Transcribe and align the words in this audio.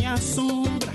nem 0.00 0.06
a 0.06 0.16
sombra. 0.16 0.92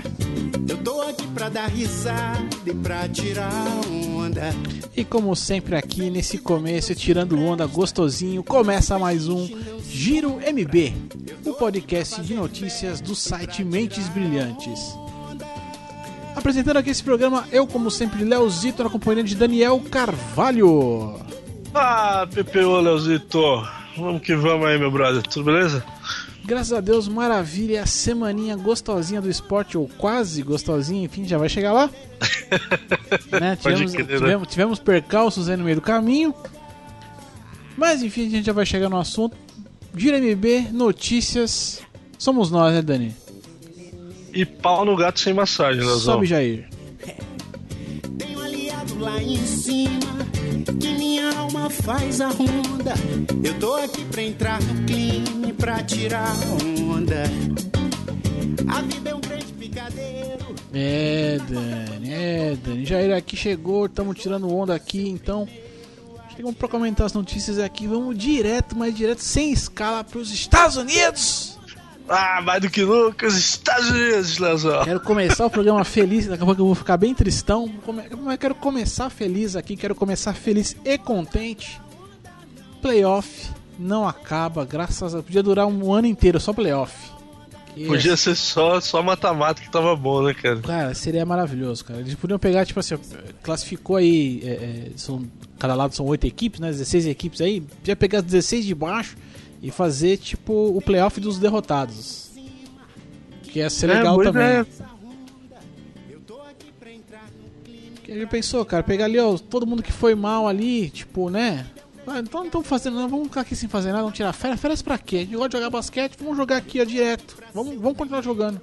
Eu 0.68 0.78
tô 0.78 1.00
aqui 1.02 1.26
pra 1.28 1.48
dar 1.48 1.68
risada 1.68 2.44
e 2.66 2.74
pra 2.74 3.08
tirar 3.08 3.50
onda. 3.86 4.52
E 4.96 5.04
como 5.04 5.34
sempre 5.36 5.76
aqui 5.76 6.10
nesse 6.10 6.38
começo, 6.38 6.94
tirando 6.94 7.40
onda 7.40 7.64
gostosinho, 7.66 8.42
começa 8.42 8.98
mais 8.98 9.28
um 9.28 9.48
Giro 9.88 10.40
MB, 10.40 10.92
o 11.44 11.54
podcast 11.54 12.20
de 12.20 12.34
notícias 12.34 13.00
do 13.00 13.14
site 13.14 13.62
Mentes 13.64 14.08
Brilhantes. 14.08 14.80
Apresentando 16.34 16.78
aqui 16.78 16.90
esse 16.90 17.04
programa, 17.04 17.46
eu 17.52 17.66
como 17.66 17.90
sempre, 17.90 18.24
Leozito, 18.24 18.82
na 18.82 18.90
companhia 18.90 19.22
de 19.22 19.36
Daniel 19.36 19.80
Carvalho. 19.90 21.20
Ah, 21.72 22.26
PPO, 22.26 22.80
Leozito. 22.80 23.62
Vamos 23.96 24.20
que 24.20 24.34
vamos 24.34 24.66
aí, 24.66 24.78
meu 24.78 24.90
brother. 24.90 25.22
Tudo 25.22 25.44
beleza? 25.44 25.84
Graças 26.46 26.72
a 26.72 26.80
Deus, 26.80 27.08
maravilha, 27.08 27.82
a 27.82 27.86
semaninha 27.86 28.54
gostosinha 28.54 29.20
do 29.20 29.28
esporte, 29.28 29.76
ou 29.76 29.90
quase 29.98 30.44
gostosinha, 30.44 31.04
enfim, 31.04 31.24
já 31.24 31.36
vai 31.36 31.48
chegar 31.48 31.72
lá. 31.72 31.90
né? 33.40 33.56
tivemos, 33.56 33.92
né? 33.92 34.04
tivemos, 34.04 34.48
tivemos, 34.48 34.78
percalços 34.78 35.48
aí 35.48 35.56
no 35.56 35.64
meio 35.64 35.74
do 35.74 35.82
caminho. 35.82 36.32
Mas 37.76 38.00
enfim, 38.00 38.28
a 38.28 38.30
gente 38.30 38.46
já 38.46 38.52
vai 38.52 38.64
chegar 38.64 38.88
no 38.88 38.96
assunto. 38.96 39.36
Gira 39.96 40.18
MB, 40.20 40.68
notícias. 40.72 41.82
Somos 42.16 42.48
nós, 42.48 42.72
né, 42.72 42.80
Dani? 42.80 43.12
E 44.32 44.46
pau 44.46 44.84
no 44.84 44.94
gato 44.94 45.18
sem 45.18 45.34
massagem, 45.34 45.82
Leozão. 45.82 46.14
Sobe, 46.14 46.26
Jair. 46.26 46.68
Tenho 48.18 48.40
aliado 48.40 48.98
lá 49.00 49.20
em 49.20 49.44
cima 49.44 50.15
que 50.74 50.88
minha 50.88 51.30
alma 51.38 51.70
faz 51.70 52.20
a 52.20 52.28
ronda. 52.28 52.94
Eu 53.42 53.58
tô 53.58 53.74
aqui 53.76 54.04
pra 54.04 54.22
entrar 54.22 54.60
no 54.62 54.84
clima, 54.84 55.52
pra 55.54 55.82
tirar 55.82 56.34
onda. 56.80 57.24
A 58.68 58.82
vida 58.82 59.10
é 59.10 59.14
um 59.14 59.20
grande 59.20 59.52
picadeiro. 59.52 60.54
É, 60.72 61.38
Dani, 61.48 62.12
é, 62.12 62.56
Dani. 62.62 62.84
Jair 62.84 63.16
aqui 63.16 63.36
chegou, 63.36 63.86
estamos 63.86 64.18
tirando 64.18 64.52
onda 64.52 64.74
aqui, 64.74 65.08
então. 65.08 65.48
Chegamos 66.34 66.56
pra 66.56 66.68
comentar 66.68 67.06
as 67.06 67.12
notícias 67.14 67.58
aqui. 67.58 67.86
Vamos 67.86 68.16
direto, 68.18 68.76
mas 68.76 68.94
direto, 68.94 69.20
sem 69.20 69.52
escala, 69.52 70.04
pros 70.04 70.30
Estados 70.30 70.76
Unidos. 70.76 71.58
Ah, 72.08 72.40
mais 72.40 72.62
do 72.62 72.70
que 72.70 72.82
nunca, 72.84 73.26
os 73.26 73.36
Estados 73.36 73.90
Unidos, 73.90 74.38
Leozão. 74.38 74.84
Quero 74.84 75.00
começar 75.00 75.44
o 75.46 75.50
programa 75.50 75.84
feliz, 75.84 76.26
daqui 76.26 76.42
a 76.42 76.46
pouco 76.46 76.60
eu 76.60 76.66
vou 76.66 76.74
ficar 76.74 76.96
bem 76.96 77.12
tristão. 77.12 77.72
Mas 78.22 78.38
quero 78.38 78.54
começar 78.54 79.10
feliz 79.10 79.56
aqui, 79.56 79.76
quero 79.76 79.94
começar 79.94 80.32
feliz 80.32 80.76
e 80.84 80.96
contente. 80.96 81.80
Playoff 82.80 83.50
não 83.78 84.06
acaba, 84.06 84.64
graças 84.64 85.14
a. 85.14 85.22
Podia 85.22 85.42
durar 85.42 85.66
um 85.66 85.92
ano 85.92 86.06
inteiro, 86.06 86.38
só 86.38 86.52
playoff. 86.52 86.94
Podia 87.86 88.16
ser 88.16 88.34
só 88.34 88.80
só 88.80 89.02
mata-mata 89.02 89.60
que 89.60 89.70
tava 89.70 89.94
bom, 89.94 90.22
né, 90.22 90.32
cara? 90.32 90.60
Cara, 90.60 90.94
seria 90.94 91.26
maravilhoso, 91.26 91.84
cara. 91.84 92.00
Eles 92.00 92.14
podiam 92.14 92.38
pegar, 92.38 92.64
tipo 92.64 92.80
assim, 92.80 92.96
classificou 93.42 93.96
aí. 93.96 94.40
É, 94.44 94.48
é, 94.48 94.90
são, 94.96 95.26
cada 95.58 95.74
lado 95.74 95.94
são 95.94 96.06
oito 96.06 96.26
equipes, 96.26 96.60
né? 96.60 96.70
16 96.70 97.06
equipes 97.06 97.40
aí. 97.40 97.60
Podia 97.60 97.96
pegar 97.96 98.18
as 98.18 98.24
16 98.24 98.64
de 98.64 98.74
baixo 98.74 99.16
e 99.66 99.70
fazer 99.72 100.16
tipo 100.16 100.52
o 100.52 100.80
playoff 100.80 101.20
dos 101.20 101.40
derrotados. 101.40 102.30
Que 103.42 103.58
ia 103.58 103.68
ser 103.68 103.90
é, 103.90 103.94
legal 103.94 104.16
também. 104.22 104.44
É. 104.44 104.66
Que 108.04 108.12
ele 108.12 108.26
pensou, 108.28 108.64
cara, 108.64 108.84
pegar 108.84 109.06
ali, 109.06 109.18
ó, 109.18 109.36
todo 109.36 109.66
mundo 109.66 109.82
que 109.82 109.90
foi 109.90 110.14
mal 110.14 110.46
ali, 110.46 110.88
tipo, 110.88 111.28
né? 111.28 111.66
Ah, 112.06 112.20
então 112.20 112.42
não 112.42 112.46
estamos 112.46 112.68
fazendo 112.68 112.94
nada, 112.94 113.08
vamos 113.08 113.26
ficar 113.26 113.40
aqui 113.40 113.56
sem 113.56 113.68
fazer 113.68 113.88
nada, 113.88 114.02
vamos 114.02 114.16
tirar 114.16 114.32
férias. 114.32 114.60
Férias 114.60 114.82
pra 114.82 114.96
quê? 114.96 115.16
A 115.16 115.18
gente 115.20 115.32
gosta 115.34 115.48
de 115.48 115.56
jogar 115.56 115.70
basquete, 115.70 116.16
vamos 116.20 116.36
jogar 116.36 116.58
aqui, 116.58 116.80
ó, 116.80 116.84
direto. 116.84 117.36
Vamos, 117.52 117.74
vamos 117.74 117.98
continuar 117.98 118.22
jogando. 118.22 118.62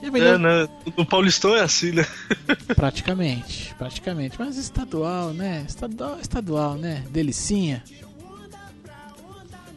É, 0.00 0.38
né? 0.38 0.68
No 0.96 1.04
Paulistão 1.04 1.56
é 1.56 1.60
assim, 1.60 1.90
né? 1.90 2.06
praticamente, 2.76 3.74
praticamente. 3.74 4.36
Mas 4.38 4.56
estadual, 4.56 5.32
né? 5.32 5.64
Estadual, 5.68 6.18
estadual, 6.20 6.74
né? 6.76 7.04
Delicinha. 7.10 7.82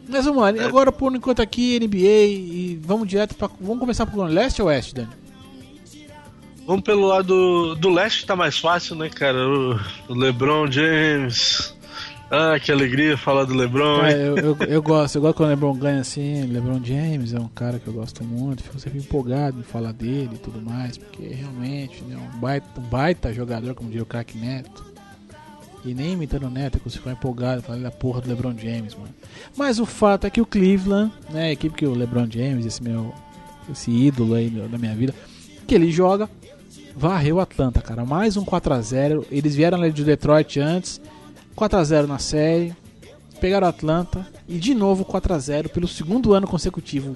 Mas 0.08 0.26
vamos 0.26 0.42
lá, 0.42 0.52
é. 0.52 0.64
agora 0.64 0.92
por 0.92 1.16
enquanto 1.16 1.42
aqui, 1.42 1.80
NBA, 1.80 1.98
e 1.98 2.80
vamos 2.82 3.08
direto 3.08 3.36
para 3.36 3.50
Vamos 3.60 3.80
começar 3.80 4.06
por 4.06 4.24
leste 4.26 4.62
ou 4.62 4.68
oeste, 4.68 4.96
Dani? 4.96 5.10
Vamos 6.66 6.84
pelo 6.84 7.06
lado 7.08 7.76
do 7.76 7.90
leste, 7.90 8.26
tá 8.26 8.36
mais 8.36 8.58
fácil, 8.58 8.96
né, 8.96 9.10
cara? 9.10 9.38
O, 9.48 9.80
LeBron 10.10 10.72
James. 10.72 11.76
Ah, 12.32 12.58
que 12.58 12.72
alegria 12.72 13.18
falar 13.18 13.44
do 13.44 13.54
LeBron. 13.54 14.02
Ah, 14.02 14.12
eu, 14.12 14.38
eu, 14.38 14.58
eu, 14.68 14.82
gosto, 14.82 15.16
eu 15.16 15.22
gosto 15.22 15.36
quando 15.36 15.50
o 15.50 15.52
LeBron 15.52 15.76
ganha 15.76 16.00
assim. 16.00 16.46
LeBron 16.46 16.82
James 16.84 17.34
é 17.34 17.40
um 17.40 17.50
cara 17.50 17.80
que 17.80 17.88
eu 17.88 17.94
gosto 17.94 18.24
muito, 18.24 18.64
fico 18.64 18.80
sempre 18.80 19.00
empolgado 19.00 19.60
em 19.60 19.64
falar 19.64 19.92
dele 19.92 20.32
e 20.34 20.38
tudo 20.38 20.62
mais, 20.62 20.98
porque 20.98 21.28
realmente 21.28 22.02
é 22.02 22.14
né, 22.14 22.32
um, 22.34 22.40
baita, 22.40 22.80
um 22.80 22.84
baita 22.84 23.34
jogador, 23.34 23.76
como 23.76 23.90
diria 23.90 24.04
o 24.04 24.06
craque 24.06 24.38
Neto. 24.38 24.93
E 25.86 25.94
nem 25.94 26.14
imitando 26.14 26.48
o 26.48 26.50
Neto, 26.50 26.80
que 26.80 26.90
ficou 26.90 27.12
empolgado 27.12 27.62
falando 27.62 27.84
da 27.84 27.92
porra 27.92 28.22
do 28.22 28.30
LeBron 28.30 28.56
James, 28.58 28.96
mano. 28.96 29.14
Mas 29.56 29.80
o 29.80 29.86
fato 29.86 30.26
é 30.26 30.30
que 30.30 30.40
o 30.40 30.46
Cleveland, 30.46 31.12
né, 31.30 31.46
a 31.46 31.52
equipe 31.52 31.76
que 31.76 31.86
o 31.86 31.94
LeBron 31.94 32.28
James, 32.30 32.66
esse 32.66 32.82
meu 32.82 33.14
esse 33.72 33.92
ídolo 33.92 34.34
aí 34.34 34.50
da 34.50 34.78
minha 34.78 34.96
vida, 34.96 35.14
que 35.66 35.76
ele 35.76 35.92
joga, 35.92 36.30
varreu 36.96 37.38
o 37.38 37.40
Atlanta, 37.40 37.82
cara. 37.82 38.06
Mais 38.06 38.38
um 38.38 38.44
4 38.44 38.74
a 38.74 38.82
0 38.82 39.26
Eles 39.32 39.56
vieram 39.56 39.90
de 39.90 40.04
Detroit 40.04 40.60
antes, 40.60 41.02
4 41.56 41.80
a 41.80 41.84
0 41.84 42.08
na 42.08 42.20
série, 42.20 42.76
pegaram 43.40 43.68
o 43.68 43.70
Atlanta 43.70 44.26
e 44.48 44.58
de 44.58 44.74
novo 44.74 45.06
4 45.06 45.34
a 45.34 45.40
0 45.40 45.70
pelo 45.70 45.88
segundo 45.88 46.34
ano 46.34 46.48
consecutivo. 46.48 47.16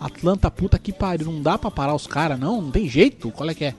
Atlanta, 0.00 0.50
puta 0.50 0.78
que 0.78 0.92
pariu, 0.92 1.30
não 1.30 1.42
dá 1.42 1.58
pra 1.58 1.70
parar 1.70 1.94
os 1.94 2.06
caras, 2.06 2.38
não? 2.38 2.62
Não 2.62 2.70
tem 2.70 2.88
jeito? 2.88 3.30
Qual 3.30 3.48
é 3.48 3.54
que 3.54 3.66
é? 3.66 3.74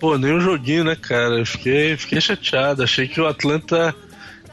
Pô, 0.00 0.16
nem 0.16 0.32
um 0.32 0.40
joguinho, 0.40 0.84
né, 0.84 0.96
cara? 0.96 1.38
Eu 1.38 1.46
fiquei, 1.46 1.94
fiquei 1.96 2.20
chateado. 2.20 2.82
Achei 2.82 3.06
que 3.06 3.20
o 3.20 3.26
Atlanta 3.26 3.94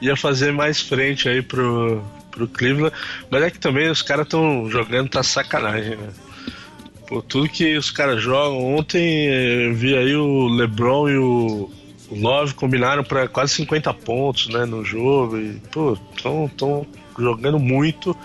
ia 0.02 0.16
fazer 0.18 0.52
mais 0.52 0.82
frente 0.82 1.30
aí 1.30 1.42
pro, 1.42 2.04
pro 2.30 2.50
Cleveland. 2.50 2.94
Mas 3.32 3.44
é 3.44 3.50
que 3.50 3.58
também 3.58 3.90
os 3.90 4.02
caras 4.02 4.26
estão 4.26 4.70
jogando, 4.70 5.10
tá 5.10 5.24
sacanagem, 5.24 5.96
né? 5.96 6.10
Pô, 7.08 7.22
tudo 7.22 7.48
que 7.48 7.78
os 7.78 7.90
caras 7.90 8.22
jogam. 8.22 8.76
Ontem 8.76 9.28
eu 9.68 9.74
vi 9.74 9.96
aí 9.98 10.14
o 10.14 10.50
LeBron 10.50 11.10
e 11.10 11.18
o, 11.18 11.72
Love 12.12 12.54
combinaram 12.54 13.04
para 13.04 13.28
quase 13.28 13.54
50 13.54 13.94
pontos, 13.94 14.48
né, 14.48 14.66
no 14.66 14.84
jogo. 14.84 15.38
E, 15.38 15.62
pô, 15.72 15.98
estão 16.16 16.86
jogando 17.18 17.58
muito. 17.58 18.16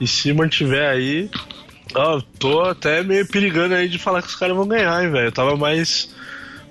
E 0.00 0.06
se 0.06 0.32
mantiver 0.32 0.88
aí. 0.88 1.28
Ó, 1.94 2.20
tô 2.38 2.62
até 2.62 3.02
meio 3.02 3.26
perigando 3.26 3.74
aí 3.74 3.88
de 3.88 3.98
falar 3.98 4.22
que 4.22 4.28
os 4.28 4.36
caras 4.36 4.56
vão 4.56 4.66
ganhar, 4.66 5.02
hein, 5.02 5.10
velho. 5.10 5.26
Eu 5.26 5.32
tava 5.32 5.56
mais 5.56 6.14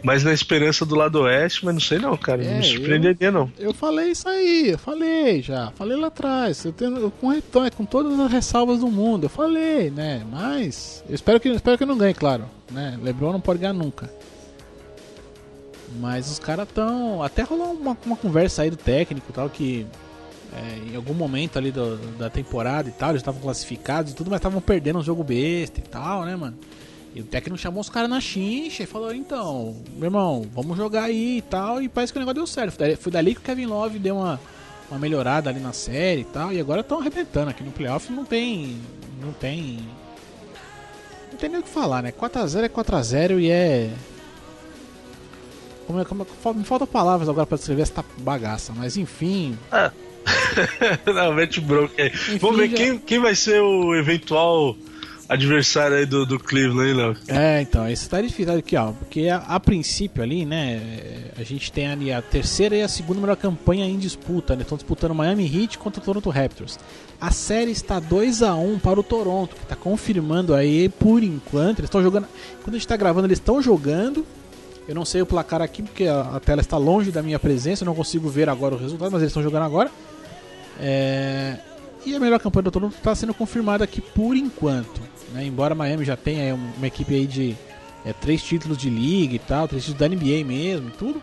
mais 0.04 0.24
na 0.24 0.34
esperança 0.34 0.86
do 0.86 0.96
lado 0.96 1.20
oeste, 1.22 1.66
mas 1.66 1.74
não 1.74 1.82
sei 1.82 2.00
não, 2.00 2.16
cara. 2.16 2.44
É, 2.44 2.50
não 2.50 2.58
me 2.58 2.64
surpreenderia, 2.64 3.28
eu, 3.28 3.32
não. 3.32 3.52
Eu 3.58 3.74
falei 3.74 4.12
isso 4.12 4.28
aí, 4.28 4.70
eu 4.70 4.78
falei 4.78 5.42
já. 5.42 5.72
Falei 5.76 5.98
lá 5.98 6.08
atrás. 6.08 6.64
Eu 6.64 6.72
tenho, 6.72 7.12
com, 7.12 7.34
é 7.34 7.70
com 7.70 7.86
todas 7.86 8.20
as 8.20 8.32
ressalvas 8.32 8.80
do 8.80 8.88
mundo. 8.88 9.26
Eu 9.26 9.30
falei, 9.30 9.90
né? 9.90 10.24
Mas. 10.32 11.04
Eu 11.08 11.16
espero 11.16 11.40
que, 11.40 11.50
espero 11.50 11.78
que 11.78 11.86
não 11.86 11.98
ganhe, 11.98 12.14
claro. 12.14 12.46
Né? 12.72 12.98
Lebron 13.02 13.34
não 13.34 13.42
pode 13.42 13.60
ganhar 13.60 13.74
nunca. 13.74 14.10
Mas 16.00 16.30
os 16.32 16.40
caras 16.40 16.68
estão. 16.68 17.22
Até 17.22 17.42
rolou 17.44 17.74
uma, 17.74 17.98
uma 18.06 18.16
conversa 18.16 18.62
aí 18.62 18.70
do 18.70 18.78
técnico 18.78 19.34
tal, 19.34 19.50
que. 19.50 19.86
É, 20.52 20.92
em 20.92 20.96
algum 20.96 21.14
momento 21.14 21.60
ali 21.60 21.72
do, 21.72 21.98
da 22.18 22.28
temporada 22.28 22.90
e 22.90 22.92
tal, 22.92 23.12
eles 23.12 23.22
estavam 23.22 23.40
classificados 23.40 24.14
e 24.14 24.16
tudo, 24.16 24.32
mas 24.32 24.40
estavam 24.40 24.60
perdendo 24.60 24.98
um 24.98 25.04
jogo 25.04 25.24
besta 25.24 25.80
e 25.80 25.84
tal, 25.84 26.26
né, 26.26 26.36
mano? 26.36 26.58
E 27.14 27.22
o 27.22 27.24
técnico 27.24 27.58
chamou 27.58 27.82
os 27.82 27.90
caras 27.90 28.10
na 28.10 28.22
chincha 28.22 28.84
e 28.84 28.86
falou: 28.86 29.14
então, 29.14 29.76
meu 29.96 30.08
irmão, 30.08 30.46
vamos 30.54 30.78
jogar 30.78 31.04
aí 31.06 31.38
e 31.38 31.42
tal. 31.42 31.82
E 31.82 31.90
parece 31.90 32.14
que 32.14 32.20
o 32.20 32.22
negócio 32.22 32.36
deu 32.36 32.48
certo. 32.48 32.78
Foi 32.98 33.12
dali 33.12 33.34
que 33.34 33.42
o 33.42 33.44
Kevin 33.44 33.66
Love 33.66 33.98
deu 33.98 34.18
uma, 34.18 34.40
uma 34.90 35.00
melhorada 35.00 35.50
ali 35.50 35.60
na 35.60 35.74
série 35.74 36.22
e 36.22 36.26
tal. 36.26 36.54
E 36.54 36.60
agora 36.60 36.82
estão 36.82 37.00
arrebentando 37.00 37.50
aqui 37.50 37.64
no 37.64 37.72
playoff. 37.72 38.12
Não 38.12 38.26
tem. 38.26 38.78
Não 39.22 39.34
tem. 39.34 39.80
Não 41.32 41.38
tem 41.38 41.50
nem 41.50 41.60
o 41.60 41.64
que 41.64 41.70
falar, 41.70 42.04
né? 42.04 42.12
4x0 42.12 42.64
é 42.64 42.70
4x0 42.70 43.40
e 43.40 43.50
é. 43.50 43.90
Como 45.88 46.00
é, 46.00 46.06
como 46.06 46.24
é, 46.24 46.54
me 46.54 46.64
faltam 46.64 46.86
palavras 46.86 47.28
agora 47.28 47.48
para 47.48 47.58
descrever 47.58 47.82
essa 47.82 48.06
bagaça, 48.20 48.72
mas 48.76 48.96
enfim. 48.96 49.58
Ah. 49.72 49.92
não, 51.06 51.34
mete 51.34 51.60
bronca 51.60 52.04
aí. 52.04 52.10
Enfim, 52.10 52.38
Vamos 52.38 52.58
ver 52.58 52.70
já... 52.70 52.78
quem, 52.78 52.98
quem 53.00 53.20
vai 53.20 53.34
ser 53.34 53.60
o 53.62 53.96
eventual 53.96 54.78
adversário 55.30 55.96
aí 55.96 56.06
do, 56.08 56.26
do 56.26 56.40
Cleveland, 56.40 56.94
Léo. 56.94 57.18
É, 57.28 57.62
então, 57.62 57.88
isso 57.88 58.10
tá 58.10 58.20
difícil 58.20 58.52
aqui, 58.58 58.76
ó. 58.76 58.92
Porque 58.94 59.30
a, 59.30 59.38
a, 59.38 59.60
princípio 59.60 60.24
ali, 60.24 60.44
né, 60.44 60.82
a 61.38 61.44
gente 61.44 61.72
tem 61.72 61.88
ali 61.88 62.12
a 62.12 62.20
terceira 62.20 62.76
e 62.76 62.82
a 62.82 62.88
segunda 62.88 63.22
melhor 63.22 63.38
campanha 63.38 63.86
em 63.86 63.98
disputa, 63.98 64.56
né? 64.56 64.64
Estão 64.64 64.76
disputando 64.76 65.14
Miami 65.14 65.46
Heat 65.46 65.78
contra 65.78 66.02
o 66.02 66.04
Toronto 66.04 66.30
Raptors. 66.32 66.80
A 67.22 67.30
série 67.30 67.70
está 67.70 68.00
2 68.00 68.42
a 68.42 68.56
1 68.56 68.80
para 68.80 69.00
o 69.00 69.04
Toronto, 69.04 69.56
que 69.56 69.62
está 69.62 69.76
confirmando 69.76 70.56
aí 70.56 70.90
por 70.90 71.22
enquanto. 71.22 71.80
Eles 71.80 71.90
estão 71.90 72.02
jogando. 72.02 72.28
Quando 72.64 72.70
a 72.70 72.78
gente 72.78 72.86
está 72.86 72.98
gravando, 72.98 73.28
eles 73.28 73.38
estão 73.38 73.62
jogando. 73.62 74.26
Eu 74.88 74.96
não 74.96 75.06
sei 75.06 75.22
o 75.22 75.26
placar 75.26 75.62
aqui 75.62 75.84
porque 75.84 76.08
a, 76.08 76.22
a, 76.22 76.40
tela 76.40 76.62
está 76.62 76.76
longe 76.76 77.12
da 77.12 77.22
minha 77.22 77.38
presença, 77.38 77.84
eu 77.84 77.86
não 77.86 77.94
consigo 77.94 78.28
ver 78.28 78.50
agora 78.50 78.74
o 78.74 78.78
resultado, 78.80 79.12
mas 79.12 79.22
eles 79.22 79.30
estão 79.30 79.44
jogando 79.44 79.64
agora. 79.64 79.92
É, 80.80 81.58
E 82.04 82.16
a 82.16 82.20
melhor 82.20 82.40
campanha 82.40 82.64
do 82.64 82.72
Toronto 82.72 82.96
está 82.96 83.14
sendo 83.14 83.36
confirmada 83.36 83.84
aqui 83.84 84.02
por 84.02 84.36
enquanto. 84.36 85.09
Né? 85.34 85.46
Embora 85.46 85.76
Miami 85.76 86.06
já 86.06 86.16
tenha 86.16 86.56
uma 86.56 86.88
equipe 86.88 87.14
aí 87.14 87.28
de 87.28 87.56
é, 88.06 88.14
três 88.14 88.42
títulos 88.42 88.78
de 88.78 88.90
liga 88.90 89.36
e 89.36 89.40
tal, 89.40 89.68
três 89.68 89.86
títulos 89.86 90.00
da 90.00 90.16
NBA 90.16 90.44
mesmo, 90.46 90.90
tudo. 90.92 91.22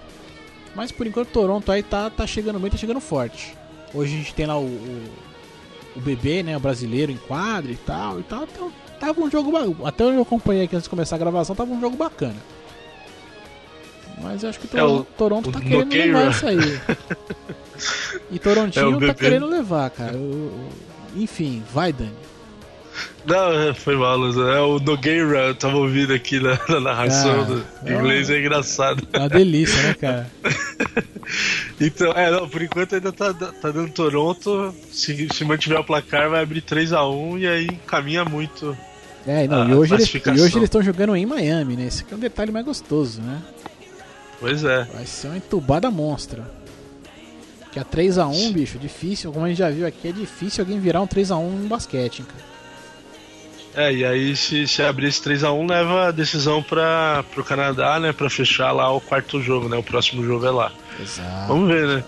Mas 0.74 0.92
por 0.92 1.06
enquanto 1.06 1.28
Toronto 1.28 1.70
aí 1.72 1.82
tá, 1.82 2.10
tá 2.10 2.26
chegando 2.26 2.58
bem, 2.58 2.70
tá 2.70 2.76
chegando 2.76 3.00
forte. 3.00 3.56
Hoje 3.94 4.14
a 4.14 4.18
gente 4.18 4.34
tem 4.34 4.46
lá 4.46 4.58
o, 4.58 4.66
o, 4.66 5.04
o 5.96 6.00
bebê, 6.00 6.42
né, 6.42 6.56
o 6.56 6.60
brasileiro 6.60 7.10
em 7.10 7.16
quadra 7.16 7.72
e 7.72 7.76
tal, 7.76 8.20
e 8.20 8.22
tal. 8.22 8.44
Então, 8.44 8.72
tava 9.00 9.20
um 9.20 9.30
jogo 9.30 9.52
até 9.86 10.04
eu 10.04 10.20
acompanhei 10.20 10.64
aqui 10.64 10.76
antes 10.76 10.84
de 10.84 10.90
começar 10.90 11.16
a 11.16 11.18
gravação, 11.18 11.56
tava 11.56 11.72
um 11.72 11.80
jogo 11.80 11.96
bacana. 11.96 12.36
Mas 14.22 14.42
eu 14.42 14.48
acho 14.48 14.58
que 14.58 14.66
Toronto, 14.68 14.98
é, 14.98 15.00
o 15.00 15.04
Toronto 15.04 15.52
tá 15.52 15.60
querendo 15.60 15.84
Nogueira. 15.84 16.18
levar 16.18 16.30
isso 16.30 16.46
aí. 16.46 16.58
E 18.30 18.38
Torontinho 18.38 19.04
é, 19.04 19.06
tá 19.08 19.14
querendo 19.14 19.46
levar, 19.46 19.90
cara. 19.90 20.18
Enfim, 21.14 21.62
vai, 21.72 21.92
Dani. 21.92 22.25
Não, 23.26 23.52
é, 23.52 23.74
foi 23.74 23.96
mal, 23.96 24.16
É 24.48 24.60
o 24.60 24.78
Nogueira, 24.78 25.48
eu 25.48 25.54
tava 25.54 25.76
ouvindo 25.76 26.12
aqui 26.12 26.38
na, 26.38 26.58
na 26.68 26.80
narração 26.80 27.40
ah, 27.40 27.44
do 27.44 27.64
é 27.84 27.92
inglês, 27.92 28.30
é, 28.30 28.36
é 28.36 28.40
engraçado. 28.40 29.06
É 29.12 29.18
uma 29.18 29.28
delícia, 29.28 29.82
né, 29.82 29.94
cara? 29.94 30.30
então, 31.80 32.12
é, 32.12 32.30
não, 32.30 32.48
por 32.48 32.62
enquanto 32.62 32.94
ainda 32.94 33.12
tá, 33.12 33.34
tá 33.34 33.70
dando 33.70 33.90
Toronto. 33.90 34.72
Se, 34.92 35.28
se 35.32 35.44
mantiver 35.44 35.80
o 35.80 35.84
placar, 35.84 36.30
vai 36.30 36.42
abrir 36.42 36.62
3x1 36.62 37.40
e 37.40 37.46
aí 37.48 37.66
caminha 37.86 38.24
muito. 38.24 38.76
É, 39.26 39.48
não, 39.48 39.68
e 39.68 39.74
hoje, 39.74 39.94
eles, 39.94 40.14
e 40.14 40.30
hoje 40.30 40.56
eles 40.56 40.64
estão 40.64 40.80
jogando 40.80 41.16
em 41.16 41.26
Miami, 41.26 41.74
né? 41.74 41.86
Esse 41.86 42.02
aqui 42.02 42.14
é 42.14 42.16
um 42.16 42.20
detalhe 42.20 42.52
mais 42.52 42.64
gostoso, 42.64 43.20
né? 43.20 43.42
Pois 44.38 44.62
é. 44.62 44.84
Vai 44.84 45.04
ser 45.04 45.26
uma 45.26 45.36
entubada 45.36 45.90
monstra. 45.90 46.48
Que 47.72 47.80
a 47.80 47.84
3x1, 47.84 48.52
bicho, 48.52 48.78
difícil. 48.78 49.32
Como 49.32 49.44
a 49.44 49.48
gente 49.48 49.58
já 49.58 49.68
viu 49.68 49.84
aqui, 49.84 50.08
é 50.08 50.12
difícil 50.12 50.62
alguém 50.62 50.78
virar 50.78 51.02
um 51.02 51.08
3x1 51.08 51.50
no 51.50 51.68
basquete, 51.68 52.20
hein, 52.20 52.26
cara. 52.26 52.56
É, 53.76 53.92
e 53.92 54.04
aí 54.06 54.34
se, 54.34 54.66
se 54.66 54.82
abrir 54.82 55.08
esse 55.08 55.20
3x1 55.20 55.68
leva 55.68 56.08
a 56.08 56.10
decisão 56.10 56.62
para 56.62 57.22
pro 57.34 57.44
Canadá, 57.44 58.00
né? 58.00 58.10
Pra 58.10 58.30
fechar 58.30 58.72
lá 58.72 58.90
o 58.90 59.02
quarto 59.02 59.42
jogo, 59.42 59.68
né? 59.68 59.76
O 59.76 59.82
próximo 59.82 60.24
jogo 60.24 60.46
é 60.46 60.50
lá. 60.50 60.72
Exato. 60.98 61.48
Vamos 61.48 61.68
ver, 61.68 61.86
né? 61.86 62.04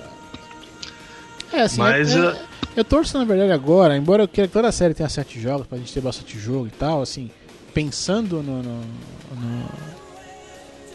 É, 1.53 1.61
assim, 1.62 1.79
Mas, 1.79 2.17
é, 2.17 2.20
é, 2.20 2.37
eu 2.75 2.85
torço 2.85 3.19
na 3.19 3.25
verdade 3.25 3.53
agora, 3.53 3.97
embora 3.97 4.23
eu 4.23 4.29
queira 4.29 4.49
que 4.49 4.53
toda 4.53 4.69
a 4.69 4.73
série 4.73 4.94
tenha 4.94 5.09
sete 5.11 5.38
jogos, 5.38 5.67
pra 5.67 5.76
gente 5.76 5.93
ter 5.93 6.00
bastante 6.00 6.38
jogo 6.38 6.67
e 6.67 6.70
tal, 6.70 7.03
assim, 7.03 7.31
pensando 7.75 8.43
no. 8.43 8.62
no, 8.62 8.81
no 8.81 9.65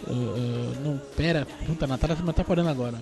uh, 0.08 0.12
uh, 0.12 0.76
não, 0.84 1.02
pera, 1.16 1.46
puta, 1.68 1.86
a 1.86 1.88
Natália 1.88 2.16
tá, 2.16 2.34
tá 2.34 2.44
parando 2.44 2.70
agora. 2.70 3.00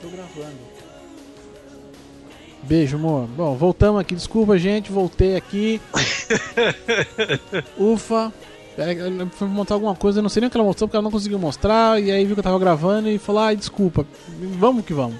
Tô 0.00 0.08
gravando. 0.08 0.83
Beijo, 2.66 2.96
amor. 2.96 3.26
Bom, 3.26 3.54
voltamos 3.56 4.00
aqui. 4.00 4.14
Desculpa, 4.14 4.58
gente. 4.58 4.90
Voltei 4.90 5.36
aqui. 5.36 5.80
Ufa. 7.78 8.32
Ela 8.76 9.26
foi 9.30 9.46
montar 9.46 9.74
alguma 9.74 9.94
coisa, 9.94 10.18
eu 10.18 10.22
não 10.22 10.28
sei 10.28 10.40
nem 10.40 10.48
o 10.48 10.50
que 10.50 10.56
ela 10.56 10.66
mostrou 10.66 10.88
porque 10.88 10.96
ela 10.96 11.04
não 11.04 11.10
conseguiu 11.10 11.38
mostrar. 11.38 12.02
E 12.02 12.10
aí 12.10 12.24
viu 12.24 12.34
que 12.34 12.40
eu 12.40 12.44
tava 12.44 12.58
gravando 12.58 13.08
e 13.08 13.18
falou: 13.18 13.42
ai, 13.42 13.56
desculpa, 13.56 14.04
vamos 14.58 14.84
que 14.84 14.92
vamos. 14.92 15.16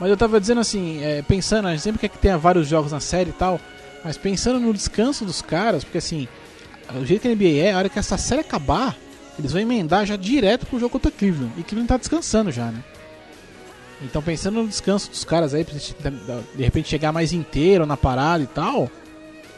Mas 0.00 0.10
eu 0.10 0.16
tava 0.16 0.40
dizendo 0.40 0.60
assim, 0.60 1.02
é, 1.02 1.22
pensando, 1.22 1.68
a 1.68 1.70
gente 1.72 1.82
sempre 1.82 2.00
quer 2.00 2.08
que 2.08 2.18
tenha 2.18 2.36
vários 2.38 2.66
jogos 2.66 2.90
na 2.90 3.00
série 3.00 3.30
e 3.30 3.34
tal, 3.34 3.60
mas 4.02 4.16
pensando 4.16 4.58
no 4.58 4.72
descanso 4.72 5.24
dos 5.24 5.40
caras, 5.40 5.84
porque 5.84 5.98
assim, 5.98 6.26
o 6.94 7.04
jeito 7.04 7.22
que 7.22 7.28
a 7.28 7.34
NBA 7.34 7.62
é, 7.62 7.72
a 7.72 7.78
hora 7.78 7.88
que 7.88 7.98
essa 7.98 8.18
série 8.18 8.40
acabar, 8.40 8.96
eles 9.38 9.52
vão 9.52 9.60
emendar 9.60 10.04
já 10.04 10.16
direto 10.16 10.66
pro 10.66 10.80
jogo 10.80 10.90
contra 10.90 11.10
Cleveland. 11.10 11.52
E 11.56 11.62
Cleveland 11.62 11.88
tá 11.88 11.96
descansando 11.96 12.50
já, 12.50 12.66
né? 12.72 12.82
Então 14.02 14.20
pensando 14.20 14.62
no 14.62 14.68
descanso 14.68 15.10
dos 15.10 15.24
caras 15.24 15.54
aí, 15.54 15.64
de 15.64 16.62
repente 16.62 16.88
chegar 16.88 17.12
mais 17.12 17.32
inteiro 17.32 17.86
na 17.86 17.96
parada 17.96 18.42
e 18.42 18.46
tal, 18.46 18.90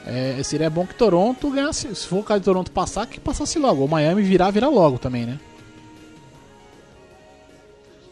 é, 0.06 0.40
seria 0.44 0.70
bom 0.70 0.86
que 0.86 0.94
Toronto 0.94 1.50
ganhasse. 1.50 1.92
Se 1.94 2.06
for 2.06 2.18
o 2.18 2.22
caso 2.22 2.40
de 2.40 2.44
Toronto 2.44 2.70
passar, 2.70 3.06
que 3.06 3.18
passasse 3.18 3.58
logo. 3.58 3.84
O 3.84 3.88
Miami 3.88 4.22
virar, 4.22 4.50
virar 4.50 4.68
logo 4.68 4.98
também, 4.98 5.26
né? 5.26 5.38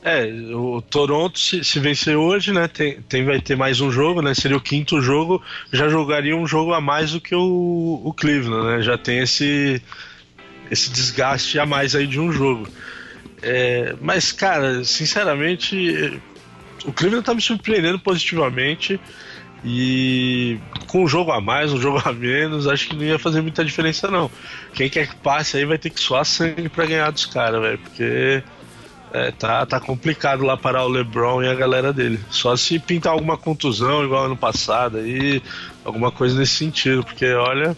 É, 0.03 0.27
o 0.53 0.83
Toronto, 0.83 1.39
se, 1.39 1.65
se, 1.65 1.81
vencer 1.81 2.15
hoje, 2.15 2.53
né, 2.53 2.69
tem, 2.69 3.01
tem, 3.09 3.25
vai 3.25 3.41
ter 3.41 3.57
mais 3.57 3.81
um 3.81 3.91
jogo, 3.91 4.21
né, 4.21 4.35
seria 4.35 4.55
o 4.55 4.61
quinto 4.61 5.01
jogo, 5.01 5.43
já 5.73 5.89
jogaria 5.89 6.37
um 6.37 6.47
jogo 6.47 6.75
a 6.75 6.81
mais 6.81 7.13
do 7.13 7.21
que 7.23 7.35
o, 7.35 8.03
o 8.05 8.13
Cleveland, 8.13 8.67
né, 8.67 8.83
já 8.83 8.99
tem 8.99 9.21
esse, 9.21 9.81
esse 10.71 10.91
desgaste 10.91 11.59
a 11.59 11.65
mais 11.65 11.95
aí 11.95 12.07
de 12.07 12.21
um 12.21 12.31
jogo. 12.31 12.69
É, 13.47 13.95
mas, 14.01 14.33
cara, 14.33 14.83
sinceramente, 14.85 16.21
o 16.87 16.93
Cleveland 16.93 17.27
tá 17.27 17.35
me 17.35 17.43
surpreendendo 17.43 17.99
positivamente. 17.99 18.99
E 19.67 20.59
com 20.89 21.05
um 21.05 21.09
jogo 21.09 21.33
a 21.33 21.41
mais, 21.41 21.73
um 21.73 21.81
jogo 21.81 22.03
a 22.05 22.13
menos, 22.13 22.67
acho 22.67 22.89
que 22.89 22.97
não 22.97 23.03
ia 23.03 23.19
fazer 23.19 23.41
muita 23.41 23.65
diferença, 23.65 24.11
não. 24.11 24.31
Quem 24.75 24.91
quer 24.91 25.09
que 25.09 25.17
passe 25.17 25.57
aí 25.57 25.65
vai 25.65 25.79
ter 25.79 25.89
que 25.91 26.01
suar 26.01 26.25
sangue 26.25 26.69
para 26.69 26.85
ganhar 26.85 27.11
dos 27.11 27.25
caras, 27.25 27.63
velho. 27.63 27.79
Porque 27.79 28.43
é, 29.13 29.31
tá, 29.31 29.65
tá 29.65 29.81
complicado 29.81 30.43
lá 30.43 30.57
parar 30.57 30.85
o 30.85 30.89
LeBron 30.89 31.43
e 31.43 31.49
a 31.49 31.55
galera 31.55 31.95
dele. 31.95 32.21
Só 32.31 32.57
se 32.57 32.79
pintar 32.79 33.13
alguma 33.13 33.39
contusão, 33.39 34.05
igual 34.05 34.27
ano 34.27 34.37
passado, 34.37 34.99
aí, 34.99 35.43
alguma 35.83 36.11
coisa 36.11 36.39
nesse 36.39 36.57
sentido. 36.57 37.03
Porque, 37.03 37.33
olha, 37.33 37.75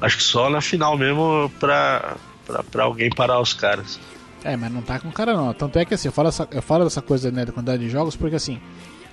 acho 0.00 0.16
que 0.16 0.22
só 0.22 0.48
na 0.48 0.62
final 0.62 0.96
mesmo 0.96 1.52
pra, 1.60 2.16
pra, 2.46 2.62
pra 2.62 2.84
alguém 2.84 3.10
parar 3.10 3.40
os 3.40 3.52
caras. 3.52 4.00
É, 4.44 4.56
mas 4.56 4.72
não 4.72 4.82
tá 4.82 4.98
com 4.98 5.10
cara 5.10 5.34
não. 5.34 5.52
Tanto 5.52 5.78
é 5.78 5.84
que 5.84 5.94
assim, 5.94 6.08
eu 6.08 6.12
falo, 6.12 6.28
essa, 6.28 6.48
eu 6.50 6.62
falo 6.62 6.84
dessa 6.84 7.02
coisa 7.02 7.30
né, 7.30 7.44
da 7.44 7.52
quantidade 7.52 7.82
de 7.82 7.90
jogos, 7.90 8.16
porque 8.16 8.36
assim, 8.36 8.60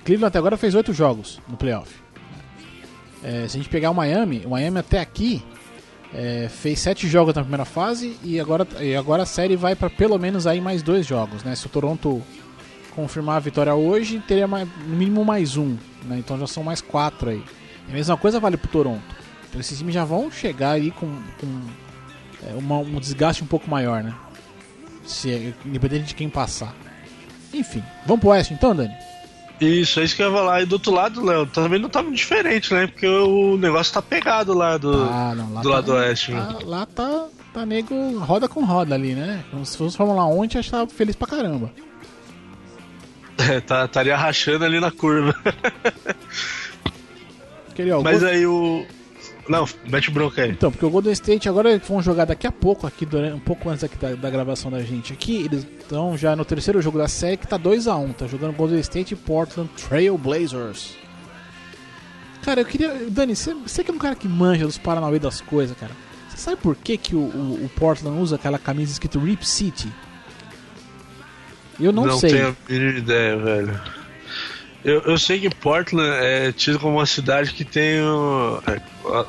Cleveland 0.04 0.28
até 0.28 0.38
agora 0.38 0.56
fez 0.56 0.74
oito 0.74 0.92
jogos 0.92 1.40
no 1.48 1.56
playoff. 1.56 1.94
É, 3.22 3.46
se 3.48 3.56
a 3.56 3.60
gente 3.60 3.68
pegar 3.68 3.90
o 3.90 3.94
Miami, 3.94 4.42
o 4.46 4.50
Miami 4.50 4.78
até 4.78 5.00
aqui 5.00 5.42
é, 6.14 6.48
fez 6.48 6.78
sete 6.78 7.06
jogos 7.08 7.34
na 7.34 7.42
primeira 7.42 7.64
fase 7.64 8.16
e 8.22 8.40
agora, 8.40 8.66
e 8.80 8.94
agora 8.94 9.24
a 9.24 9.26
série 9.26 9.56
vai 9.56 9.74
para 9.74 9.90
pelo 9.90 10.18
menos 10.18 10.46
aí 10.46 10.60
mais 10.60 10.82
dois 10.82 11.06
jogos, 11.06 11.42
né? 11.42 11.54
Se 11.54 11.66
o 11.66 11.68
Toronto 11.68 12.22
confirmar 12.94 13.36
a 13.36 13.40
vitória 13.40 13.74
hoje, 13.74 14.22
teria 14.26 14.46
mais, 14.46 14.68
no 14.86 14.96
mínimo 14.96 15.24
mais 15.24 15.56
um, 15.56 15.76
né? 16.04 16.18
Então 16.18 16.38
já 16.38 16.46
são 16.46 16.62
mais 16.62 16.80
quatro 16.80 17.30
aí. 17.30 17.42
a 17.88 17.92
mesma 17.92 18.16
coisa 18.16 18.40
vale 18.40 18.56
pro 18.56 18.68
Toronto. 18.68 19.16
Então 19.48 19.60
esses 19.60 19.76
times 19.76 19.94
já 19.94 20.04
vão 20.04 20.30
chegar 20.30 20.72
aí 20.72 20.90
com, 20.90 21.06
com 21.40 21.60
é, 22.46 22.54
uma, 22.54 22.78
um 22.78 22.98
desgaste 22.98 23.42
um 23.42 23.46
pouco 23.46 23.68
maior, 23.68 24.02
né? 24.02 24.14
Se, 25.08 25.30
é, 25.30 25.54
independente 25.64 26.04
de 26.04 26.14
quem 26.14 26.28
passar. 26.28 26.74
Enfim, 27.52 27.82
vamos 28.06 28.20
pro 28.20 28.30
Oeste 28.30 28.54
então, 28.54 28.76
Dani? 28.76 28.94
Isso, 29.60 29.98
é 29.98 30.04
isso 30.04 30.14
que 30.14 30.22
eu 30.22 30.28
ia 30.28 30.36
falar. 30.36 30.62
E 30.62 30.66
do 30.66 30.74
outro 30.74 30.92
lado, 30.92 31.24
Léo, 31.24 31.46
também 31.46 31.80
não 31.80 31.88
tá 31.88 32.02
muito 32.02 32.16
diferente, 32.16 32.72
né? 32.72 32.86
Porque 32.86 33.06
o 33.06 33.56
negócio 33.56 33.92
tá 33.92 34.00
pegado 34.00 34.54
lá 34.54 34.76
do, 34.76 34.92
ah, 35.02 35.34
não, 35.34 35.52
lá 35.52 35.62
do 35.62 35.68
tá, 35.68 35.74
lado 35.74 35.92
oeste. 35.94 36.32
Lá, 36.32 36.52
né? 36.52 36.58
lá 36.64 36.86
tá, 36.86 37.26
tá 37.52 37.66
nego 37.66 38.18
roda 38.18 38.48
com 38.48 38.64
roda 38.64 38.94
ali, 38.94 39.14
né? 39.14 39.44
Como 39.50 39.66
se 39.66 39.76
fosse 39.76 39.96
Fórmula 39.96 40.26
1, 40.26 40.42
a 40.42 40.46
gente 40.46 40.70
tava 40.70 40.86
feliz 40.86 41.16
pra 41.16 41.26
caramba. 41.26 41.72
É, 43.38 43.60
tá, 43.60 43.84
estaria 43.84 44.16
rachando 44.16 44.64
ali 44.64 44.80
na 44.80 44.90
curva. 44.90 45.34
Aquele, 47.70 47.92
ó, 47.92 48.02
Mas 48.02 48.24
aí 48.24 48.44
o, 48.44 48.84
não, 49.48 49.66
mete 49.86 50.10
bronca 50.10 50.42
aí. 50.42 50.50
Então, 50.50 50.70
porque 50.70 50.84
o 50.84 50.90
Golden 50.90 51.12
State 51.12 51.48
agora 51.48 51.70
eles 51.70 51.86
vão 51.86 52.02
jogar 52.02 52.26
daqui 52.26 52.46
a 52.46 52.52
pouco, 52.52 52.86
aqui 52.86 53.06
durante, 53.06 53.34
um 53.34 53.40
pouco 53.40 53.68
antes 53.70 53.88
da, 53.88 54.14
da, 54.14 54.30
gravação 54.30 54.70
da 54.70 54.82
gente 54.82 55.12
aqui. 55.12 55.44
Eles 55.44 55.66
estão 55.78 56.16
já 56.16 56.36
no 56.36 56.44
terceiro 56.44 56.82
jogo 56.82 56.98
da 56.98 57.08
série 57.08 57.36
que 57.36 57.46
tá 57.46 57.58
2x1. 57.58 58.04
Um, 58.04 58.12
tá 58.12 58.26
jogando 58.26 58.54
Golden 58.54 58.78
State 58.80 59.14
e 59.14 59.16
Portland 59.16 59.70
Trail 59.88 60.18
Blazers. 60.18 60.96
Cara, 62.42 62.60
eu 62.60 62.64
queria. 62.64 62.94
Dani, 63.10 63.34
você, 63.34 63.54
você 63.54 63.82
que 63.82 63.90
é 63.90 63.94
um 63.94 63.98
cara 63.98 64.14
que 64.14 64.28
manja 64.28 64.66
dos 64.66 64.78
Paranauê 64.78 65.18
das 65.18 65.40
coisas, 65.40 65.76
cara. 65.76 65.92
Você 66.28 66.36
sabe 66.36 66.56
por 66.58 66.76
que, 66.76 66.96
que 66.96 67.14
o, 67.14 67.20
o, 67.20 67.64
o, 67.64 67.70
Portland 67.76 68.20
usa 68.20 68.36
aquela 68.36 68.58
camisa 68.58 68.92
escrito 68.92 69.18
Rip 69.18 69.46
City? 69.46 69.88
Eu 71.80 71.92
não, 71.92 72.06
não 72.06 72.18
sei. 72.18 72.32
Não 72.32 72.38
tenho 72.38 72.48
a 72.48 72.72
mínima 72.72 72.98
ideia, 72.98 73.36
velho. 73.36 73.97
Eu, 74.84 75.00
eu 75.02 75.18
sei 75.18 75.40
que 75.40 75.50
Portland 75.50 76.08
é 76.08 76.52
tido 76.52 76.78
como 76.78 76.98
uma 76.98 77.06
cidade 77.06 77.52
que 77.52 77.64
tem 77.64 78.00
uh, 78.00 78.62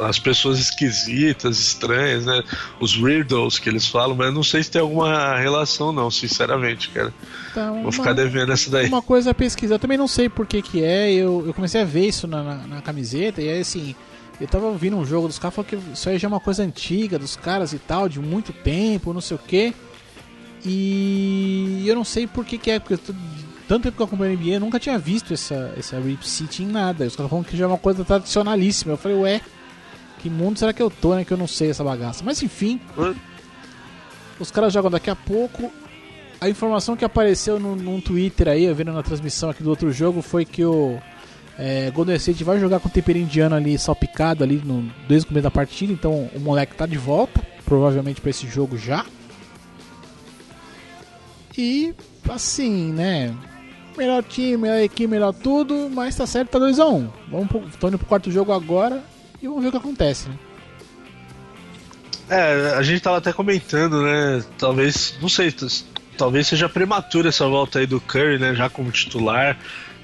as 0.03 0.20
pessoas 0.20 0.60
esquisitas, 0.60 1.60
estranhas, 1.60 2.25
né? 2.25 2.44
Os 2.79 2.96
weirdos 2.96 3.58
que 3.58 3.68
eles 3.68 3.88
falam, 3.88 4.15
mas 4.15 4.32
não 4.32 4.44
sei 4.44 4.62
se 4.62 4.70
tem 4.70 4.79
alguma 4.79 5.38
relação, 5.38 5.91
não, 5.91 6.12
sinceramente, 6.12 6.89
cara. 6.89 7.12
Então, 7.51 7.74
Vou 7.74 7.84
uma, 7.86 7.91
ficar 7.91 8.13
devendo 8.13 8.51
essa 8.51 8.70
daí. 8.70 8.88
Uma 8.88 9.01
coisa 9.01 9.32
a 9.32 9.34
pesquisar, 9.34 9.75
eu 9.75 9.79
também 9.79 9.98
não 9.98 10.08
sei 10.08 10.29
por 10.29 10.46
que 10.46 10.62
que 10.62 10.84
é, 10.84 11.12
eu, 11.12 11.44
eu 11.48 11.53
comecei 11.53 11.82
a 11.82 11.86
ver 11.86 12.08
isso 12.08 12.27
na, 12.27 12.44
na, 12.44 12.56
na 12.68 12.82
camiseta, 12.82 13.41
e 13.41 13.50
aí 13.50 13.60
assim. 13.60 13.96
Eu 14.39 14.48
tava 14.48 14.68
ouvindo 14.68 14.96
um 14.96 15.06
jogo 15.06 15.27
dos 15.27 15.38
caras 15.38 15.53
falando 15.53 15.70
que 15.70 15.75
isso 15.94 16.08
aí 16.08 16.18
já 16.18 16.25
é 16.25 16.29
uma 16.29 16.39
coisa 16.39 16.63
antiga 16.63 17.20
dos 17.20 17.36
caras 17.36 17.74
e 17.74 17.77
tal, 17.77 18.08
de 18.08 18.22
muito 18.22 18.53
tempo, 18.53 19.12
não 19.12 19.20
sei 19.20 19.36
o 19.36 19.38
que. 19.38 19.74
E 20.65 21.84
eu 21.86 21.94
não 21.94 22.06
sei 22.06 22.25
por 22.25 22.46
que, 22.46 22.58
que 22.58 22.72
é, 22.72 22.79
porque 22.79 22.94
eu 22.94 22.98
tô 22.98 23.13
tanto 23.69 23.83
tempo 23.83 23.97
que 23.97 24.01
eu 24.01 24.07
acompanho 24.07 24.35
NBA, 24.35 24.55
eu 24.55 24.59
nunca 24.59 24.79
tinha 24.79 24.97
visto 24.97 25.31
essa, 25.31 25.71
essa 25.77 25.99
Rip 25.99 26.27
City 26.27 26.63
em 26.63 26.67
nada. 26.67 27.05
Os 27.05 27.15
caras 27.15 27.29
falam 27.29 27.43
que 27.45 27.55
já 27.55 27.65
é 27.65 27.67
uma 27.67 27.77
coisa 27.77 28.03
tradicionalíssima. 28.03 28.93
Eu 28.93 28.97
falei, 28.97 29.17
ué, 29.19 29.41
que 30.17 30.27
mundo 30.27 30.57
será 30.57 30.73
que 30.73 30.81
eu 30.81 30.89
tô, 30.89 31.13
né? 31.13 31.23
Que 31.23 31.31
eu 31.31 31.38
não 31.38 31.45
sei 31.45 31.69
essa 31.69 31.83
bagaça. 31.83 32.23
Mas 32.25 32.41
enfim, 32.41 32.81
os 34.39 34.49
caras 34.49 34.73
jogam 34.73 34.89
daqui 34.89 35.11
a 35.11 35.15
pouco. 35.15 35.71
A 36.41 36.49
informação 36.49 36.95
que 36.97 37.05
apareceu 37.05 37.59
no, 37.59 37.75
num 37.75 38.01
Twitter 38.01 38.47
aí, 38.47 38.63
eu 38.63 38.73
vendo 38.73 38.91
na 38.91 39.03
transmissão 39.03 39.51
aqui 39.51 39.61
do 39.61 39.69
outro 39.69 39.91
jogo, 39.91 40.23
foi 40.23 40.45
que 40.45 40.65
o 40.65 40.97
É, 41.59 41.91
Golden 41.91 42.15
State 42.15 42.43
vai 42.43 42.57
jogar 42.59 42.79
com 42.79 42.88
o 42.88 42.91
tempero 42.91 43.19
indiano 43.19 43.53
ali 43.53 43.77
salpicado 43.77 44.43
ali 44.43 44.61
no, 44.65 44.89
desde 45.07 45.25
o 45.25 45.27
começo 45.27 45.43
da 45.43 45.51
partida, 45.51 45.91
então 45.91 46.29
o 46.33 46.39
moleque 46.39 46.73
tá 46.73 46.85
de 46.85 46.97
volta, 46.97 47.39
provavelmente 47.65 48.19
para 48.19 48.29
esse 48.29 48.47
jogo 48.47 48.77
já. 48.77 49.05
E 51.57 51.93
assim, 52.29 52.93
né? 52.93 53.35
Melhor 54.00 54.24
time, 54.24 54.56
melhor 54.56 54.79
equipe, 54.79 55.08
melhor 55.08 55.34
tudo, 55.34 55.89
mas 55.94 56.15
tá 56.15 56.25
certo, 56.25 56.51
tá 56.51 56.58
2x1. 56.58 56.86
Um. 56.86 57.10
Vamos 57.29 57.48
pro, 57.50 57.60
tô 57.77 57.89
indo 57.89 57.98
pro 57.98 58.08
quarto 58.08 58.32
jogo 58.32 58.53
agora 58.53 59.03
e 59.41 59.46
vamos 59.46 59.62
ver 59.62 59.68
o 59.68 59.72
que 59.72 59.77
acontece, 59.77 60.29
né? 60.29 60.39
É, 62.29 62.75
a 62.77 62.82
gente 62.82 63.01
tava 63.01 63.18
até 63.18 63.34
comentando, 63.34 64.01
né? 64.01 64.41
Talvez, 64.58 65.18
não 65.22 65.27
sei, 65.27 65.53
talvez 66.18 66.48
seja 66.48 66.70
prematura 66.70 67.27
essa 67.27 67.46
volta 67.46 67.79
aí 67.79 67.86
do 67.86 68.00
Curry, 68.00 68.39
né? 68.39 68.56
Já 68.56 68.70
como 68.70 68.89
titular 68.89 69.58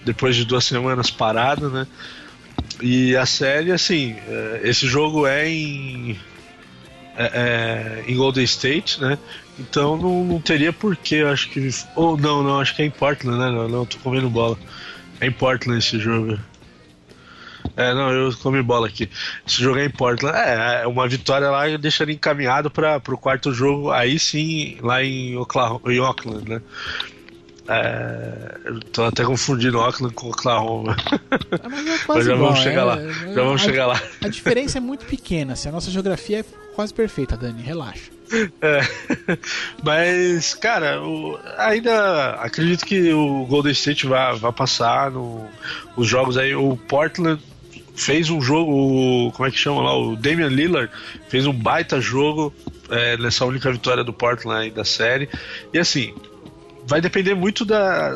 depois 0.03 0.35
de 0.35 0.43
duas 0.43 0.65
semanas 0.65 1.09
parado, 1.09 1.69
né? 1.69 1.87
E 2.81 3.15
a 3.15 3.25
série, 3.25 3.71
assim, 3.71 4.17
é, 4.27 4.59
esse 4.65 4.85
jogo 4.87 5.25
é 5.25 5.47
em, 5.47 6.19
é, 7.17 8.03
é, 8.07 8.11
em 8.11 8.15
Golden 8.15 8.43
State, 8.43 9.01
né? 9.01 9.17
Então 9.59 9.97
não, 9.97 10.23
não 10.23 10.41
teria 10.41 10.73
porquê, 10.73 11.17
acho 11.17 11.49
que. 11.49 11.69
Ou 11.95 12.17
não, 12.17 12.43
não, 12.43 12.59
acho 12.59 12.75
que 12.75 12.81
é 12.81 12.85
em 12.85 12.91
Portland, 12.91 13.37
né? 13.37 13.49
Não, 13.49 13.67
não 13.67 13.85
tô 13.85 13.97
comendo 13.99 14.29
bola. 14.29 14.57
É 15.19 15.27
em 15.27 15.31
Portland 15.31 15.79
esse 15.79 15.99
jogo. 15.99 16.37
É, 17.75 17.93
não, 17.93 18.11
eu 18.11 18.35
comi 18.37 18.61
bola 18.61 18.87
aqui. 18.87 19.09
Esse 19.45 19.61
jogo 19.61 19.79
é 19.79 19.85
em 19.85 19.89
Portland. 19.89 20.37
É, 20.37 20.81
é 20.83 20.87
uma 20.87 21.07
vitória 21.07 21.49
lá 21.49 21.67
deixaria 21.77 22.15
encaminhado 22.15 22.69
para 22.69 23.01
o 23.07 23.17
quarto 23.17 23.53
jogo, 23.53 23.91
aí 23.91 24.19
sim, 24.19 24.77
lá 24.81 25.03
em, 25.03 25.35
Oklahoma, 25.35 25.81
em 25.91 25.99
Oakland, 25.99 26.49
né? 26.49 26.61
É, 27.67 28.59
tô 28.91 29.03
até 29.03 29.23
confundindo 29.23 29.79
Auckland 29.79 30.13
com 30.13 30.29
Oklahoma. 30.29 30.95
Ah, 31.01 31.69
mas, 31.69 31.87
é 31.87 31.99
mas 32.07 32.25
já 32.25 32.33
igual, 32.33 32.49
vamos 32.49 32.63
chegar 32.63 32.81
é, 32.81 32.83
lá. 32.83 33.01
Já 33.01 33.43
vamos 33.43 33.61
a, 33.61 33.65
chegar 33.65 33.87
lá. 33.87 34.01
A 34.23 34.27
diferença 34.27 34.77
é 34.77 34.81
muito 34.81 35.05
pequena. 35.05 35.53
Assim, 35.53 35.69
a 35.69 35.71
nossa 35.71 35.89
geografia 35.89 36.39
é 36.41 36.45
quase 36.75 36.93
perfeita, 36.93 37.35
Dani. 37.35 37.63
Relaxa. 37.63 38.11
É, 38.61 38.81
mas, 39.83 40.53
cara, 40.53 41.01
o, 41.01 41.39
ainda 41.57 42.31
acredito 42.35 42.85
que 42.85 43.11
o 43.13 43.45
Golden 43.45 43.71
State 43.71 44.07
vai, 44.07 44.35
vai 44.35 44.51
passar 44.51 45.11
no, 45.11 45.47
os 45.95 46.07
jogos 46.07 46.37
aí. 46.37 46.53
O 46.55 46.77
Portland 46.77 47.41
fez 47.95 48.29
um 48.29 48.41
jogo, 48.41 49.31
como 49.31 49.47
é 49.47 49.51
que 49.51 49.57
chama 49.57 49.81
lá? 49.81 49.97
O 49.97 50.15
Damian 50.15 50.49
Lillard 50.49 50.91
fez 51.29 51.45
um 51.47 51.53
baita 51.53 51.99
jogo 52.01 52.53
é, 52.89 53.17
nessa 53.17 53.45
única 53.45 53.71
vitória 53.71 54.03
do 54.03 54.13
Portland 54.13 54.65
aí 54.65 54.71
da 54.71 54.83
série. 54.83 55.29
E 55.73 55.79
assim, 55.79 56.13
vai 56.87 57.01
depender 57.01 57.33
muito 57.33 57.65
da, 57.65 58.11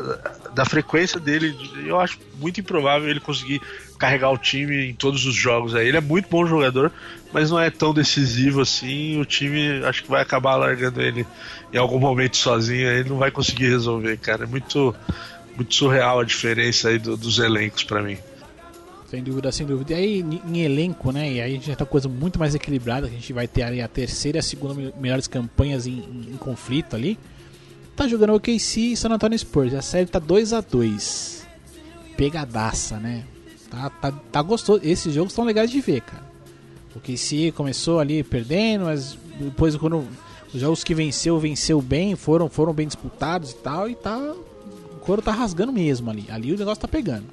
da 0.54 0.64
frequência 0.64 1.18
dele. 1.18 1.56
Eu 1.84 1.98
acho 1.98 2.18
muito 2.38 2.60
improvável 2.60 3.08
ele 3.08 3.20
conseguir 3.20 3.60
carregar 3.98 4.30
o 4.30 4.38
time 4.38 4.90
em 4.90 4.94
todos 4.94 5.26
os 5.26 5.34
jogos. 5.34 5.74
Aí. 5.74 5.88
Ele 5.88 5.96
é 5.96 6.00
muito 6.00 6.28
bom 6.28 6.46
jogador, 6.46 6.92
mas 7.32 7.50
não 7.50 7.58
é 7.58 7.70
tão 7.70 7.92
decisivo 7.92 8.60
assim. 8.60 9.20
O 9.20 9.24
time 9.24 9.84
acho 9.84 10.02
que 10.02 10.10
vai 10.10 10.22
acabar 10.22 10.56
largando 10.56 11.02
ele 11.02 11.26
em 11.72 11.76
algum 11.76 11.98
momento 11.98 12.36
sozinho. 12.36 12.88
Ele 12.88 13.08
não 13.08 13.18
vai 13.18 13.30
conseguir 13.30 13.68
resolver, 13.68 14.16
cara. 14.18 14.44
É 14.44 14.46
muito, 14.46 14.94
muito 15.56 15.74
surreal 15.74 16.20
a 16.20 16.24
diferença 16.24 16.88
aí 16.88 16.98
do, 16.98 17.16
dos 17.16 17.38
elencos 17.38 17.84
para 17.84 18.02
mim. 18.02 18.16
Sem 19.10 19.24
dúvida, 19.24 19.50
sem 19.50 19.66
dúvida. 19.66 19.92
E 19.92 19.96
aí, 19.96 20.20
em 20.20 20.60
elenco, 20.60 21.10
né? 21.10 21.32
E 21.32 21.40
aí 21.40 21.50
a 21.50 21.54
gente 21.54 21.66
já 21.66 21.74
tá 21.74 21.84
coisa 21.84 22.08
muito 22.08 22.38
mais 22.38 22.54
equilibrada. 22.54 23.08
A 23.08 23.10
gente 23.10 23.32
vai 23.32 23.48
ter 23.48 23.64
ali 23.64 23.82
a 23.82 23.88
terceira 23.88 24.38
e 24.38 24.40
a 24.40 24.42
segunda 24.42 24.72
melhores 25.00 25.26
campanhas 25.26 25.84
em, 25.88 25.98
em, 25.98 26.34
em 26.34 26.36
conflito 26.36 26.94
ali 26.94 27.18
tá 28.00 28.08
jogando 28.08 28.34
OKC 28.34 28.92
e 28.92 28.96
San 28.96 29.10
Antonio 29.10 29.38
Spurs. 29.38 29.74
A 29.74 29.82
série 29.82 30.06
tá 30.06 30.18
2 30.18 30.54
a 30.54 30.62
2 30.62 31.46
Pegadaça, 32.16 32.96
né? 32.96 33.24
Tá, 33.70 33.90
tá, 33.90 34.10
tá 34.10 34.42
gostoso. 34.42 34.80
Esses 34.82 35.12
jogos 35.12 35.32
estão 35.32 35.44
legais 35.44 35.70
de 35.70 35.82
ver, 35.82 36.00
cara. 36.00 36.24
O 36.94 36.98
OKC 36.98 37.52
começou 37.52 38.00
ali 38.00 38.22
perdendo, 38.22 38.86
mas 38.86 39.18
depois 39.38 39.76
quando 39.76 40.06
os 40.52 40.60
jogos 40.60 40.82
que 40.82 40.94
venceu, 40.94 41.38
venceu 41.38 41.82
bem, 41.82 42.16
foram, 42.16 42.48
foram 42.48 42.72
bem 42.72 42.86
disputados 42.86 43.50
e 43.50 43.56
tal, 43.56 43.88
e 43.88 43.94
tá. 43.94 44.16
O 44.16 44.96
couro 45.00 45.20
tá 45.20 45.32
rasgando 45.32 45.70
mesmo 45.70 46.10
ali. 46.10 46.24
Ali 46.30 46.54
o 46.54 46.58
negócio 46.58 46.80
tá 46.80 46.88
pegando. 46.88 47.26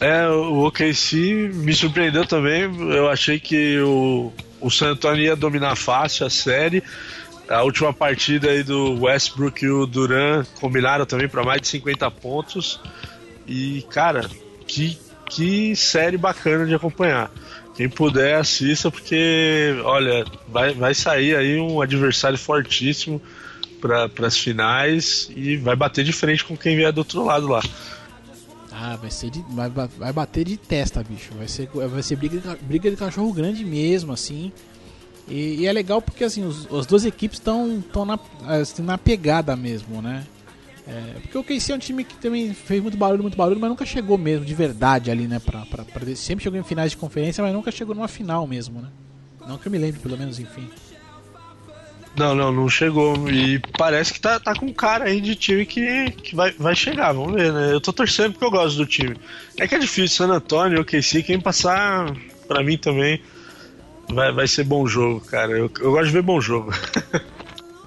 É, 0.00 0.26
o 0.28 0.66
OKC 0.66 1.52
me 1.54 1.72
surpreendeu 1.72 2.26
também. 2.26 2.62
Eu 2.62 3.08
achei 3.08 3.38
que 3.38 3.78
o, 3.78 4.32
o 4.60 4.70
San 4.70 4.90
Antonio 4.90 5.22
ia 5.22 5.36
dominar 5.36 5.76
fácil 5.76 6.26
a 6.26 6.30
série 6.30 6.82
a 7.50 7.62
última 7.62 7.92
partida 7.92 8.48
aí 8.48 8.62
do 8.62 9.02
Westbrook 9.02 9.64
e 9.64 9.68
o 9.68 9.84
Duran 9.84 10.44
combinaram 10.60 11.04
também 11.04 11.28
para 11.28 11.42
mais 11.42 11.60
de 11.60 11.68
50 11.68 12.10
pontos. 12.12 12.80
E, 13.46 13.84
cara, 13.90 14.30
que, 14.66 14.96
que 15.28 15.74
série 15.74 16.16
bacana 16.16 16.64
de 16.64 16.74
acompanhar. 16.74 17.30
Quem 17.74 17.88
puder, 17.88 18.36
assista, 18.36 18.90
porque, 18.90 19.74
olha, 19.84 20.24
vai, 20.48 20.72
vai 20.74 20.94
sair 20.94 21.34
aí 21.34 21.58
um 21.58 21.80
adversário 21.80 22.38
fortíssimo 22.38 23.20
para 23.80 24.26
as 24.26 24.36
finais 24.36 25.30
e 25.34 25.56
vai 25.56 25.74
bater 25.74 26.04
de 26.04 26.12
frente 26.12 26.44
com 26.44 26.56
quem 26.56 26.76
vier 26.76 26.92
do 26.92 26.98
outro 26.98 27.24
lado 27.24 27.48
lá. 27.48 27.62
Ah, 28.70 28.96
vai 28.96 29.10
ser 29.10 29.30
de, 29.30 29.44
vai, 29.50 29.68
vai 29.68 30.12
bater 30.12 30.44
de 30.44 30.56
testa, 30.56 31.02
bicho. 31.02 31.30
Vai 31.36 31.48
ser, 31.48 31.68
vai 31.68 32.02
ser 32.02 32.16
briga, 32.16 32.58
briga 32.62 32.90
de 32.90 32.96
cachorro 32.96 33.32
grande 33.32 33.64
mesmo, 33.64 34.12
assim. 34.12 34.52
E, 35.28 35.60
e, 35.60 35.66
é 35.66 35.72
legal 35.72 36.02
porque 36.02 36.24
assim, 36.24 36.44
os, 36.44 36.72
as 36.72 36.86
duas 36.86 37.04
equipes 37.04 37.38
estão 37.38 37.82
na, 38.04 38.18
assim, 38.46 38.82
na 38.82 38.98
pegada 38.98 39.54
mesmo, 39.56 40.02
né? 40.02 40.26
É, 40.86 41.20
porque 41.20 41.38
o 41.38 41.44
KC 41.44 41.72
é 41.72 41.74
um 41.76 41.78
time 41.78 42.02
que 42.02 42.16
também 42.16 42.52
fez 42.52 42.82
muito 42.82 42.96
barulho, 42.96 43.22
muito 43.22 43.36
barulho, 43.36 43.60
mas 43.60 43.70
nunca 43.70 43.86
chegou 43.86 44.18
mesmo 44.18 44.44
de 44.44 44.54
verdade 44.54 45.10
ali, 45.10 45.28
né? 45.28 45.38
Pra, 45.38 45.64
pra, 45.66 45.84
pra, 45.84 46.16
sempre 46.16 46.42
chegou 46.42 46.58
em 46.58 46.64
finais 46.64 46.90
de 46.90 46.96
conferência, 46.96 47.44
mas 47.44 47.52
nunca 47.52 47.70
chegou 47.70 47.94
numa 47.94 48.08
final 48.08 48.46
mesmo, 48.46 48.80
né? 48.80 48.88
Não 49.46 49.56
que 49.56 49.68
eu 49.68 49.72
me 49.72 49.78
lembre, 49.78 50.00
pelo 50.00 50.18
menos, 50.18 50.40
enfim. 50.40 50.68
Não, 52.16 52.34
não, 52.34 52.50
não 52.50 52.68
chegou. 52.68 53.30
E 53.30 53.60
parece 53.78 54.12
que 54.12 54.20
tá, 54.20 54.40
tá 54.40 54.54
com 54.54 54.72
cara 54.74 55.04
aí 55.04 55.20
de 55.20 55.36
time 55.36 55.64
que, 55.64 56.10
que 56.10 56.34
vai, 56.34 56.50
vai 56.52 56.74
chegar, 56.74 57.12
vamos 57.12 57.34
ver, 57.34 57.52
né? 57.52 57.72
Eu 57.72 57.80
tô 57.80 57.92
torcendo 57.92 58.32
porque 58.32 58.44
eu 58.44 58.50
gosto 58.50 58.76
do 58.76 58.86
time. 58.86 59.16
É 59.58 59.68
que 59.68 59.76
é 59.76 59.78
difícil, 59.78 60.16
San 60.16 60.32
Antônio, 60.32 60.80
o 60.80 60.84
KC, 60.84 61.22
quem 61.22 61.40
passar, 61.40 62.12
pra 62.48 62.64
mim 62.64 62.76
também 62.76 63.22
Vai, 64.14 64.32
vai 64.32 64.46
ser 64.46 64.64
bom 64.64 64.86
jogo, 64.86 65.20
cara. 65.20 65.52
Eu, 65.52 65.70
eu 65.80 65.92
gosto 65.92 66.06
de 66.06 66.12
ver 66.12 66.22
bom 66.22 66.40
jogo. 66.40 66.72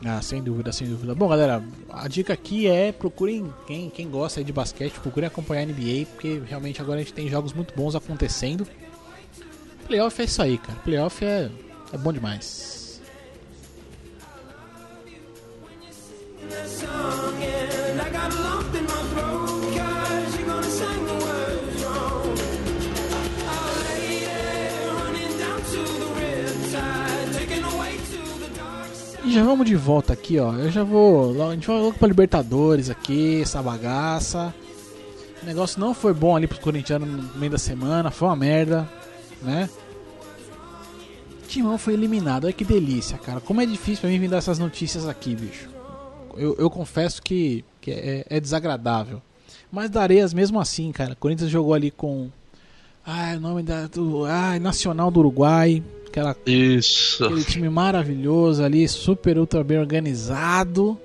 Ah, 0.05 0.21
sem 0.21 0.43
dúvida, 0.43 0.69
sem 0.73 0.85
dúvida. 0.85 1.15
Bom, 1.15 1.29
galera, 1.29 1.63
a 1.89 2.09
dica 2.09 2.33
aqui 2.33 2.67
é 2.67 2.91
procurem 2.91 3.49
quem, 3.65 3.89
quem 3.89 4.09
gosta 4.09 4.43
de 4.43 4.51
basquete, 4.51 4.99
procurem 4.99 5.27
acompanhar 5.27 5.61
a 5.61 5.65
NBA, 5.65 6.07
porque 6.11 6.41
realmente 6.45 6.81
agora 6.81 6.99
a 6.99 7.03
gente 7.03 7.13
tem 7.13 7.29
jogos 7.29 7.53
muito 7.53 7.73
bons 7.73 7.95
acontecendo. 7.95 8.67
Playoff 9.87 10.21
é 10.21 10.25
isso 10.25 10.41
aí, 10.41 10.57
cara. 10.57 10.77
Playoff 10.79 11.23
é, 11.23 11.49
é 11.93 11.97
bom 11.97 12.11
demais. 12.11 13.01
E 17.39 18.52
já 29.33 29.43
vamos 29.43 29.65
de 29.65 29.75
volta 29.75 30.13
aqui, 30.13 30.39
ó. 30.39 30.53
Eu 30.53 30.71
já 30.71 30.83
vou. 30.83 31.49
A 31.49 31.53
gente 31.53 31.67
vai 31.67 31.79
logo 31.79 31.97
pra 31.97 32.07
Libertadores 32.07 32.89
aqui, 32.89 33.41
essa 33.41 33.61
bagaça. 33.61 34.53
O 35.41 35.45
negócio 35.45 35.79
não 35.79 35.93
foi 35.93 36.13
bom 36.13 36.35
ali 36.35 36.47
pros 36.47 36.61
corintianos 36.61 37.07
no 37.07 37.39
meio 37.39 37.51
da 37.51 37.57
semana, 37.57 38.09
foi 38.09 38.29
uma 38.29 38.35
merda, 38.35 38.89
né? 39.41 39.69
Timão 41.47 41.77
foi 41.77 41.93
eliminado, 41.93 42.45
olha 42.45 42.53
que 42.53 42.63
delícia, 42.63 43.17
cara. 43.17 43.41
Como 43.41 43.61
é 43.61 43.65
difícil 43.65 44.01
pra 44.01 44.09
mim 44.09 44.19
vir 44.19 44.29
dar 44.29 44.37
essas 44.37 44.57
notícias 44.57 45.07
aqui, 45.07 45.35
bicho. 45.35 45.69
Eu, 46.35 46.55
eu 46.57 46.69
confesso 46.69 47.21
que, 47.21 47.63
que 47.81 47.91
é, 47.91 48.25
é, 48.29 48.39
desagradável. 48.39 49.21
Mas 49.71 49.89
darei 49.89 50.21
as 50.21 50.33
mesmo 50.33 50.59
assim, 50.59 50.91
cara. 50.91 51.15
Corinthians 51.15 51.49
jogou 51.49 51.73
ali 51.73 51.91
com. 51.91 52.29
Ai, 53.05 53.35
o 53.37 53.39
nome 53.39 53.63
da. 53.63 53.87
Do, 53.87 54.25
ai, 54.25 54.59
Nacional 54.59 55.11
do 55.11 55.19
Uruguai. 55.19 55.83
Aquela, 56.13 56.37
Isso. 56.45 57.25
Aquele 57.25 57.43
time 57.43 57.67
maravilhoso 57.69 58.63
ali, 58.63 58.87
super 58.87 59.39
ultra 59.39 59.63
bem 59.63 59.79
organizado. 59.79 60.95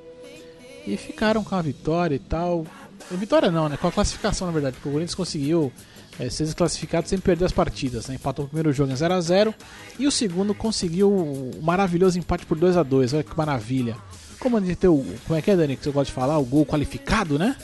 E 0.86 0.98
ficaram 0.98 1.42
com 1.42 1.54
a 1.54 1.62
vitória 1.62 2.14
e 2.14 2.18
tal. 2.18 2.66
A 3.10 3.14
vitória 3.14 3.50
não, 3.50 3.70
né? 3.70 3.78
Com 3.78 3.88
a 3.88 3.92
classificação, 3.92 4.46
na 4.46 4.52
verdade. 4.52 4.74
Porque 4.74 4.90
o 4.90 4.92
Corinthians 4.92 5.14
conseguiu 5.14 5.72
é, 6.20 6.28
ser 6.28 6.44
desclassificado 6.44 7.08
sem 7.08 7.18
perder 7.18 7.46
as 7.46 7.52
partidas. 7.52 8.06
Né? 8.06 8.16
Empatou 8.16 8.44
o 8.44 8.48
primeiro 8.48 8.70
jogo 8.70 8.92
em 8.92 8.94
0x0. 8.94 9.54
E 9.98 10.06
o 10.06 10.10
segundo 10.10 10.54
conseguiu 10.54 11.10
o 11.10 11.52
um 11.56 11.62
maravilhoso 11.62 12.18
empate 12.18 12.44
por 12.44 12.58
2x2. 12.58 13.14
Olha 13.14 13.22
que 13.22 13.34
maravilha. 13.34 13.96
Como 14.38 14.58
a 14.58 14.60
gente 14.60 14.76
tem 14.76 14.90
o. 14.90 15.02
Como 15.26 15.38
é 15.38 15.40
que 15.40 15.50
é, 15.50 15.56
Dani? 15.56 15.74
Que 15.74 15.84
você 15.84 15.90
gosta 15.90 16.10
de 16.10 16.12
falar? 16.12 16.36
O 16.36 16.44
gol 16.44 16.66
qualificado, 16.66 17.38
né? 17.38 17.56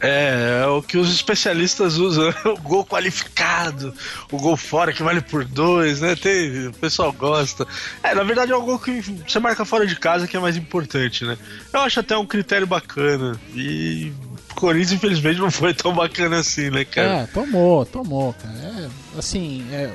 É, 0.00 0.62
é 0.62 0.66
o 0.66 0.82
que 0.82 0.98
os 0.98 1.12
especialistas 1.12 1.96
usam, 1.96 2.32
o 2.44 2.60
gol 2.60 2.84
qualificado, 2.84 3.94
o 4.30 4.38
gol 4.38 4.56
fora 4.56 4.92
que 4.92 5.02
vale 5.02 5.20
por 5.20 5.44
dois, 5.44 6.00
né? 6.00 6.14
Tem, 6.16 6.68
o 6.68 6.72
pessoal 6.72 7.12
gosta. 7.12 7.66
É, 8.02 8.14
na 8.14 8.22
verdade 8.22 8.52
é 8.52 8.56
o 8.56 8.62
gol 8.62 8.78
que 8.78 9.00
você 9.26 9.38
marca 9.38 9.64
fora 9.64 9.86
de 9.86 9.96
casa 9.96 10.26
que 10.26 10.36
é 10.36 10.40
mais 10.40 10.56
importante, 10.56 11.24
né? 11.24 11.36
Eu 11.72 11.80
acho 11.80 12.00
até 12.00 12.16
um 12.16 12.26
critério 12.26 12.66
bacana. 12.66 13.38
E 13.54 14.12
Corinthians, 14.54 14.92
infelizmente, 14.92 15.38
não 15.38 15.50
foi 15.50 15.74
tão 15.74 15.94
bacana 15.94 16.38
assim, 16.38 16.70
né, 16.70 16.84
cara? 16.84 17.22
É, 17.22 17.26
tomou, 17.26 17.84
tomou, 17.84 18.32
cara. 18.32 18.54
É, 18.54 19.18
assim, 19.18 19.64
é, 19.70 19.92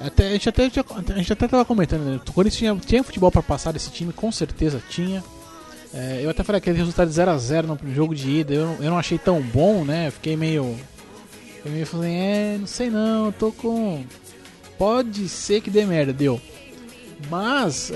até, 0.00 0.28
a, 0.28 0.32
gente 0.32 0.48
até, 0.48 0.64
a 0.64 1.16
gente 1.16 1.32
até 1.32 1.48
tava 1.48 1.64
comentando, 1.64 2.02
né? 2.02 2.20
O 2.28 2.32
Corinthians 2.32 2.58
tinha, 2.58 2.76
tinha 2.76 3.02
futebol 3.02 3.30
para 3.30 3.42
passar 3.42 3.72
desse 3.72 3.90
time, 3.90 4.12
com 4.12 4.30
certeza 4.30 4.82
tinha. 4.88 5.24
É, 5.94 6.20
eu 6.22 6.30
até 6.30 6.42
falei 6.42 6.58
aquele 6.58 6.78
resultado 6.78 7.10
de 7.10 7.14
0x0 7.14 7.78
no 7.82 7.94
jogo 7.94 8.14
de 8.14 8.30
ida, 8.30 8.54
eu, 8.54 8.76
eu 8.80 8.90
não 8.90 8.98
achei 8.98 9.18
tão 9.18 9.40
bom, 9.42 9.84
né? 9.84 10.10
Fiquei 10.10 10.36
meio. 10.36 10.76
Eu 11.64 11.70
meio 11.70 11.86
falei, 11.86 12.12
é, 12.12 12.56
não 12.58 12.66
sei 12.66 12.88
não, 12.88 13.26
eu 13.26 13.32
tô 13.32 13.52
com. 13.52 14.04
Pode 14.78 15.28
ser 15.28 15.60
que 15.60 15.70
dê 15.70 15.84
merda, 15.84 16.12
deu. 16.12 16.40
Mas, 17.30 17.90
é, 17.90 17.94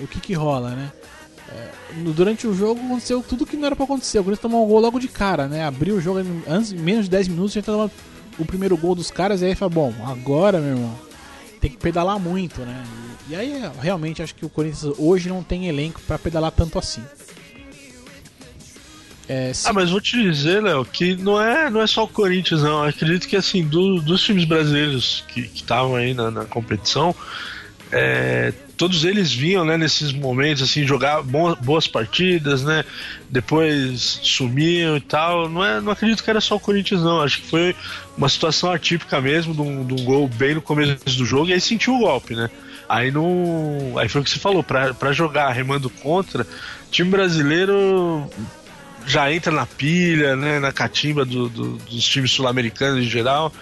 é, 0.00 0.02
o 0.02 0.08
que 0.08 0.20
que 0.20 0.32
rola, 0.32 0.70
né? 0.70 0.92
É, 1.50 1.70
durante 2.14 2.46
o 2.46 2.54
jogo 2.54 2.80
aconteceu 2.84 3.22
tudo 3.22 3.46
que 3.46 3.56
não 3.56 3.66
era 3.66 3.76
pra 3.76 3.84
acontecer. 3.84 4.18
O 4.18 4.24
Corinthians 4.24 4.42
tomou 4.42 4.64
um 4.64 4.68
gol 4.68 4.80
logo 4.80 4.98
de 4.98 5.08
cara, 5.08 5.46
né? 5.46 5.64
Abriu 5.64 5.96
o 5.96 6.00
jogo 6.00 6.20
antes, 6.46 6.72
menos 6.72 7.04
de 7.04 7.10
10 7.10 7.28
minutos, 7.28 7.52
já 7.52 7.62
tomou 7.62 7.90
o 8.38 8.44
primeiro 8.44 8.76
gol 8.76 8.94
dos 8.94 9.10
caras, 9.10 9.42
e 9.42 9.46
aí 9.46 9.54
fala, 9.54 9.70
bom, 9.70 9.92
agora, 10.04 10.60
meu 10.60 10.70
irmão, 10.70 10.94
tem 11.60 11.70
que 11.70 11.76
pedalar 11.76 12.18
muito, 12.18 12.60
né? 12.62 12.84
E 13.28 13.36
aí, 13.36 13.60
realmente, 13.80 14.22
acho 14.22 14.34
que 14.34 14.46
o 14.46 14.48
Corinthians 14.48 14.94
hoje 14.98 15.28
não 15.28 15.42
tem 15.42 15.68
elenco 15.68 16.00
para 16.06 16.18
pedalar 16.18 16.50
tanto 16.50 16.78
assim. 16.78 17.02
É, 19.28 19.52
ah, 19.66 19.72
mas 19.74 19.90
vou 19.90 20.00
te 20.00 20.22
dizer, 20.22 20.62
Léo, 20.62 20.86
que 20.86 21.14
não 21.14 21.40
é, 21.40 21.68
não 21.68 21.82
é 21.82 21.86
só 21.86 22.04
o 22.04 22.08
Corinthians, 22.08 22.62
não. 22.62 22.82
Eu 22.82 22.88
acredito 22.88 23.28
que, 23.28 23.36
assim, 23.36 23.62
do, 23.62 24.00
dos 24.00 24.22
times 24.22 24.46
brasileiros 24.46 25.22
que 25.28 25.40
estavam 25.40 25.94
aí 25.94 26.14
na, 26.14 26.30
na 26.30 26.44
competição, 26.46 27.14
é, 27.92 28.54
todos 28.78 29.04
eles 29.04 29.30
vinham, 29.30 29.66
né, 29.66 29.76
nesses 29.76 30.12
momentos, 30.12 30.62
assim, 30.62 30.86
jogar 30.86 31.22
boas 31.22 31.86
partidas, 31.86 32.62
né, 32.62 32.82
depois 33.28 34.20
sumiam 34.22 34.96
e 34.96 35.00
tal. 35.02 35.50
Não, 35.50 35.62
é, 35.62 35.78
não 35.82 35.92
acredito 35.92 36.24
que 36.24 36.30
era 36.30 36.40
só 36.40 36.56
o 36.56 36.60
Corinthians, 36.60 37.02
não. 37.02 37.20
Acho 37.20 37.42
que 37.42 37.48
foi 37.48 37.76
uma 38.16 38.30
situação 38.30 38.72
atípica 38.72 39.20
mesmo, 39.20 39.52
de 39.52 39.60
um, 39.60 39.84
de 39.84 39.92
um 39.92 40.04
gol 40.06 40.26
bem 40.26 40.54
no 40.54 40.62
começo 40.62 41.18
do 41.18 41.26
jogo, 41.26 41.50
e 41.50 41.52
aí 41.52 41.60
sentiu 41.60 41.96
o 41.96 41.98
golpe, 41.98 42.34
né. 42.34 42.48
Aí 42.88 43.10
não. 43.10 43.98
Aí 43.98 44.08
foi 44.08 44.20
o 44.20 44.24
que 44.24 44.30
você 44.30 44.38
falou, 44.38 44.62
para 44.62 45.12
jogar 45.12 45.50
remando 45.50 45.90
contra, 45.90 46.46
time 46.90 47.10
brasileiro 47.10 48.28
já 49.06 49.32
entra 49.32 49.50
na 49.50 49.66
pilha, 49.66 50.36
né, 50.36 50.58
na 50.58 50.70
catimba 50.70 51.24
do, 51.24 51.48
do, 51.48 51.72
dos 51.76 52.04
times 52.04 52.30
sul-americanos 52.30 53.02
em 53.02 53.08
geral 53.08 53.52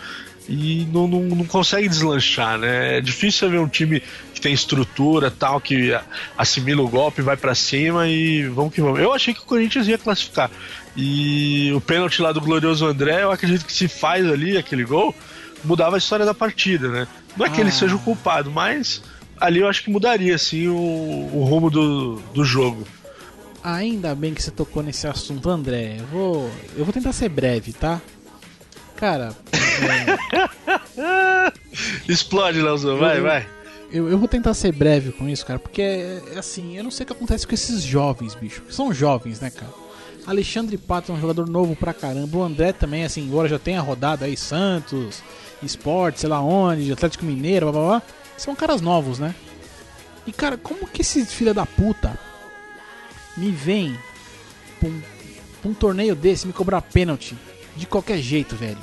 e 0.49 0.87
não, 0.93 1.09
não, 1.09 1.23
não, 1.23 1.45
consegue 1.45 1.89
deslanchar, 1.89 2.59
né? 2.59 2.99
É 2.99 3.01
difícil 3.01 3.51
ver 3.51 3.59
um 3.59 3.69
time 3.69 4.03
que 4.33 4.41
tem 4.41 4.53
estrutura 4.53 5.31
tal, 5.31 5.61
que 5.61 5.93
assimila 6.39 6.83
o 6.83 6.89
golpe, 6.89 7.21
vai 7.21 7.37
para 7.37 7.55
cima 7.55 8.07
e 8.09 8.47
vamos 8.49 8.73
que 8.73 8.81
vamos. 8.81 9.01
Eu 9.01 9.13
achei 9.13 9.35
que 9.35 9.41
o 9.41 9.45
Corinthians 9.45 9.89
ia 9.89 9.99
classificar. 9.99 10.51
E 10.97 11.73
o 11.75 11.81
pênalti 11.81 12.23
lá 12.23 12.33
do 12.33 12.41
glorioso 12.41 12.87
André, 12.87 13.25
eu 13.25 13.33
acredito 13.33 13.65
que 13.67 13.73
se 13.73 13.89
faz 13.89 14.25
ali 14.31 14.57
aquele 14.57 14.85
gol, 14.85 15.15
mudava 15.65 15.97
a 15.97 15.99
história 15.99 16.25
da 16.25 16.35
partida, 16.35 16.89
né? 16.89 17.09
Não 17.37 17.45
é 17.45 17.51
que 17.51 17.59
ah. 17.59 17.61
ele 17.63 17.73
seja 17.73 17.97
o 17.97 17.99
culpado, 17.99 18.51
mas 18.51 19.03
ali 19.41 19.61
eu 19.61 19.69
acho 19.69 19.83
que 19.83 19.91
mudaria 19.91 20.35
assim 20.35 20.69
o, 20.69 20.75
o 20.77 21.45
rumo 21.45 21.71
do, 21.71 22.17
do 22.35 22.45
jogo. 22.45 22.87
Ainda 23.63 24.15
bem 24.15 24.33
que 24.33 24.43
você 24.43 24.51
tocou 24.51 24.83
nesse 24.83 25.07
assunto, 25.09 25.51
André. 25.51 25.97
Eu 25.99 26.07
vou, 26.07 26.51
eu 26.77 26.85
vou 26.85 26.93
tentar 26.93 27.13
ser 27.13 27.29
breve, 27.29 27.73
tá? 27.73 28.01
Cara. 28.95 29.35
É... 30.97 31.53
Explode, 32.09 32.63
Leozão, 32.63 32.97
vai, 32.97 33.19
eu, 33.19 33.23
vai. 33.23 33.47
Eu, 33.91 34.09
eu 34.09 34.19
vou 34.19 34.29
tentar 34.29 34.55
ser 34.55 34.73
breve 34.73 35.13
com 35.13 35.29
isso, 35.29 35.45
cara, 35.45 35.59
porque 35.59 35.83
é, 35.83 36.23
é, 36.35 36.39
assim, 36.39 36.77
eu 36.77 36.85
não 36.85 36.91
sei 36.91 37.05
o 37.05 37.07
que 37.07 37.13
acontece 37.13 37.47
com 37.47 37.55
esses 37.55 37.83
jovens, 37.83 38.35
bicho. 38.35 38.63
São 38.71 38.93
jovens, 38.93 39.41
né, 39.41 39.51
cara? 39.51 39.73
Alexandre 40.27 40.77
Pato 40.77 41.13
é 41.13 41.15
um 41.15 41.21
jogador 41.21 41.49
novo 41.49 41.77
pra 41.77 41.95
caramba. 41.95 42.39
O 42.39 42.43
André 42.43 42.73
também, 42.73 43.05
assim, 43.05 43.23
embora 43.23 43.49
já 43.49 43.59
tenha 43.59 43.81
rodado 43.81 44.25
aí 44.25 44.37
Santos, 44.37 45.23
Esporte, 45.63 46.21
sei 46.21 46.29
lá 46.29 46.41
onde, 46.41 46.93
Atlético 46.93 47.25
Mineiro, 47.25 47.71
blá 47.71 47.81
blá 47.81 47.89
blá. 47.89 48.03
São 48.37 48.55
caras 48.55 48.81
novos, 48.81 49.19
né? 49.19 49.35
E 50.27 50.33
cara, 50.33 50.57
como 50.57 50.87
que 50.87 51.03
esse 51.03 51.25
filho 51.25 51.55
da 51.55 51.65
puta 51.65 52.19
me 53.37 53.51
vem 53.51 53.97
pra 54.81 54.89
um, 54.89 55.01
pra 55.61 55.71
um 55.71 55.75
torneio 55.75 56.15
desse 56.15 56.47
me 56.47 56.53
cobrar 56.53 56.83
pênalti 56.83 57.37
de 57.77 57.87
qualquer 57.87 58.19
jeito, 58.19 58.57
velho. 58.57 58.79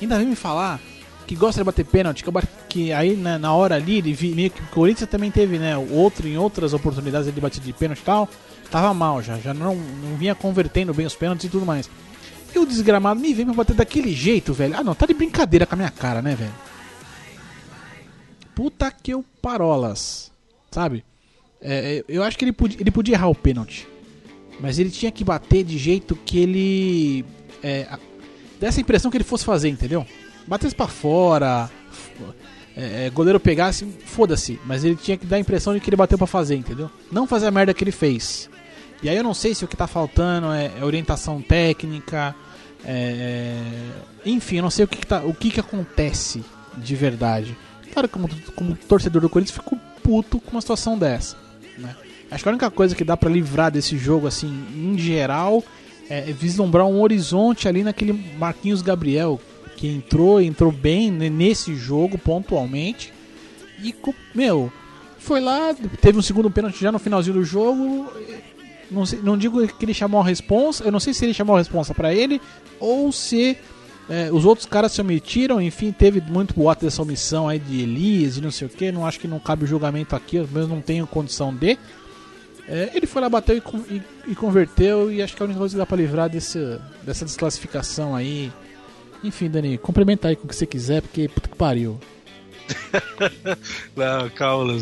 Ainda 0.00 0.18
vem 0.18 0.26
me 0.26 0.36
falar 0.36 0.80
que 1.26 1.34
gosta 1.34 1.60
de 1.60 1.64
bater 1.64 1.84
pênalti, 1.84 2.22
que, 2.22 2.30
que 2.68 2.92
aí 2.92 3.16
né, 3.16 3.36
na 3.36 3.52
hora 3.52 3.74
ali, 3.74 3.98
ele 3.98 4.12
vi, 4.12 4.32
meio 4.34 4.50
que 4.50 4.62
o 4.62 4.66
Corinthians 4.66 5.10
também 5.10 5.30
teve, 5.30 5.58
né, 5.58 5.76
outro 5.76 6.28
em 6.28 6.36
outras 6.36 6.72
oportunidades 6.72 7.26
ele 7.26 7.40
bater 7.40 7.60
de 7.60 7.72
pênalti 7.72 8.00
e 8.00 8.04
tal, 8.04 8.28
tava 8.70 8.94
mal 8.94 9.20
já, 9.22 9.38
já 9.38 9.52
não, 9.52 9.74
não 9.74 10.16
vinha 10.16 10.34
convertendo 10.34 10.94
bem 10.94 11.06
os 11.06 11.16
pênaltis 11.16 11.46
e 11.46 11.48
tudo 11.48 11.66
mais. 11.66 11.90
E 12.54 12.58
o 12.58 12.64
desgramado 12.64 13.20
me 13.20 13.34
vem 13.34 13.44
pra 13.44 13.54
bater 13.54 13.74
daquele 13.74 14.14
jeito, 14.14 14.54
velho. 14.54 14.76
Ah 14.78 14.84
não, 14.84 14.94
tá 14.94 15.04
de 15.04 15.12
brincadeira 15.12 15.66
com 15.66 15.74
a 15.74 15.76
minha 15.76 15.90
cara, 15.90 16.22
né, 16.22 16.34
velho? 16.34 16.54
Puta 18.56 18.90
que 18.90 19.12
eu 19.12 19.22
parolas, 19.42 20.32
sabe? 20.70 21.04
É, 21.60 21.98
é, 21.98 22.04
eu 22.08 22.22
acho 22.22 22.38
que 22.38 22.44
ele 22.46 22.52
podia, 22.52 22.80
ele 22.80 22.90
podia 22.90 23.14
errar 23.14 23.28
o 23.28 23.34
pênalti. 23.34 23.86
Mas 24.58 24.78
ele 24.78 24.90
tinha 24.90 25.12
que 25.12 25.22
bater 25.22 25.62
de 25.62 25.76
jeito 25.76 26.16
que 26.16 26.38
ele. 26.38 27.24
É, 27.62 27.86
dessa 28.58 28.80
impressão 28.80 29.10
que 29.10 29.16
ele 29.18 29.24
fosse 29.24 29.44
fazer, 29.44 29.68
entendeu? 29.68 30.06
Batesse 30.46 30.74
para 30.74 30.86
fora, 30.86 31.70
é, 32.74 33.06
é, 33.06 33.10
goleiro 33.10 33.38
pegasse, 33.38 33.84
foda-se. 34.06 34.58
Mas 34.64 34.84
ele 34.84 34.96
tinha 34.96 35.18
que 35.18 35.26
dar 35.26 35.36
a 35.36 35.40
impressão 35.40 35.74
de 35.74 35.80
que 35.80 35.90
ele 35.90 35.96
bateu 35.96 36.16
para 36.16 36.26
fazer, 36.26 36.56
entendeu? 36.56 36.90
Não 37.12 37.26
fazer 37.26 37.48
a 37.48 37.50
merda 37.50 37.74
que 37.74 37.84
ele 37.84 37.92
fez. 37.92 38.48
E 39.02 39.10
aí 39.10 39.16
eu 39.18 39.22
não 39.22 39.34
sei 39.34 39.54
se 39.54 39.66
o 39.66 39.68
que 39.68 39.76
tá 39.76 39.86
faltando 39.86 40.50
é, 40.50 40.72
é 40.80 40.82
orientação 40.82 41.42
técnica, 41.42 42.34
é, 42.82 43.60
enfim, 44.24 44.56
eu 44.56 44.62
não 44.62 44.70
sei 44.70 44.86
o 44.86 44.88
que, 44.88 44.96
que 44.96 45.06
tá, 45.06 45.20
o 45.20 45.34
que, 45.34 45.50
que 45.50 45.60
acontece 45.60 46.42
de 46.78 46.96
verdade. 46.96 47.54
Claro, 47.96 48.10
como, 48.10 48.28
como 48.54 48.76
torcedor 48.76 49.22
do 49.22 49.30
Corinthians, 49.30 49.56
fico 49.56 49.74
puto 50.02 50.38
com 50.38 50.50
uma 50.50 50.60
situação 50.60 50.98
dessa. 50.98 51.34
Né? 51.78 51.96
Acho 52.30 52.42
que 52.42 52.48
a 52.50 52.52
única 52.52 52.70
coisa 52.70 52.94
que 52.94 53.02
dá 53.02 53.16
para 53.16 53.30
livrar 53.30 53.72
desse 53.72 53.96
jogo, 53.96 54.26
assim, 54.26 54.66
em 54.76 54.98
geral, 54.98 55.64
é, 56.10 56.20
vislumbrar 56.30 56.84
um 56.84 57.00
horizonte 57.00 57.66
ali 57.66 57.82
naquele 57.82 58.12
Marquinhos 58.36 58.82
Gabriel 58.82 59.40
que 59.78 59.88
entrou, 59.88 60.42
entrou 60.42 60.70
bem 60.70 61.10
nesse 61.10 61.74
jogo 61.74 62.18
pontualmente 62.18 63.14
e 63.82 63.94
meu 64.34 64.70
foi 65.18 65.40
lá, 65.40 65.74
teve 65.98 66.18
um 66.18 66.22
segundo 66.22 66.50
pênalti 66.50 66.78
já 66.78 66.92
no 66.92 66.98
finalzinho 66.98 67.36
do 67.36 67.44
jogo. 67.44 68.12
Não, 68.90 69.06
sei, 69.06 69.20
não 69.22 69.38
digo 69.38 69.66
que 69.68 69.84
ele 69.86 69.94
chamou 69.94 70.20
a 70.20 70.24
responsa, 70.24 70.84
eu 70.84 70.92
não 70.92 71.00
sei 71.00 71.14
se 71.14 71.24
ele 71.24 71.32
chamou 71.32 71.56
a 71.56 71.60
responsa 71.60 71.94
para 71.94 72.12
ele 72.14 72.42
ou 72.78 73.10
se 73.10 73.56
é, 74.08 74.30
os 74.32 74.44
outros 74.44 74.66
caras 74.66 74.92
se 74.92 75.00
omitiram, 75.00 75.60
enfim, 75.60 75.90
teve 75.90 76.20
muito 76.20 76.54
boato 76.54 76.84
dessa 76.84 77.02
omissão 77.02 77.48
aí 77.48 77.58
de 77.58 77.82
Elias 77.82 78.36
e 78.36 78.40
não 78.40 78.50
sei 78.50 78.66
o 78.68 78.70
que. 78.70 78.92
Não 78.92 79.04
acho 79.04 79.18
que 79.18 79.26
não 79.26 79.40
cabe 79.40 79.64
o 79.64 79.66
julgamento 79.66 80.14
aqui, 80.14 80.36
eu 80.36 80.48
mesmo 80.48 80.74
não 80.74 80.82
tenho 80.82 81.06
condição 81.06 81.52
de. 81.52 81.76
É, 82.68 82.90
ele 82.94 83.06
foi 83.06 83.22
lá, 83.22 83.28
bateu 83.28 83.56
e, 83.56 83.94
e, 83.94 84.02
e, 84.28 84.34
converteu, 84.34 85.10
e 85.10 85.22
acho 85.22 85.36
que 85.36 85.42
é 85.42 85.44
a 85.44 85.46
única 85.46 85.58
coisa 85.58 85.74
que 85.74 85.78
dá 85.78 85.86
pra 85.86 85.96
livrar 85.96 86.28
desse, 86.28 86.78
dessa 87.02 87.24
desclassificação 87.24 88.14
aí. 88.14 88.52
Enfim, 89.24 89.48
Dani, 89.48 89.78
complementa 89.78 90.28
aí 90.28 90.36
com 90.36 90.44
o 90.44 90.48
que 90.48 90.54
você 90.54 90.66
quiser, 90.66 91.02
porque 91.02 91.28
puta 91.28 91.48
que 91.48 91.56
pariu. 91.56 91.98
Não, 93.96 94.28
calma. 94.30 94.74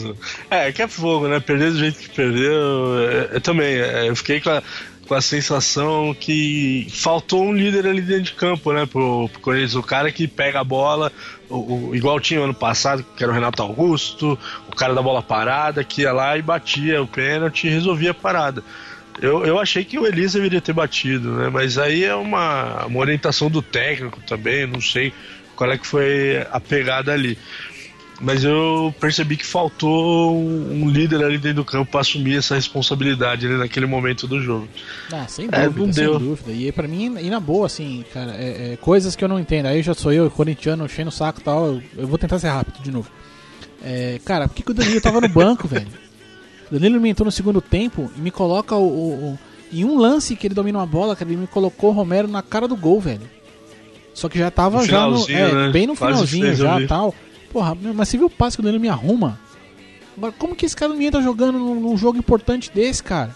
É, 0.50 0.72
que 0.72 0.82
é 0.82 0.88
fogo, 0.88 1.28
né? 1.28 1.40
Perder 1.40 1.72
do 1.72 1.78
jeito 1.78 1.98
que 1.98 2.08
perdeu. 2.10 2.52
Eu, 2.52 3.24
eu 3.34 3.40
também, 3.40 3.74
é, 3.76 4.08
eu 4.08 4.16
fiquei 4.16 4.40
com 4.40 4.50
a, 4.50 4.62
com 5.06 5.14
a 5.14 5.20
sensação 5.20 6.14
que 6.18 6.86
faltou 6.90 7.44
um 7.44 7.52
líder 7.52 7.86
ali 7.86 8.00
dentro 8.00 8.24
de 8.24 8.32
campo, 8.32 8.72
né? 8.72 8.86
Pro, 8.86 9.28
pro 9.28 9.40
Corinthians. 9.40 9.74
O 9.74 9.82
cara 9.82 10.10
que 10.10 10.26
pega 10.26 10.60
a 10.60 10.64
bola, 10.64 11.12
o, 11.48 11.88
o, 11.88 11.96
igual 11.96 12.18
tinha 12.18 12.40
ano 12.40 12.54
passado, 12.54 13.04
que 13.16 13.22
era 13.22 13.32
o 13.32 13.34
Renato 13.34 13.62
Augusto, 13.62 14.38
o 14.68 14.74
cara 14.74 14.94
da 14.94 15.02
bola 15.02 15.22
parada, 15.22 15.84
que 15.84 16.02
ia 16.02 16.12
lá 16.12 16.36
e 16.36 16.42
batia 16.42 17.02
o 17.02 17.06
pênalti 17.06 17.66
e 17.66 17.70
resolvia 17.70 18.12
a 18.12 18.14
parada. 18.14 18.62
Eu, 19.20 19.44
eu 19.44 19.60
achei 19.60 19.84
que 19.84 19.98
o 19.98 20.06
Elisa 20.06 20.38
deveria 20.38 20.60
ter 20.60 20.72
batido, 20.72 21.32
né? 21.36 21.48
Mas 21.48 21.78
aí 21.78 22.04
é 22.04 22.14
uma, 22.14 22.86
uma 22.86 22.98
orientação 22.98 23.48
do 23.48 23.62
técnico 23.62 24.20
também, 24.26 24.66
não 24.66 24.80
sei 24.80 25.12
qual 25.54 25.70
é 25.70 25.78
que 25.78 25.86
foi 25.86 26.44
a 26.50 26.58
pegada 26.58 27.12
ali. 27.12 27.38
Mas 28.20 28.44
eu 28.44 28.94
percebi 29.00 29.37
que 29.37 29.44
faltou 29.44 30.37
um 30.37 30.88
líder 30.88 31.24
ali 31.24 31.37
dentro 31.37 31.57
do 31.57 31.64
campo 31.64 31.90
para 31.90 32.00
assumir 32.00 32.38
essa 32.38 32.55
responsabilidade 32.55 33.46
ali 33.46 33.57
naquele 33.57 33.87
momento 33.87 34.27
do 34.27 34.40
jogo. 34.40 34.68
Ah, 35.12 35.27
sem 35.27 35.48
é, 35.50 35.68
dúvida, 35.68 35.83
é, 35.83 35.87
não 35.87 35.92
sem 35.92 36.05
deu. 36.05 36.18
dúvida. 36.18 36.53
E 36.53 36.70
para 36.70 36.87
mim, 36.87 37.16
e 37.20 37.29
na 37.29 37.40
boa, 37.40 37.66
assim, 37.66 38.05
cara, 38.12 38.33
é, 38.37 38.72
é, 38.72 38.77
coisas 38.77 39.16
que 39.16 39.24
eu 39.24 39.29
não 39.29 39.38
entendo. 39.38 39.66
Aí 39.66 39.83
já 39.83 39.94
sou 39.94 40.12
eu, 40.12 40.31
corintiano, 40.31 40.88
cheio 40.88 41.07
no 41.07 41.11
saco 41.12 41.40
e 41.40 41.42
tal. 41.42 41.66
Eu, 41.66 41.83
eu, 41.98 42.07
vou 42.07 42.16
tentar 42.16 42.38
ser 42.38 42.48
rápido 42.48 42.81
de 42.83 42.90
novo. 42.90 43.11
É, 43.83 44.20
cara, 44.24 44.46
por 44.46 44.55
que, 44.55 44.62
que 44.62 44.70
o 44.70 44.74
Danilo 44.74 45.00
tava 45.00 45.20
no 45.20 45.29
banco, 45.31 45.66
velho? 45.66 45.88
O 46.70 46.74
Danilo 46.74 47.00
me 47.00 47.09
entrou 47.09 47.27
no 47.27 47.33
segundo 47.33 47.61
tempo 47.61 48.11
e 48.16 48.20
me 48.20 48.31
coloca 48.31 48.77
o, 48.77 48.87
o, 48.87 49.33
o 49.33 49.38
Em 49.72 49.85
um 49.85 49.98
lance 49.98 50.37
que 50.37 50.46
ele 50.46 50.55
domina 50.55 50.79
uma 50.79 50.87
bola, 50.87 51.16
cara, 51.16 51.31
ele 51.31 51.40
me 51.40 51.46
colocou 51.48 51.90
o 51.90 51.92
Romero 51.92 52.29
na 52.29 52.42
cara 52.42 52.68
do 52.68 52.77
gol, 52.77 53.00
velho. 53.00 53.29
Só 54.14 54.29
que 54.29 54.38
já 54.38 54.50
tava 54.50 54.87
já 54.87 55.09
no, 55.09 55.29
é, 55.29 55.53
né? 55.53 55.70
bem 55.72 55.88
no 55.88 55.96
Quase 55.96 56.24
finalzinho 56.27 56.55
já 56.55 56.77
ali. 56.77 56.87
tal. 56.87 57.12
Porra, 57.54 57.74
mas 57.94 58.08
você 58.08 58.18
viu 58.18 58.26
o 58.26 58.30
passe 58.30 58.56
que 58.56 58.60
o 58.60 58.64
Danilo 58.64 58.80
me 58.82 58.88
arruma? 58.88 59.38
Agora, 60.16 60.32
como 60.32 60.56
que 60.56 60.66
esse 60.66 60.74
cara 60.76 60.92
não 60.92 61.00
entra 61.00 61.22
jogando 61.22 61.56
num, 61.56 61.78
num 61.80 61.96
jogo 61.96 62.18
importante 62.18 62.68
desse, 62.70 63.00
cara? 63.00 63.32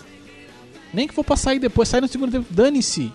Nem 0.92 1.06
que 1.06 1.14
for 1.14 1.22
pra 1.24 1.36
sair 1.36 1.60
depois, 1.60 1.88
sair 1.88 2.00
no 2.00 2.08
segundo 2.08 2.32
tempo, 2.32 2.46
dane-se. 2.50 3.12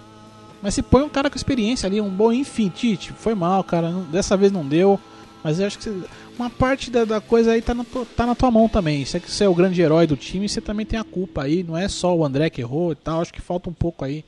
Mas 0.62 0.74
se 0.76 0.82
põe 0.82 1.04
um 1.04 1.10
cara 1.10 1.30
com 1.30 1.36
experiência 1.36 1.88
ali, 1.88 2.00
um 2.00 2.10
bom 2.10 2.32
enfim, 2.32 2.70
Tite, 2.70 3.12
foi 3.12 3.36
mal, 3.36 3.62
cara, 3.66 3.90
não- 3.92 4.04
dessa 4.04 4.38
vez 4.38 4.50
não 4.50 4.66
deu. 4.66 4.98
Mas 5.44 5.60
eu 5.60 5.68
acho 5.68 5.78
que 5.78 5.84
você- 5.84 6.06
uma 6.40 6.50
parte 6.50 6.90
da, 6.90 7.04
da 7.04 7.20
coisa 7.20 7.52
aí 7.52 7.62
tá 7.62 7.74
na, 7.74 7.84
tua, 7.84 8.06
tá 8.06 8.26
na 8.26 8.34
tua 8.34 8.50
mão 8.50 8.70
também. 8.70 9.04
Você 9.04 9.20
que 9.20 9.30
você 9.30 9.44
é 9.44 9.50
o 9.50 9.54
grande 9.54 9.82
herói 9.82 10.08
do 10.08 10.16
time, 10.16 10.48
você 10.48 10.62
também 10.62 10.86
tem 10.86 10.98
a 10.98 11.04
culpa 11.04 11.44
aí. 11.44 11.64
Não 11.64 11.78
é 11.78 11.90
só 11.90 12.16
o 12.16 12.24
André 12.24 12.50
que 12.50 12.62
errou 12.62 12.94
e 12.94 12.96
tal. 12.96 13.20
Acho 13.22 13.34
que 13.34 13.42
falta 13.42 13.70
um 13.70 13.74
pouco 13.74 14.06
aí 14.06 14.24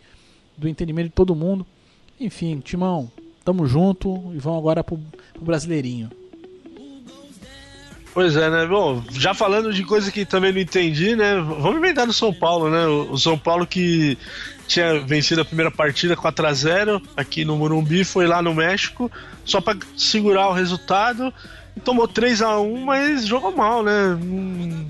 do 0.57 0.67
entendimento 0.67 1.05
de 1.07 1.13
todo 1.13 1.33
mundo. 1.33 1.65
Enfim, 2.19 2.59
Timão, 2.59 3.09
tamo 3.45 3.65
junto 3.65 4.09
e 4.35 4.39
vamos 4.39 4.59
agora 4.59 4.83
pro, 4.83 4.99
pro 5.33 5.45
Brasileirinho. 5.45 6.09
Pois 8.15 8.36
é, 8.36 8.49
né? 8.49 8.65
Bom, 8.65 9.04
já 9.12 9.36
falando 9.36 9.71
de 9.71 9.84
coisa 9.84 10.12
que 10.12 10.25
também 10.25 10.51
não 10.51 10.60
entendi, 10.60 11.15
né? 11.15 11.36
Vamos 11.36 11.75
emendar 11.75 12.08
no 12.08 12.13
São 12.13 12.34
Paulo, 12.34 12.69
né? 12.69 12.88
O 12.88 13.17
São 13.17 13.38
Paulo 13.38 13.67
que 13.67 14.17
tinha 14.67 14.99
vencido 15.01 15.41
a 15.41 15.45
primeira 15.45 15.69
partida 15.69 16.15
4 16.15 16.47
a 16.47 16.54
0 16.54 17.01
aqui 17.15 17.45
no 17.45 17.56
Morumbi, 17.58 18.04
foi 18.04 18.25
lá 18.25 18.41
no 18.41 18.56
México 18.56 19.12
só 19.43 19.62
pra 19.62 19.75
segurar 19.95 20.47
o 20.47 20.54
resultado 20.54 21.32
tomou 21.84 22.08
3 22.08 22.41
a 22.41 22.60
1 22.60 22.86
mas 22.86 23.25
jogou 23.25 23.51
mal, 23.51 23.84
né? 23.84 24.17
Hum, 24.21 24.88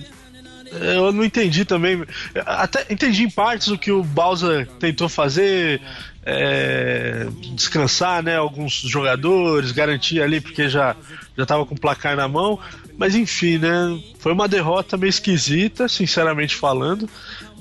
Eu 0.72 1.12
não 1.12 1.24
entendi 1.24 1.66
também. 1.66 2.04
Até 2.46 2.86
entendi 2.90 3.24
em 3.24 3.30
partes 3.30 3.68
o 3.68 3.78
que 3.78 3.92
o 3.92 4.04
Bausa 4.04 4.68
tentou 4.80 5.08
fazer, 5.08 5.82
é, 6.26 7.28
descansar, 7.54 8.22
né? 8.22 8.36
Alguns 8.36 8.74
jogadores, 8.74 9.72
garantir 9.72 10.22
ali 10.22 10.42
porque 10.42 10.68
já 10.68 10.96
já 11.38 11.46
tava 11.46 11.66
com 11.66 11.76
o 11.76 11.80
placar 11.80 12.16
na 12.16 12.28
mão. 12.28 12.60
Mas 12.98 13.16
enfim, 13.16 13.58
né? 13.58 14.00
Foi 14.18 14.32
uma 14.32 14.48
derrota 14.48 14.98
meio 14.98 15.10
esquisita, 15.10 15.88
sinceramente 15.88 16.56
falando. 16.56 17.10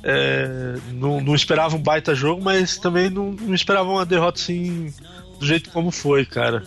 É, 0.03 0.77
não, 0.93 1.21
não 1.21 1.35
esperava 1.35 1.75
um 1.77 1.83
baita 1.83 2.15
jogo, 2.15 2.43
mas 2.43 2.77
também 2.77 3.09
não, 3.09 3.33
não 3.33 3.55
esperava 3.55 3.89
uma 3.89 4.05
derrota 4.05 4.41
assim 4.41 4.93
do 5.39 5.47
jeito 5.47 5.71
como 5.71 5.91
foi, 5.91 6.25
cara. 6.25 6.63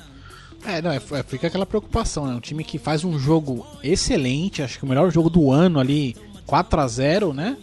É, 0.65 0.81
não, 0.81 0.91
é, 0.91 0.97
é, 0.97 1.23
fica 1.23 1.47
aquela 1.47 1.65
preocupação, 1.65 2.25
né? 2.25 2.33
Um 2.33 2.39
time 2.39 2.63
que 2.63 2.77
faz 2.77 3.03
um 3.03 3.17
jogo 3.17 3.65
excelente, 3.83 4.61
acho 4.61 4.77
que 4.79 4.85
o 4.85 4.87
melhor 4.87 5.11
jogo 5.11 5.29
do 5.29 5.51
ano 5.51 5.79
ali, 5.79 6.15
4 6.45 6.81
a 6.81 6.87
0 6.87 7.33
né? 7.33 7.55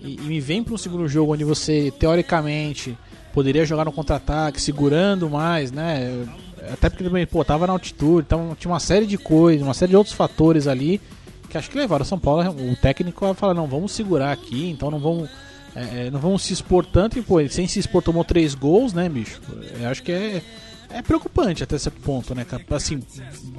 E, 0.00 0.14
e 0.14 0.20
me 0.22 0.40
vem 0.40 0.62
para 0.62 0.72
um 0.72 0.78
segundo 0.78 1.06
jogo 1.08 1.34
onde 1.34 1.44
você, 1.44 1.92
teoricamente, 1.98 2.96
poderia 3.32 3.66
jogar 3.66 3.84
no 3.84 3.92
contra-ataque, 3.92 4.60
segurando 4.60 5.28
mais, 5.28 5.70
né? 5.72 6.24
Até 6.72 6.88
porque 6.90 7.04
também, 7.04 7.26
pô, 7.26 7.44
tava 7.44 7.66
na 7.66 7.72
altitude, 7.72 8.26
então 8.26 8.56
tinha 8.58 8.70
uma 8.72 8.80
série 8.80 9.06
de 9.06 9.16
coisas, 9.18 9.62
uma 9.66 9.74
série 9.74 9.90
de 9.90 9.96
outros 9.96 10.14
fatores 10.14 10.66
ali 10.66 11.00
que 11.48 11.58
acho 11.58 11.68
que 11.68 11.76
levaram 11.76 12.02
o 12.04 12.06
São 12.06 12.18
Paulo, 12.18 12.48
o 12.50 12.76
técnico 12.76 13.24
vai 13.26 13.34
falar, 13.34 13.54
não, 13.54 13.66
vamos 13.66 13.90
segurar 13.92 14.30
aqui, 14.30 14.70
então 14.70 14.88
não 14.90 15.00
vamos. 15.00 15.28
é, 15.74 16.06
é, 16.06 16.10
não 16.10 16.20
vamos 16.20 16.42
se 16.44 16.52
expor 16.52 16.86
tanto 16.86 17.18
e, 17.18 17.22
pô, 17.22 17.46
sem 17.48 17.66
se 17.66 17.80
expor 17.80 18.02
tomou 18.02 18.24
três 18.24 18.54
gols, 18.54 18.92
né, 18.92 19.08
bicho? 19.08 19.40
Eu 19.80 19.88
acho 19.88 20.00
que 20.02 20.12
é, 20.12 20.42
é 20.90 21.02
preocupante 21.02 21.64
até 21.64 21.76
certo 21.76 22.00
ponto, 22.02 22.34
né? 22.36 22.46
Assim, 22.70 23.02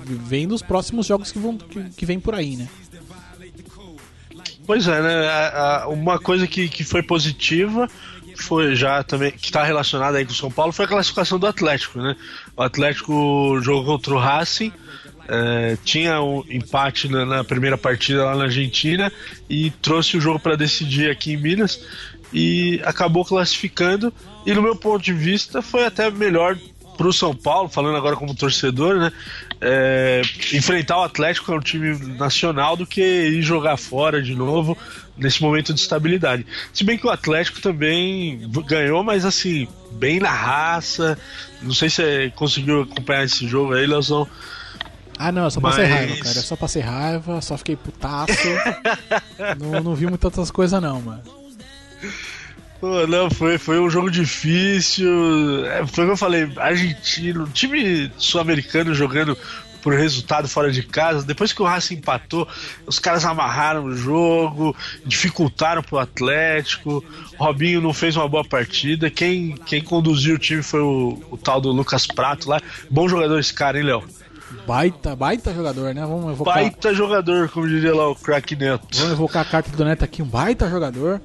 vendo 0.05 0.55
os 0.55 0.61
próximos 0.61 1.05
jogos 1.05 1.31
que 1.33 1.39
vão 1.39 1.57
que, 1.57 1.83
que 1.89 2.05
vem 2.05 2.17
por 2.19 2.33
aí, 2.33 2.55
né? 2.55 2.69
Pois 4.65 4.87
é, 4.87 5.01
né? 5.01 5.27
a- 5.27 5.81
a- 5.83 5.87
uma 5.89 6.17
coisa 6.19 6.47
que, 6.47 6.69
que 6.69 6.83
foi 6.85 7.03
positiva 7.03 7.89
foi 8.41 8.75
já 8.75 9.03
também 9.03 9.31
que 9.31 9.45
está 9.45 9.63
relacionada 9.63 10.17
aí 10.17 10.25
com 10.25 10.31
o 10.31 10.35
São 10.35 10.51
Paulo 10.51 10.71
foi 10.71 10.85
a 10.85 10.87
classificação 10.87 11.39
do 11.39 11.47
Atlético, 11.47 11.99
né? 11.99 12.15
O 12.55 12.61
Atlético 12.61 13.59
jogou 13.61 13.85
contra 13.85 14.13
o 14.13 14.17
Racing, 14.17 14.71
é, 15.27 15.77
tinha 15.83 16.21
um 16.21 16.43
empate 16.49 17.07
na, 17.07 17.25
na 17.25 17.43
primeira 17.43 17.77
partida 17.77 18.25
lá 18.25 18.35
na 18.35 18.45
Argentina 18.45 19.11
e 19.49 19.71
trouxe 19.81 20.17
o 20.17 20.21
jogo 20.21 20.39
para 20.39 20.55
decidir 20.55 21.09
aqui 21.09 21.33
em 21.33 21.37
Minas 21.37 21.79
e 22.33 22.81
acabou 22.83 23.23
classificando. 23.23 24.13
E 24.45 24.53
no 24.53 24.61
meu 24.61 24.75
ponto 24.75 25.03
de 25.03 25.13
vista 25.13 25.61
foi 25.61 25.85
até 25.85 26.09
melhor 26.09 26.57
para 26.97 27.07
o 27.07 27.13
São 27.13 27.35
Paulo, 27.35 27.69
falando 27.69 27.95
agora 27.97 28.15
como 28.15 28.35
torcedor, 28.35 28.95
né? 28.95 29.11
É, 29.61 30.21
enfrentar 30.53 30.97
o 30.97 31.03
Atlético, 31.03 31.45
que 31.45 31.51
é 31.51 31.55
um 31.55 31.59
time 31.59 32.17
nacional, 32.17 32.75
do 32.75 32.85
que 32.85 33.01
ir 33.01 33.41
jogar 33.43 33.77
fora 33.77 34.21
de 34.21 34.35
novo 34.35 34.75
nesse 35.15 35.41
momento 35.41 35.73
de 35.73 35.79
estabilidade. 35.79 36.45
Se 36.73 36.83
bem 36.83 36.97
que 36.97 37.05
o 37.05 37.09
Atlético 37.11 37.61
também 37.61 38.41
ganhou, 38.65 39.03
mas 39.03 39.23
assim, 39.23 39.67
bem 39.91 40.19
na 40.19 40.31
raça. 40.31 41.17
Não 41.61 41.73
sei 41.73 41.89
se 41.89 41.97
você 41.97 42.33
conseguiu 42.35 42.81
acompanhar 42.81 43.23
esse 43.25 43.47
jogo 43.47 43.73
aí, 43.73 43.85
Leozão. 43.85 44.27
Ah, 45.19 45.31
não, 45.31 45.43
eu 45.43 45.51
só 45.51 45.61
passei 45.61 45.83
Mas- 45.83 45.93
raiva, 45.93 46.15
cara. 46.23 46.37
Eu 46.37 46.41
só 46.41 46.55
passei 46.55 46.81
raiva, 46.81 47.41
só 47.41 47.57
fiquei 47.57 47.75
putaço. 47.75 48.33
não, 49.59 49.83
não 49.83 49.95
vi 49.95 50.07
muitas 50.07 50.25
outras 50.25 50.49
coisas, 50.49 50.81
não, 50.81 50.99
mano. 50.99 51.21
Pô, 52.81 53.05
não, 53.05 53.29
foi, 53.29 53.59
foi 53.59 53.79
um 53.79 53.91
jogo 53.91 54.09
difícil. 54.09 55.65
É, 55.67 55.85
foi 55.85 56.03
o 56.03 56.07
que 56.07 56.13
eu 56.13 56.17
falei, 56.17 56.51
argentino, 56.57 57.47
time 57.47 58.11
sul-americano 58.17 58.91
jogando 58.95 59.37
por 59.83 59.93
resultado 59.93 60.47
fora 60.47 60.71
de 60.71 60.81
casa. 60.81 61.23
Depois 61.23 61.53
que 61.53 61.61
o 61.61 61.65
Racing 61.65 61.95
empatou, 61.95 62.47
os 62.87 62.97
caras 62.97 63.23
amarraram 63.23 63.85
o 63.85 63.95
jogo, 63.95 64.75
dificultaram 65.05 65.83
pro 65.83 65.99
Atlético. 65.99 67.03
O 67.37 67.43
Robinho 67.43 67.81
não 67.81 67.93
fez 67.93 68.15
uma 68.15 68.27
boa 68.27 68.43
partida. 68.43 69.11
Quem, 69.11 69.55
quem 69.65 69.83
conduziu 69.83 70.35
o 70.35 70.39
time 70.39 70.63
foi 70.63 70.81
o, 70.81 71.21
o 71.29 71.37
tal 71.37 71.61
do 71.61 71.71
Lucas 71.71 72.07
Prato 72.07 72.49
lá. 72.49 72.59
Bom 72.89 73.07
jogador 73.07 73.39
esse 73.39 73.53
cara, 73.53 73.77
hein, 73.77 73.85
Léo? 73.85 74.03
Baita, 74.67 75.15
baita 75.15 75.53
jogador, 75.53 75.93
né? 75.93 76.01
Vamos 76.01 76.33
evocar, 76.33 76.55
Baita 76.55 76.93
jogador, 76.93 77.47
como 77.49 77.67
diria 77.67 77.95
lá 77.95 78.09
o 78.09 78.15
craque 78.15 78.55
Neto. 78.55 78.85
vamos 78.97 79.13
evocar 79.13 79.43
a 79.43 79.45
carta 79.45 79.75
do 79.75 79.85
Neto 79.85 80.03
aqui, 80.03 80.21
um 80.21 80.25
baita 80.25 80.69
jogador. 80.69 81.21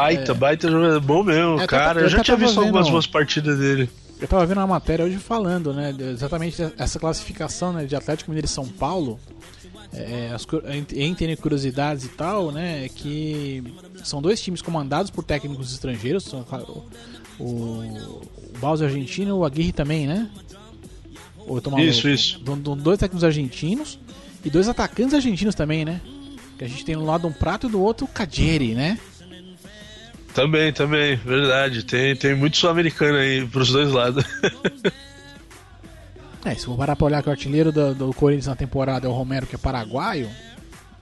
Baita, 0.00 0.34
baita 0.34 0.70
jogador. 0.70 1.00
Bom 1.00 1.22
mesmo, 1.22 1.60
É, 1.60 1.66
cara. 1.66 2.00
Eu 2.00 2.08
já 2.08 2.22
tinha 2.22 2.36
visto 2.36 2.58
algumas 2.60 2.84
vendo- 2.86 2.92
boas 2.92 3.06
partidas 3.06 3.58
dele. 3.58 3.88
Eu 4.20 4.26
tava 4.26 4.46
vendo 4.46 4.58
uma 4.58 4.66
matéria 4.66 5.04
hoje 5.04 5.18
falando, 5.18 5.74
né, 5.74 5.94
exatamente 6.12 6.62
essa 6.78 6.98
classificação 6.98 7.72
né, 7.72 7.84
de 7.84 7.94
Atlético 7.94 8.30
Mineiro 8.30 8.46
e 8.46 8.50
São 8.50 8.66
Paulo. 8.66 9.20
É, 9.92 10.30
as, 10.34 10.44
cu- 10.44 10.62
ent- 10.68 10.92
entre 10.94 11.36
curiosidades 11.36 12.04
e 12.04 12.08
tal, 12.08 12.50
né, 12.50 12.84
é 12.86 12.88
que 12.88 13.62
são 14.02 14.20
dois 14.22 14.40
times 14.42 14.60
comandados 14.62 15.10
por 15.10 15.22
técnicos 15.22 15.72
estrangeiros, 15.72 16.24
são 16.24 16.44
o, 17.38 17.42
o, 17.42 18.22
Bausa 18.58 18.86
argentino 18.86 19.28
e 19.30 19.32
o 19.32 19.44
Aguirre 19.44 19.72
também, 19.72 20.06
né? 20.06 20.28
Ou? 21.38 21.60
Isso, 21.78 22.08
isso. 22.08 22.40
Dois 22.78 22.98
técnicos 22.98 23.22
argentinos 23.22 23.98
e 24.44 24.50
dois 24.50 24.68
atacantes 24.68 25.14
argentinos 25.14 25.54
também, 25.54 25.84
né? 25.84 26.00
Que 26.58 26.64
a 26.64 26.68
gente 26.68 26.84
tem 26.84 26.96
do 26.96 27.04
lado 27.04 27.28
um 27.28 27.32
prato 27.32 27.66
e 27.68 27.70
do 27.70 27.80
outro 27.80 28.06
o 28.06 28.08
Cadieri, 28.08 28.74
né? 28.74 28.98
Também, 30.36 30.70
também, 30.70 31.16
verdade. 31.16 31.82
Tem, 31.82 32.14
tem 32.14 32.34
muito 32.36 32.58
sul-americano 32.58 33.16
aí 33.16 33.46
pros 33.46 33.72
dois 33.72 33.90
lados. 33.90 34.22
É, 36.44 36.54
se 36.54 36.66
for 36.66 36.76
parar 36.76 36.94
pra 36.94 37.06
olhar 37.06 37.22
que 37.22 37.28
o 37.30 37.32
artilheiro 37.32 37.72
do, 37.72 37.94
do 37.94 38.12
Corinthians 38.12 38.46
na 38.46 38.54
temporada 38.54 39.06
é 39.06 39.10
o 39.10 39.14
Romero, 39.14 39.46
que 39.46 39.54
é 39.54 39.58
paraguaio, 39.58 40.28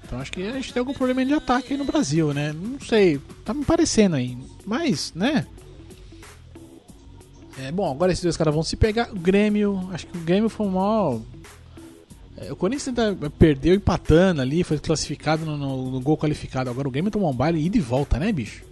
então 0.04 0.20
acho 0.20 0.30
que 0.30 0.40
a 0.46 0.52
gente 0.52 0.72
tem 0.72 0.78
algum 0.80 0.94
problema 0.94 1.24
de 1.26 1.34
ataque 1.34 1.72
aí 1.72 1.76
no 1.78 1.84
Brasil, 1.84 2.32
né? 2.32 2.52
Não 2.54 2.78
sei, 2.80 3.20
tá 3.44 3.52
me 3.52 3.64
parecendo 3.64 4.14
aí. 4.14 4.38
Mas, 4.64 5.12
né? 5.16 5.44
É, 7.58 7.72
bom, 7.72 7.90
agora 7.90 8.12
esses 8.12 8.22
dois 8.22 8.36
caras 8.36 8.54
vão 8.54 8.62
se 8.62 8.76
pegar. 8.76 9.10
O 9.10 9.18
Grêmio, 9.18 9.90
acho 9.92 10.06
que 10.06 10.16
o 10.16 10.20
Grêmio 10.20 10.48
foi 10.48 10.68
mal. 10.68 11.20
É, 12.36 12.52
o 12.52 12.56
Corinthians 12.56 12.96
ainda 12.96 13.30
perdeu 13.30 13.74
empatando 13.74 14.40
ali, 14.40 14.62
foi 14.62 14.78
classificado 14.78 15.44
no, 15.44 15.56
no- 15.56 15.90
no 15.90 16.00
gol 16.00 16.16
qualificado. 16.16 16.70
Agora 16.70 16.86
o 16.86 16.90
Grêmio 16.90 17.10
tomou 17.10 17.30
um 17.30 17.34
baile 17.34 17.60
e 17.64 17.80
volta, 17.80 18.16
né, 18.18 18.30
bicho? 18.32 18.62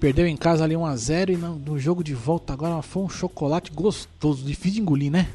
Perdeu 0.00 0.26
em 0.26 0.36
casa 0.36 0.64
ali 0.64 0.74
1x0 0.74 1.30
e 1.30 1.36
no, 1.36 1.78
jogo 1.78 2.02
de 2.02 2.14
volta 2.14 2.54
agora 2.54 2.80
foi 2.80 3.02
um 3.02 3.08
chocolate 3.08 3.70
gostoso, 3.70 4.42
difícil 4.44 4.76
de 4.76 4.80
engolir, 4.80 5.12
né? 5.12 5.28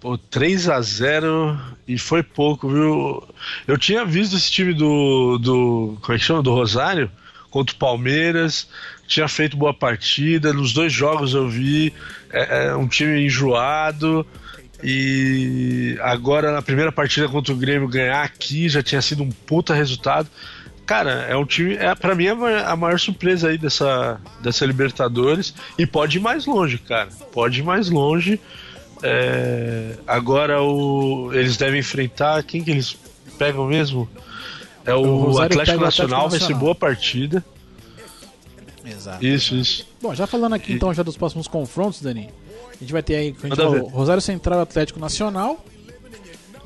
Pô, 0.00 0.18
3 0.18 0.68
a 0.68 0.80
0 0.82 1.58
e 1.86 1.96
foi 1.96 2.24
pouco, 2.24 2.68
viu? 2.68 3.22
Eu 3.68 3.78
tinha 3.78 4.04
visto 4.04 4.36
esse 4.36 4.50
time 4.50 4.74
do. 4.74 5.38
do 5.38 5.96
como 6.02 6.14
é 6.14 6.18
que 6.18 6.24
chama? 6.24 6.42
Do 6.42 6.52
Rosário 6.52 7.10
contra 7.50 7.74
o 7.74 7.78
Palmeiras. 7.78 8.68
Tinha 9.06 9.28
feito 9.28 9.56
boa 9.56 9.72
partida. 9.72 10.52
Nos 10.52 10.72
dois 10.72 10.92
jogos 10.92 11.34
eu 11.34 11.48
vi. 11.48 11.94
É, 12.32 12.66
é 12.66 12.76
um 12.76 12.88
time 12.88 13.24
enjoado. 13.24 14.26
E 14.82 15.96
agora 16.02 16.52
na 16.52 16.60
primeira 16.60 16.90
partida 16.90 17.28
contra 17.28 17.54
o 17.54 17.56
Grêmio 17.56 17.88
ganhar 17.88 18.22
aqui 18.22 18.68
já 18.68 18.82
tinha 18.82 19.00
sido 19.00 19.22
um 19.22 19.30
puta 19.30 19.72
resultado. 19.72 20.28
Cara, 20.86 21.12
é 21.22 21.36
um 21.36 21.46
time. 21.46 21.74
É, 21.76 21.94
para 21.94 22.14
mim 22.14 22.26
é 22.26 22.30
a 22.64 22.76
maior- 22.76 22.98
surpresa 23.00 23.48
aí 23.48 23.56
dessa, 23.58 24.20
dessa 24.42 24.66
Libertadores. 24.66 25.54
E 25.78 25.86
pode 25.86 26.18
ir 26.18 26.20
mais 26.20 26.44
longe, 26.46 26.78
cara. 26.78 27.08
Pode 27.32 27.60
ir 27.60 27.62
mais 27.62 27.88
longe. 27.88 28.38
É, 29.02 29.96
agora 30.06 30.62
o, 30.62 31.30
eles 31.32 31.56
devem 31.56 31.80
enfrentar. 31.80 32.42
Quem 32.42 32.62
que 32.62 32.70
eles 32.70 32.96
pegam 33.38 33.66
mesmo? 33.66 34.08
É 34.84 34.94
o, 34.94 35.32
O 35.32 35.38
Atlético 35.40 35.78
o 35.78 35.80
Nacional, 35.80 36.26
Atlético 36.26 36.30
vai 36.30 36.30
ser 36.30 36.38
Nacional. 36.40 36.60
boa 36.60 36.74
partida. 36.74 37.44
Exato. 38.84 39.24
Isso, 39.24 39.54
isso. 39.54 39.86
Bom, 40.02 40.14
já 40.14 40.26
falando 40.26 40.52
aqui 40.54 40.74
então 40.74 40.92
já 40.92 41.02
dos 41.02 41.16
próximos 41.16 41.48
confrontos, 41.48 42.02
Dani. 42.02 42.28
A 42.70 42.76
gente 42.78 42.92
vai 42.92 43.02
ter 43.02 43.14
aí, 43.16 43.32
falou, 43.32 43.88
Rosário 43.88 44.20
Central 44.20 44.58
e 44.60 44.62
Atlético 44.62 45.00
Nacional. 45.00 45.64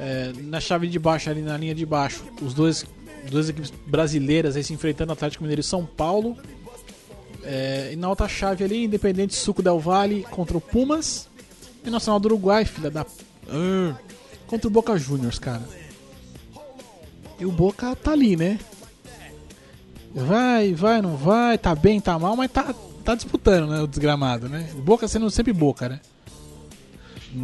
É, 0.01 0.33
na 0.45 0.61
chave 0.61 0.87
de 0.87 0.99
baixo, 0.99 1.29
ali 1.29 1.43
na 1.43 1.57
linha 1.57 1.75
de 1.75 1.85
baixo, 1.85 2.23
os 2.41 2.55
dois 2.55 2.85
duas 3.31 3.49
equipes 3.49 3.73
brasileiras 3.87 4.57
aí 4.57 4.65
se 4.65 4.73
enfrentando 4.73 5.13
Atlético 5.13 5.43
Mineiro 5.43 5.61
e 5.61 5.65
São 5.65 5.85
Paulo. 5.85 6.37
É, 7.43 7.91
e 7.93 7.97
na 7.97 8.09
outra 8.09 8.29
chave 8.29 8.65
ali, 8.65 8.85
Independente 8.85 9.35
Suco 9.35 9.63
Del 9.63 9.79
Vale 9.79 10.27
contra 10.31 10.57
o 10.57 10.61
Pumas. 10.61 11.29
E 11.85 11.91
Nacional 11.91 12.19
do 12.19 12.27
Uruguai, 12.27 12.65
filha 12.65 12.91
da. 12.91 13.07
Ah, 13.49 13.97
contra 14.47 14.69
o 14.69 14.71
Boca 14.71 14.97
Juniors, 14.99 15.39
cara. 15.39 15.63
E 17.39 17.47
o 17.47 17.53
Boca 17.53 17.95
tá 17.95 18.13
ali, 18.13 18.37
né? 18.37 18.59
Vai, 20.13 20.75
vai, 20.75 21.01
não 21.01 21.17
vai, 21.17 21.57
tá 21.57 21.75
bem, 21.75 22.01
tá 22.01 22.19
mal, 22.19 22.35
mas 22.35 22.51
tá, 22.51 22.75
tá 23.05 23.15
disputando, 23.15 23.71
né? 23.71 23.81
O 23.81 23.87
desgramado, 23.87 24.49
né? 24.49 24.69
Boca 24.85 25.07
sendo 25.07 25.31
sempre 25.31 25.53
Boca, 25.53 25.89
né? 25.89 26.01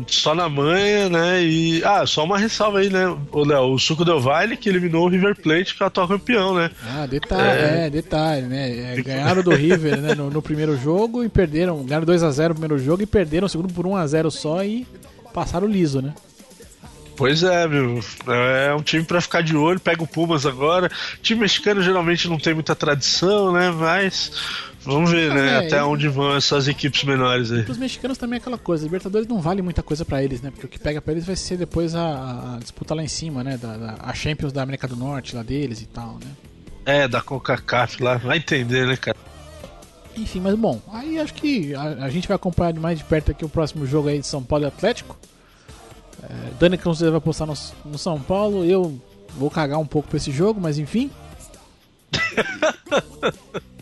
Só 0.06 0.34
na 0.34 0.48
manha, 0.48 1.08
né? 1.08 1.42
E. 1.42 1.82
Ah, 1.84 2.06
só 2.06 2.24
uma 2.24 2.38
ressalva 2.38 2.80
aí, 2.80 2.90
né? 2.90 3.06
O 3.32 3.44
Léo, 3.44 3.72
o 3.72 3.78
Suco 3.78 4.04
Del 4.04 4.20
Valle 4.20 4.56
que 4.56 4.68
eliminou 4.68 5.06
o 5.06 5.08
River 5.08 5.36
Plate, 5.36 5.74
que 5.74 5.82
é 5.82 5.84
o 5.84 5.86
atual 5.86 6.08
campeão, 6.08 6.54
né? 6.54 6.70
Ah, 6.86 7.06
detalhe, 7.06 7.42
é, 7.42 7.90
detalhe, 7.90 8.42
né? 8.46 8.94
É, 8.94 9.02
ganharam 9.02 9.42
do 9.42 9.50
River 9.50 10.00
né, 10.00 10.14
no, 10.14 10.30
no 10.30 10.42
primeiro 10.42 10.76
jogo 10.76 11.24
e 11.24 11.28
perderam. 11.28 11.82
Ganharam 11.84 12.06
2x0 12.06 12.48
no 12.48 12.54
primeiro 12.54 12.78
jogo 12.78 13.02
e 13.02 13.06
perderam 13.06 13.46
o 13.46 13.48
segundo 13.48 13.72
por 13.72 13.86
1x0 13.86 14.30
só 14.30 14.64
e 14.64 14.86
passaram 15.32 15.66
liso, 15.66 16.00
né? 16.00 16.14
Pois 17.16 17.42
é, 17.42 17.66
meu. 17.68 18.00
É 18.26 18.74
um 18.74 18.82
time 18.82 19.04
pra 19.04 19.20
ficar 19.20 19.42
de 19.42 19.56
olho. 19.56 19.78
Pega 19.78 20.02
o 20.02 20.06
Pumas 20.06 20.44
agora. 20.44 20.90
time 21.22 21.42
mexicano 21.42 21.82
geralmente 21.82 22.28
não 22.28 22.38
tem 22.38 22.54
muita 22.54 22.74
tradição, 22.74 23.52
né? 23.52 23.70
Mas 23.70 24.32
vamos 24.84 25.10
ver, 25.10 25.30
Ah, 25.30 25.34
né? 25.34 25.48
é, 25.64 25.66
Até 25.66 25.78
e- 25.78 25.82
onde 25.82 26.08
vão 26.08 26.36
essas 26.36 26.68
equipes 26.68 27.04
menores 27.04 27.50
aí. 27.50 27.62
Os 27.68 27.78
mexicanos 27.78 28.16
também 28.18 28.36
é 28.36 28.40
aquela 28.40 28.58
coisa, 28.58 28.84
Libertadores 28.84 29.26
não 29.26 29.40
vale 29.40 29.62
muita 29.62 29.82
coisa 29.82 30.04
pra 30.04 30.22
eles, 30.22 30.40
né? 30.40 30.50
Porque 30.50 30.66
o 30.66 30.68
que 30.68 30.78
pega 30.78 31.00
pra 31.00 31.12
eles 31.12 31.24
vai 31.26 31.36
ser 31.36 31.56
depois 31.56 31.94
a, 31.94 32.54
a 32.54 32.58
disputa 32.58 32.94
lá 32.94 33.02
em 33.02 33.08
cima, 33.08 33.42
né? 33.44 33.56
Da, 33.56 33.76
da- 33.76 33.96
a 34.00 34.14
Champions 34.14 34.52
da 34.52 34.62
América 34.62 34.86
do 34.86 34.96
Norte 34.96 35.34
lá 35.34 35.42
deles 35.42 35.80
e 35.82 35.86
tal, 35.86 36.14
né? 36.14 36.30
É, 36.86 37.08
da 37.08 37.20
CONCACAF 37.22 38.02
lá. 38.02 38.16
Vai 38.18 38.36
entender, 38.38 38.86
né, 38.86 38.96
cara? 38.96 39.16
Enfim, 40.16 40.38
mas 40.40 40.54
bom, 40.54 40.80
aí 40.92 41.18
acho 41.18 41.34
que 41.34 41.74
a, 41.74 41.82
a 42.04 42.10
gente 42.10 42.28
vai 42.28 42.36
acompanhar 42.36 42.72
mais 42.74 42.98
de 42.98 43.04
perto 43.04 43.30
aqui 43.32 43.44
o 43.44 43.48
próximo 43.48 43.84
jogo 43.86 44.08
aí 44.08 44.20
de 44.20 44.26
São 44.26 44.42
Paulo 44.42 44.64
e 44.64 44.68
Atlético. 44.68 45.18
É, 46.22 46.50
Dani 46.58 46.76
certeza 46.76 47.10
vai 47.10 47.20
postar 47.20 47.46
no, 47.46 47.54
no 47.84 47.98
São 47.98 48.20
Paulo, 48.20 48.64
eu 48.64 49.00
vou 49.36 49.50
cagar 49.50 49.78
um 49.80 49.86
pouco 49.86 50.08
pra 50.08 50.16
esse 50.16 50.30
jogo, 50.30 50.60
mas 50.60 50.78
enfim. 50.78 51.10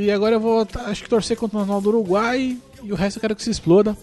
e 0.00 0.10
agora 0.10 0.36
eu 0.36 0.40
vou 0.40 0.66
acho 0.86 1.02
que 1.02 1.08
torcer 1.08 1.36
contra 1.36 1.56
o 1.56 1.60
Nacional 1.60 1.80
do 1.80 1.88
Uruguai 1.90 2.56
e 2.82 2.92
o 2.92 2.96
resto 2.96 3.16
eu 3.18 3.20
quero 3.20 3.36
que 3.36 3.42
se 3.42 3.50
exploda. 3.50 3.96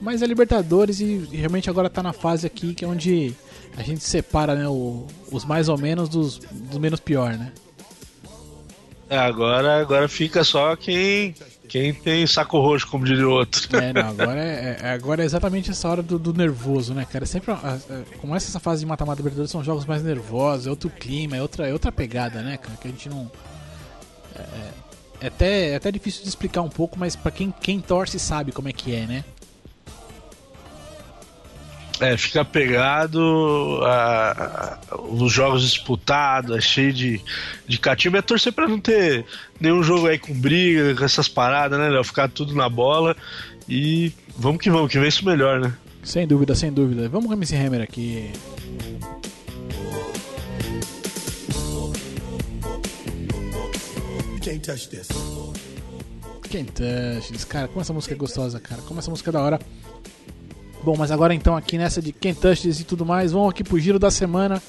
Mas 0.00 0.22
é 0.22 0.26
Libertadores 0.26 1.00
e, 1.00 1.28
realmente 1.32 1.68
agora 1.68 1.90
tá 1.90 2.02
na 2.02 2.12
fase 2.12 2.46
aqui 2.46 2.72
que 2.74 2.84
é 2.84 2.88
onde 2.88 3.34
a 3.76 3.82
gente 3.82 4.02
separa 4.04 4.54
né, 4.54 4.68
o- 4.68 5.06
os 5.32 5.44
mais 5.44 5.68
ou 5.68 5.76
menos 5.76 6.08
dos, 6.08 6.38
dos 6.38 6.78
menos 6.78 7.00
pior, 7.00 7.32
né? 7.36 7.52
É, 9.10 9.16
agora, 9.18 9.80
agora 9.80 10.06
fica 10.08 10.44
só 10.44 10.76
quem, 10.76 11.34
quem 11.66 11.94
tem 11.94 12.26
saco 12.26 12.60
roxo, 12.60 12.86
como 12.86 13.04
diria 13.06 13.26
o 13.26 13.30
outro. 13.32 13.74
É, 13.76 13.92
não, 13.92 14.08
agora 14.10 14.38
é, 14.38 14.78
é- 14.82 14.90
agora 14.92 15.22
é 15.22 15.24
exatamente 15.26 15.70
essa 15.70 15.88
hora 15.88 16.02
do, 16.02 16.18
do 16.18 16.32
nervoso, 16.34 16.92
né, 16.94 17.06
cara? 17.10 17.24
Sempre, 17.24 17.52
a- 17.52 17.54
a- 17.56 18.18
como 18.20 18.36
essa 18.36 18.60
fase 18.60 18.80
de 18.80 18.86
mata-mata 18.86 19.18
Libertadores 19.20 19.50
são 19.50 19.64
jogos 19.64 19.86
mais 19.86 20.02
nervosos, 20.04 20.66
é 20.66 20.70
outro 20.70 20.90
clima, 20.90 21.36
é 21.36 21.42
outra, 21.42 21.66
é 21.66 21.72
outra 21.72 21.90
pegada, 21.90 22.42
né, 22.42 22.56
cara? 22.58 22.76
Que 22.80 22.86
a 22.86 22.90
gente 22.90 23.08
não. 23.08 23.30
É, 24.36 24.42
é 25.20 25.26
até, 25.28 25.70
é 25.70 25.76
até 25.76 25.90
difícil 25.90 26.22
de 26.22 26.28
explicar 26.28 26.62
um 26.62 26.68
pouco, 26.68 26.98
mas 26.98 27.14
pra 27.16 27.30
quem, 27.30 27.52
quem 27.60 27.80
torce 27.80 28.18
sabe 28.18 28.52
como 28.52 28.68
é 28.68 28.72
que 28.72 28.94
é, 28.94 29.06
né? 29.06 29.24
É, 32.00 32.16
fica 32.16 32.44
pegado, 32.44 33.80
a- 33.82 34.78
a- 34.92 34.96
os 35.00 35.32
jogos 35.32 35.62
disputados, 35.62 36.56
é 36.56 36.60
cheio 36.60 36.92
de, 36.92 37.20
de 37.66 37.76
catimba. 37.78 38.18
É 38.18 38.22
torcer 38.22 38.52
pra 38.52 38.68
não 38.68 38.78
ter 38.78 39.24
nenhum 39.60 39.82
jogo 39.82 40.06
aí 40.06 40.16
com 40.16 40.32
briga, 40.32 40.94
com 40.94 41.04
essas 41.04 41.26
paradas, 41.26 41.76
né, 41.76 41.88
Léo? 41.88 42.04
Ficar 42.04 42.28
tudo 42.28 42.54
na 42.54 42.68
bola. 42.68 43.16
E 43.68 44.12
vamos 44.36 44.62
que 44.62 44.70
vamos, 44.70 44.92
que 44.92 44.98
vem 45.00 45.08
isso 45.08 45.24
melhor, 45.24 45.58
né? 45.58 45.72
Sem 46.04 46.24
dúvida, 46.24 46.54
sem 46.54 46.72
dúvida. 46.72 47.08
Vamos 47.08 47.26
com 47.26 47.32
MC 47.32 47.56
Hammer 47.56 47.82
aqui. 47.82 48.30
Can't 54.58 54.62
touch 54.62 54.88
this. 54.88 55.08
Quem 56.50 56.64
touches, 56.64 57.44
cara, 57.44 57.68
como 57.68 57.80
essa 57.80 57.92
música 57.92 58.14
é 58.14 58.16
gostosa, 58.16 58.58
cara. 58.58 58.82
Como 58.82 58.98
essa 58.98 59.10
música 59.10 59.30
é 59.30 59.32
da 59.32 59.42
hora. 59.42 59.60
Bom, 60.82 60.96
mas 60.96 61.10
agora 61.10 61.34
então 61.34 61.56
aqui 61.56 61.76
nessa 61.76 62.00
de 62.00 62.12
Quem 62.12 62.34
touches 62.34 62.80
e 62.80 62.84
tudo 62.84 63.04
mais, 63.04 63.32
vamos 63.32 63.50
aqui 63.50 63.62
pro 63.62 63.78
giro 63.78 63.98
da 63.98 64.10
semana. 64.10 64.62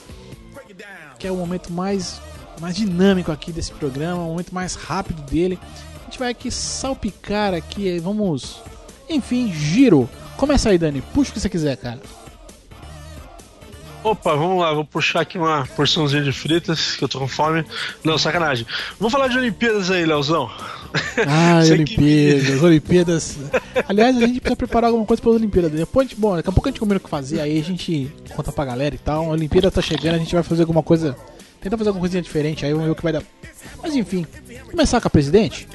que 1.17 1.27
é 1.27 1.31
o 1.31 1.35
momento 1.35 1.71
mais, 1.71 2.21
mais 2.59 2.75
dinâmico 2.75 3.31
aqui 3.31 3.51
desse 3.51 3.71
programa, 3.71 4.23
o 4.23 4.27
momento 4.27 4.53
mais 4.53 4.75
rápido 4.75 5.21
dele. 5.23 5.59
A 6.01 6.05
gente 6.05 6.19
vai 6.19 6.31
aqui 6.31 6.51
salpicar 6.51 7.53
aqui, 7.53 7.99
vamos. 7.99 8.61
Enfim, 9.09 9.51
giro. 9.51 10.09
Começa 10.37 10.69
aí, 10.69 10.77
Dani. 10.77 11.01
Puxa 11.01 11.31
o 11.31 11.33
que 11.33 11.39
você 11.39 11.49
quiser, 11.49 11.77
cara. 11.77 12.01
Opa, 14.03 14.33
vamos 14.33 14.61
lá, 14.61 14.73
vou 14.73 14.85
puxar 14.85 15.21
aqui 15.21 15.37
uma 15.37 15.67
porçãozinha 15.75 16.23
de 16.23 16.31
fritas, 16.31 16.95
que 16.95 17.03
eu 17.03 17.07
tô 17.09 17.19
com 17.19 17.27
fome. 17.27 17.65
Não, 18.03 18.17
sacanagem. 18.17 18.65
Vamos 18.97 19.11
falar 19.11 19.27
de 19.27 19.37
Olimpíadas 19.37 19.91
aí, 19.91 20.05
Leozão. 20.05 20.49
Ah, 21.27 21.59
Você 21.61 21.67
que- 21.67 21.73
Olimpíadas, 21.73 22.63
Olimpíadas. 22.63 23.37
Aliás, 23.89 24.15
a 24.15 24.21
gente 24.21 24.39
precisa 24.41 24.55
preparar 24.55 24.87
alguma 24.89 25.05
coisa 25.05 25.21
para 25.21 25.31
as 25.31 25.35
Olimpíadas. 25.37 25.71
Depois, 25.71 26.07
gente- 26.07 26.17
bom, 26.19 26.35
daqui 26.35 26.47
a 26.49 26.51
pouco 26.51 26.69
a 26.69 26.71
gente 26.71 26.79
combina 26.79 26.97
o 26.97 27.01
que 27.01 27.09
fazer, 27.09 27.41
aí 27.41 27.59
a 27.59 27.63
gente 27.63 28.09
conta 28.35 28.51
pra 28.53 28.63
galera 28.65 28.95
e 28.95 28.97
tal. 28.97 29.25
A 29.25 29.29
Olimpíada 29.33 29.69
tá 29.69 29.81
chegando, 29.81 30.15
a 30.15 30.19
gente 30.19 30.33
vai 30.33 30.43
fazer 30.43 30.61
alguma 30.61 30.81
coisa. 30.81 31.15
Tentar 31.61 31.77
fazer 31.77 31.89
alguma 31.89 32.01
coisinha 32.03 32.21
diferente, 32.23 32.65
aí 32.65 32.71
vamos 32.71 32.85
ver 32.85 32.91
o 32.91 32.95
que 32.95 33.03
vai 33.03 33.11
dar. 33.11 33.23
Mas 33.83 33.93
enfim, 33.93 34.25
começar 34.71 35.01
com 35.01 35.09
a 35.09 35.11
presidente. 35.11 35.67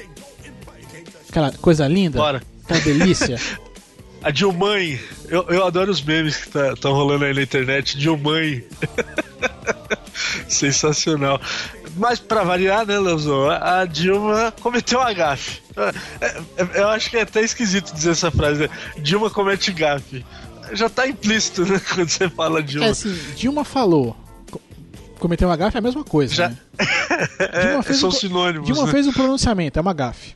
Aquela 1.29 1.51
coisa 1.51 1.87
linda, 1.87 2.17
Bora. 2.17 2.41
aquela 2.63 2.79
delícia. 2.79 3.39
A 4.23 4.31
Dilmãe. 4.31 4.99
Eu, 5.29 5.43
eu 5.49 5.65
adoro 5.65 5.91
os 5.91 6.01
memes 6.01 6.37
que 6.37 6.57
estão 6.57 6.93
rolando 6.93 7.25
aí 7.25 7.33
na 7.33 7.41
internet. 7.41 7.97
Dilmãe. 7.97 8.63
Sensacional. 10.47 11.39
Mas 11.97 12.19
pra 12.19 12.43
variar, 12.43 12.85
né, 12.85 12.99
Leozão? 12.99 13.49
A 13.49 13.85
Dilma 13.85 14.53
cometeu 14.61 14.99
uma 14.99 15.13
gafe. 15.13 15.61
É, 16.21 16.27
é, 16.77 16.81
Eu 16.81 16.89
acho 16.89 17.09
que 17.09 17.17
é 17.17 17.21
até 17.21 17.41
esquisito 17.41 17.93
dizer 17.93 18.11
essa 18.11 18.29
frase, 18.31 18.61
né? 18.63 18.69
Dilma 18.97 19.29
comete 19.29 19.71
gafe. 19.71 20.25
Já 20.73 20.89
tá 20.89 21.07
implícito, 21.07 21.65
né, 21.65 21.79
quando 21.93 22.09
você 22.09 22.29
fala 22.29 22.61
Dilma. 22.61 22.87
É 22.87 22.89
assim, 22.89 23.17
Dilma 23.35 23.63
falou. 23.63 24.15
co- 24.51 24.61
Cometeu 25.19 25.47
uma 25.47 25.55
gafe 25.55 25.77
é 25.77 25.79
a 25.79 25.81
mesma 25.81 26.03
coisa. 26.03 26.33
Já- 26.33 26.49
Né? 26.49 26.57
É, 27.39 27.67
Dilma 27.67 27.83
fez 27.83 27.99
são 27.99 28.09
um 28.09 28.11
sinônimos, 28.11 28.67
Dilma 28.67 28.85
né? 28.85 28.91
fez 28.91 29.07
o 29.07 29.13
pronunciamento, 29.13 29.79
é 29.79 29.81
uma 29.81 29.93
gafe. 29.93 30.35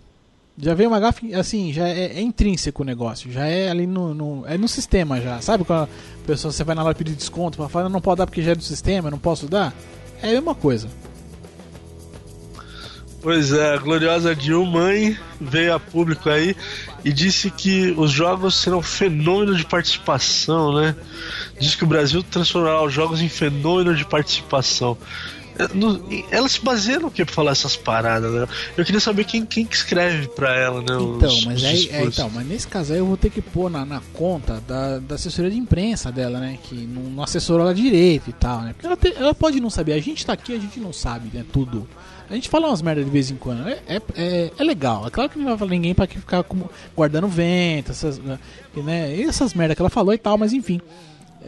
Já 0.62 0.74
veio 0.74 0.89
uma 0.89 1.00
gafe, 1.00 1.34
assim, 1.34 1.72
já 1.72 1.88
é, 1.88 2.17
é 2.17 2.22
intrínseco 2.22 2.84
o 2.84 2.86
negócio, 2.86 3.32
já 3.32 3.45
é 3.45 3.69
ali 3.69 3.88
no, 3.88 4.13
no- 4.13 4.45
é 4.45 4.58
no 4.58 4.67
sistema 4.67 5.22
já, 5.22 5.39
sabe 5.41 5.63
quando 5.63 5.84
a 5.84 5.88
pessoa 6.28 6.52
você 6.52 6.63
vai 6.65 6.76
na 6.76 6.84
loja 6.84 6.95
pedir 6.95 7.15
desconto, 7.15 7.58
pra 7.58 7.69
falar 7.69 7.88
não 7.88 8.02
pode 8.02 8.17
dar 8.17 8.26
porque 8.28 8.41
já 8.41 8.52
é 8.52 8.56
do 8.56 8.63
sistema, 8.63 9.10
não 9.10 9.17
posso 9.17 9.48
dar? 9.48 9.74
É 10.22 10.28
a 10.30 10.32
mesma 10.34 10.54
coisa. 10.54 10.89
Pois 13.22 13.52
é, 13.52 13.74
a 13.74 13.78
gloriosa 13.78 14.34
Dilma 14.34 14.88
veio 15.41 15.74
a 15.76 15.80
público 15.80 16.30
aí 16.30 16.56
e 17.04 17.12
disse 17.12 17.50
que 17.52 17.93
os 17.98 18.12
jogos 18.12 18.56
serão 18.56 18.82
fenômeno 18.82 19.56
de 19.56 19.65
participação, 19.65 20.74
né? 20.74 20.95
Diz 21.60 21.76
que 21.76 21.84
o 21.84 21.88
Brasil 21.88 22.24
transformará 22.24 22.82
os 22.82 22.93
jogos 22.93 23.22
em 23.22 23.28
fenômeno 23.28 23.93
de 23.93 24.06
participação. 24.06 24.98
No- 25.74 26.02
Ela 26.32 26.48
se 26.48 26.62
baseia 26.63 27.00
no 27.00 27.12
que 27.12 27.26
pra 27.26 27.34
falar 27.34 27.52
essas 27.52 27.76
paradas, 27.76 28.32
né? 28.32 28.48
Eu 28.78 28.86
queria 28.86 29.02
saber 29.02 29.24
quem, 29.26 29.45
quem 29.45 29.65
que 29.65 29.76
escreve 29.76 30.28
pra 30.30 30.56
ela, 30.56 30.80
né? 30.80 30.88
Então, 31.00 31.30
os- 31.30 31.45
mas 31.45 31.58
os 31.58 31.63
aí, 31.65 31.89
é, 31.91 32.04
então, 32.06 32.30
mas 32.34 32.48
nesse 32.48 32.67
caso 32.67 32.93
aí 32.93 33.00
eu 33.00 33.06
vou 33.06 33.17
ter 33.17 33.30
que 33.30 33.41
pôr 33.41 33.69
na, 33.69 33.86
na 33.86 34.02
conta 34.13 34.62
da, 34.67 35.00
da 35.00 35.15
assessoria 35.15 35.52
de 35.52 35.58
imprensa 35.58 36.12
dela, 36.12 36.39
né? 36.39 36.58
Que 36.63 36.76
não, 36.76 37.04
não 37.04 37.24
assessorou 37.24 37.63
ela 37.65 37.76
direito 37.76 38.30
e 38.30 38.34
tal, 38.34 38.62
né? 38.62 38.74
Porque 38.74 38.86
ela, 38.88 38.95
te- 38.98 39.13
ela 39.17 39.34
pode 39.34 39.60
não 39.60 39.69
saber, 39.69 39.93
a 39.93 40.00
gente 40.02 40.26
tá 40.26 40.34
aqui, 40.34 40.54
a 40.56 40.60
gente 40.60 40.80
não 40.80 40.93
sabe, 40.93 41.30
né? 41.34 41.43
Tudo. 41.52 41.88
A 42.30 42.36
gente 42.36 42.48
fala 42.48 42.67
umas 42.67 42.82
merdas 42.82 43.04
de 43.04 43.10
vez 43.10 43.32
em 43.32 43.36
quando. 43.36 43.67
É, 43.67 43.80
é, 43.88 44.02
é, 44.15 44.52
é 44.56 44.63
legal. 44.63 45.08
É 45.08 45.10
claro 45.10 45.30
que 45.32 45.38
não 45.39 45.45
vai 45.45 45.58
falar 45.58 45.72
ninguém 45.72 45.95
pra 45.95 46.06
que 46.06 46.19
ficar 46.19 46.43
como- 46.43 46.69
guardando 46.95 47.28
vento, 47.28 47.91
essas, 47.91 48.19
né? 48.19 48.38
E, 48.78 48.82
né? 48.82 49.19
Essas 49.22 49.54
merdas 49.56 49.76
que 49.76 49.82
ela 49.82 49.89
falou 49.89 50.13
e 50.13 50.17
tal, 50.17 50.38
mas 50.38 50.54
enfim. 50.54 50.80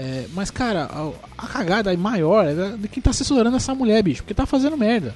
É, 0.04 0.26
mas, 0.34 0.50
cara, 0.50 0.86
a, 0.92 1.12
a 1.38 1.48
cagada 1.48 1.96
maior 1.96 2.46
é 2.48 2.76
de 2.76 2.88
quem 2.88 3.04
tá 3.04 3.12
assessorando 3.12 3.56
essa 3.56 3.76
mulher, 3.76 4.02
bicho, 4.02 4.24
porque 4.24 4.34
tá 4.34 4.48
fazendo 4.48 4.76
merda. 4.76 5.14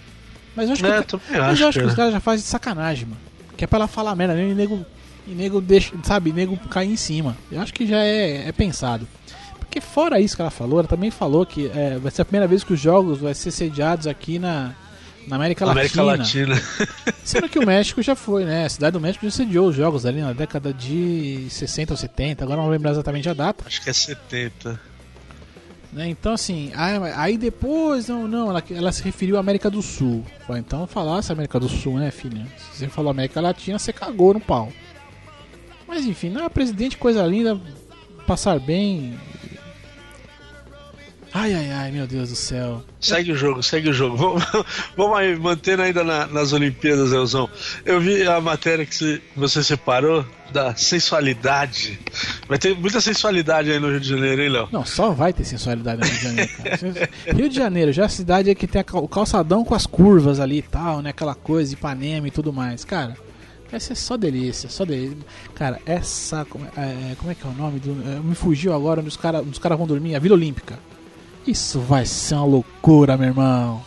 Mas 0.55 0.67
eu 0.67 0.73
acho 0.73 0.83
que, 0.83 0.89
É, 0.89 1.01
também 1.01 1.25
mas 1.31 1.41
acho, 1.51 1.63
eu 1.63 1.67
acho 1.69 1.79
que 1.79 1.79
cara. 1.79 1.89
os 1.89 1.95
caras 1.95 2.13
já 2.13 2.19
fazem 2.19 2.43
de 2.43 2.47
sacanagem, 2.49 3.05
mano. 3.07 3.21
Que 3.57 3.63
é 3.63 3.67
pra 3.67 3.77
ela 3.79 3.87
falar 3.87 4.15
merda, 4.15 4.35
né? 4.35 4.47
E 4.47 4.53
nego, 4.53 4.85
e 5.27 5.31
nego 5.31 5.59
deixa, 5.59 5.93
sabe, 6.03 6.31
nego 6.31 6.55
cair 6.69 6.91
em 6.91 6.95
cima. 6.95 7.35
Eu 7.51 7.61
acho 7.61 7.73
que 7.73 7.87
já 7.87 7.97
é, 8.03 8.47
é 8.47 8.51
pensado. 8.51 9.07
Porque 9.57 9.79
Porque 9.79 9.81
fora 9.81 10.19
isso 10.19 10.35
que 10.35 10.41
ela 10.41 10.51
falou, 10.51 10.79
ela 10.79 10.87
também 10.87 11.09
falou 11.09 11.45
que 11.45 11.69
é, 11.73 11.97
vai 11.97 12.11
ser 12.11 12.21
a 12.21 12.25
primeira 12.25 12.47
vez 12.47 12.63
que 12.63 12.73
os 12.73 12.79
jogos 12.79 13.17
vão 13.19 13.33
ser 13.33 13.51
sediados 13.51 14.05
aqui 14.07 14.37
na, 14.39 14.73
na 15.27 15.35
América, 15.35 15.65
América 15.65 16.03
Latina. 16.03 16.55
Latina. 16.55 17.15
Sendo 17.23 17.49
que 17.49 17.59
o 17.59 17.65
México 17.65 18.01
já 18.01 18.15
foi, 18.15 18.45
né? 18.45 18.65
A 18.65 18.69
cidade 18.69 18.93
do 18.93 18.99
México 18.99 19.25
já 19.25 19.31
sediou 19.31 19.69
os 19.69 19.75
jogos 19.75 20.05
ali 20.05 20.21
na 20.21 20.33
década 20.33 20.73
de 20.73 21.47
60 21.49 21.93
ou 21.93 21.97
70, 21.97 22.43
agora 22.43 22.57
não 22.57 22.65
vou 22.65 22.71
lembrar 22.71 22.91
exatamente 22.91 23.27
a 23.29 23.33
data. 23.33 23.63
Acho 23.65 23.81
que 23.81 23.89
é 23.89 23.93
70. 23.93 24.79
Né? 25.95 26.09
Então, 26.09 26.33
assim, 26.33 26.71
aí, 26.75 26.97
aí 27.15 27.37
depois, 27.37 28.09
não, 28.09 28.27
não, 28.27 28.49
ela, 28.49 28.63
ela 28.69 28.91
se 28.91 29.01
referiu 29.01 29.37
à 29.37 29.39
América 29.39 29.69
do 29.69 29.81
Sul. 29.81 30.25
Falei, 30.45 30.61
Então, 30.61 30.85
falasse 30.85 31.31
América 31.31 31.57
do 31.57 31.69
Sul, 31.69 31.97
né, 31.97 32.11
filha? 32.11 32.45
Se 32.57 32.79
você 32.79 32.87
falou 32.89 33.11
América 33.11 33.39
Latina, 33.39 33.79
você 33.79 33.93
cagou 33.93 34.33
no 34.33 34.39
pau. 34.41 34.71
Mas 35.87 36.05
enfim, 36.05 36.29
não, 36.29 36.49
presidente, 36.49 36.97
coisa 36.97 37.25
linda, 37.25 37.59
passar 38.27 38.59
bem. 38.59 39.17
Ai, 41.37 41.53
ai, 41.53 41.69
ai, 41.69 41.91
meu 41.91 42.07
Deus 42.07 42.29
do 42.29 42.35
céu. 42.35 42.81
Segue 42.97 43.33
o 43.33 43.35
jogo, 43.35 43.61
segue 43.61 43.89
o 43.89 43.93
jogo. 43.93 44.15
Vamos, 44.17 44.65
vamos 44.95 45.17
aí, 45.17 45.37
mantendo 45.37 45.81
ainda 45.81 46.01
na- 46.01 46.27
nas 46.27 46.53
Olimpíadas, 46.53 47.11
Elzão. 47.11 47.49
Eu 47.85 47.99
vi 47.99 48.25
a 48.25 48.39
matéria 48.39 48.85
que 48.85 49.21
você 49.35 49.61
separou 49.61 50.25
da 50.53 50.73
sensualidade. 50.75 51.99
Vai 52.47 52.57
ter 52.57 52.73
muita 52.77 53.01
sensualidade 53.01 53.69
aí 53.69 53.79
no 53.79 53.89
Rio 53.89 53.99
de 53.99 54.07
Janeiro, 54.07 54.41
hein, 54.43 54.49
Léo? 54.49 54.69
Não, 54.71 54.85
só 54.85 55.11
vai 55.11 55.33
ter 55.33 55.43
sensualidade 55.43 55.99
no 55.99 56.05
Rio 56.07 56.15
de 56.17 56.23
Janeiro, 56.23 56.51
cara. 56.55 57.09
Rio 57.35 57.49
de 57.49 57.55
Janeiro, 57.55 57.91
já 57.91 58.03
é 58.03 58.05
a 58.05 58.09
cidade 58.09 58.47
aí 58.47 58.55
que 58.55 58.65
tem 58.67 58.81
o 58.93 59.07
calçadão 59.07 59.65
com 59.65 59.75
as 59.75 59.85
curvas 59.85 60.39
ali 60.39 60.59
e 60.59 60.61
tal, 60.61 61.01
né? 61.01 61.09
Aquela 61.09 61.35
coisa, 61.35 61.73
Ipanema 61.73 62.29
e 62.29 62.31
tudo 62.31 62.53
mais. 62.53 62.85
Cara, 62.85 63.17
vai 63.69 63.79
ser 63.81 63.95
só 63.95 64.15
delícia, 64.15 64.69
só 64.69 64.85
delícia. 64.85 65.17
Cara, 65.53 65.81
essa. 65.85 66.45
Como 66.45 66.65
é, 66.77 66.79
é, 67.11 67.15
como 67.17 67.29
é 67.29 67.35
que 67.35 67.45
é 67.45 67.49
o 67.49 67.53
nome 67.53 67.79
do. 67.81 67.91
é, 68.09 68.19
me 68.21 68.35
fugiu 68.35 68.73
agora 68.73 69.01
onde 69.01 69.09
os 69.09 69.17
caras 69.17 69.43
cara 69.59 69.75
vão 69.75 69.85
dormir, 69.85 70.15
a 70.15 70.19
Vila 70.19 70.35
Olímpica. 70.35 70.79
Isso 71.47 71.79
vai 71.79 72.05
ser 72.05 72.35
uma 72.35 72.45
loucura, 72.45 73.17
meu 73.17 73.27
irmão. 73.29 73.83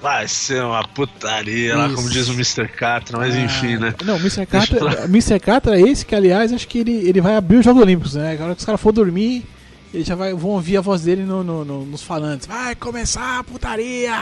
Vai 0.00 0.28
ser 0.28 0.62
uma 0.62 0.86
putaria 0.86 1.76
lá, 1.76 1.88
como 1.90 2.08
diz 2.08 2.28
o 2.28 2.32
Mr. 2.32 2.68
Catra, 2.68 3.18
mas 3.18 3.34
Ah, 3.34 3.40
enfim, 3.40 3.76
né? 3.76 3.94
Não, 4.04 4.14
o 4.16 4.20
Mr. 4.20 4.46
Catra, 4.46 4.78
pra- 4.78 5.04
Mr. 5.04 5.40
Catra 5.40 5.78
é 5.80 5.82
esse 5.82 6.04
que, 6.06 6.14
aliás, 6.14 6.52
acho 6.52 6.68
que 6.68 6.78
ele, 6.78 6.92
ele 7.08 7.20
vai 7.20 7.36
abrir 7.36 7.56
os 7.58 7.64
Jogos 7.64 7.82
Olímpicos, 7.82 8.14
né? 8.14 8.36
Na 8.38 8.44
hora 8.44 8.54
que 8.54 8.60
os 8.60 8.64
caras 8.64 8.80
for 8.80 8.92
dormir, 8.92 9.44
eles 9.92 10.06
já 10.06 10.14
vai, 10.14 10.32
vão 10.34 10.50
ouvir 10.50 10.76
a 10.76 10.80
voz 10.80 11.02
dele 11.02 11.22
no, 11.24 11.42
no- 11.42 11.64
no- 11.64 11.84
nos 11.86 12.02
falantes. 12.02 12.46
Vai 12.46 12.74
começar 12.74 13.40
a 13.40 13.44
putaria! 13.44 14.12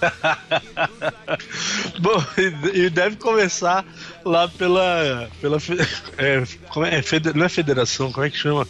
Bom, 2.00 2.22
e 2.74 2.90
deve 2.90 3.16
começar 3.16 3.84
lá 4.24 4.48
pela. 4.48 5.28
pela 5.40 5.58
é, 6.18 6.42
como 6.70 6.86
é, 6.86 7.02
não 7.34 7.44
é 7.44 7.48
federação, 7.48 8.12
como 8.12 8.26
é 8.26 8.30
que 8.30 8.36
chama? 8.36 8.66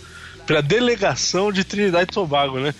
Pela 0.50 0.62
delegação 0.62 1.52
de 1.52 1.62
Trinidad 1.62 2.02
e 2.02 2.06
Tobago, 2.06 2.58
né? 2.58 2.74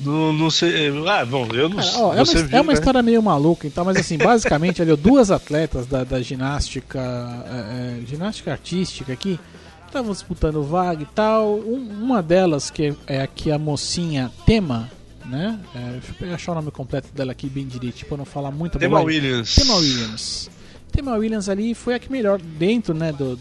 Não, 0.00 0.32
não 0.32 0.48
sei. 0.50 0.92
Ah, 1.08 1.24
bom, 1.24 1.48
eu 1.52 1.68
não 1.68 1.82
sei. 1.82 2.00
é, 2.00 2.04
uma, 2.04 2.24
você 2.24 2.38
é 2.38 2.42
viu, 2.42 2.62
uma 2.62 2.72
né? 2.72 2.78
história 2.78 3.02
meio 3.02 3.20
maluca, 3.20 3.66
então, 3.66 3.84
mas 3.84 3.96
assim, 3.96 4.16
basicamente, 4.16 4.80
ali, 4.80 4.94
duas 4.94 5.30
atletas 5.30 5.86
da, 5.86 6.04
da 6.04 6.22
ginástica, 6.22 7.00
é, 7.00 7.98
é, 8.02 8.06
ginástica 8.06 8.52
artística 8.52 9.12
aqui, 9.12 9.40
estavam 9.86 10.12
disputando 10.12 10.62
vaga 10.62 11.02
e 11.02 11.06
tal. 11.06 11.56
Um- 11.58 11.98
uma 12.00 12.22
delas, 12.22 12.70
que 12.70 12.94
é, 13.08 13.16
é 13.18 13.22
aqui 13.22 13.50
a 13.50 13.58
mocinha 13.58 14.30
Tema, 14.46 14.88
né? 15.26 15.58
É, 15.74 15.98
deixa 15.98 16.14
eu 16.20 16.34
achar 16.34 16.52
o 16.52 16.54
nome 16.54 16.70
completo 16.70 17.08
dela 17.12 17.32
aqui 17.32 17.48
bem 17.48 17.66
direito, 17.66 18.06
pra 18.06 18.16
não 18.16 18.24
falar 18.24 18.52
muito 18.52 18.78
Tema. 18.78 19.00
Williams. 19.00 19.56
Tema 19.56 19.74
Williams. 19.74 20.50
Tema 20.92 21.16
Williams 21.16 21.48
ali 21.48 21.74
foi 21.74 21.94
a 21.94 21.98
que 21.98 22.10
melhor, 22.10 22.40
dentro, 22.40 22.94
né, 22.94 23.12
do... 23.12 23.38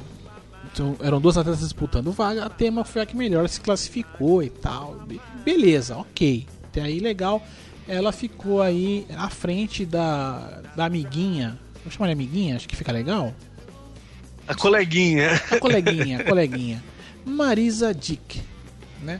então, 0.77 0.95
eram 1.05 1.19
duas 1.19 1.37
atletas 1.37 1.61
disputando 1.61 2.11
vaga, 2.11 2.45
a 2.45 2.49
Tema 2.49 2.83
foi 2.85 3.01
a 3.01 3.05
que 3.05 3.17
melhor 3.17 3.49
se 3.49 3.59
classificou 3.59 4.43
e 4.43 4.49
tal. 4.49 4.93
Be- 5.07 5.19
Beleza, 5.43 5.97
ok. 5.97 6.45
Até 6.65 6.81
aí 6.81 6.99
legal. 6.99 7.41
Ela 7.87 8.11
ficou 8.11 8.61
aí 8.61 9.07
à 9.17 9.27
frente 9.29 9.85
da, 9.85 10.61
da 10.75 10.85
amiguinha. 10.85 11.57
Vou 11.83 11.91
chamar 11.91 12.07
de 12.07 12.13
amiguinha, 12.13 12.55
acho 12.55 12.67
que 12.67 12.75
fica 12.75 12.91
legal. 12.91 13.33
A 14.47 14.53
coleguinha. 14.53 15.31
A 15.51 15.59
coleguinha, 15.59 16.19
a 16.19 16.23
coleguinha. 16.23 16.83
Marisa 17.25 17.93
Dick, 17.93 18.41
né? 19.01 19.19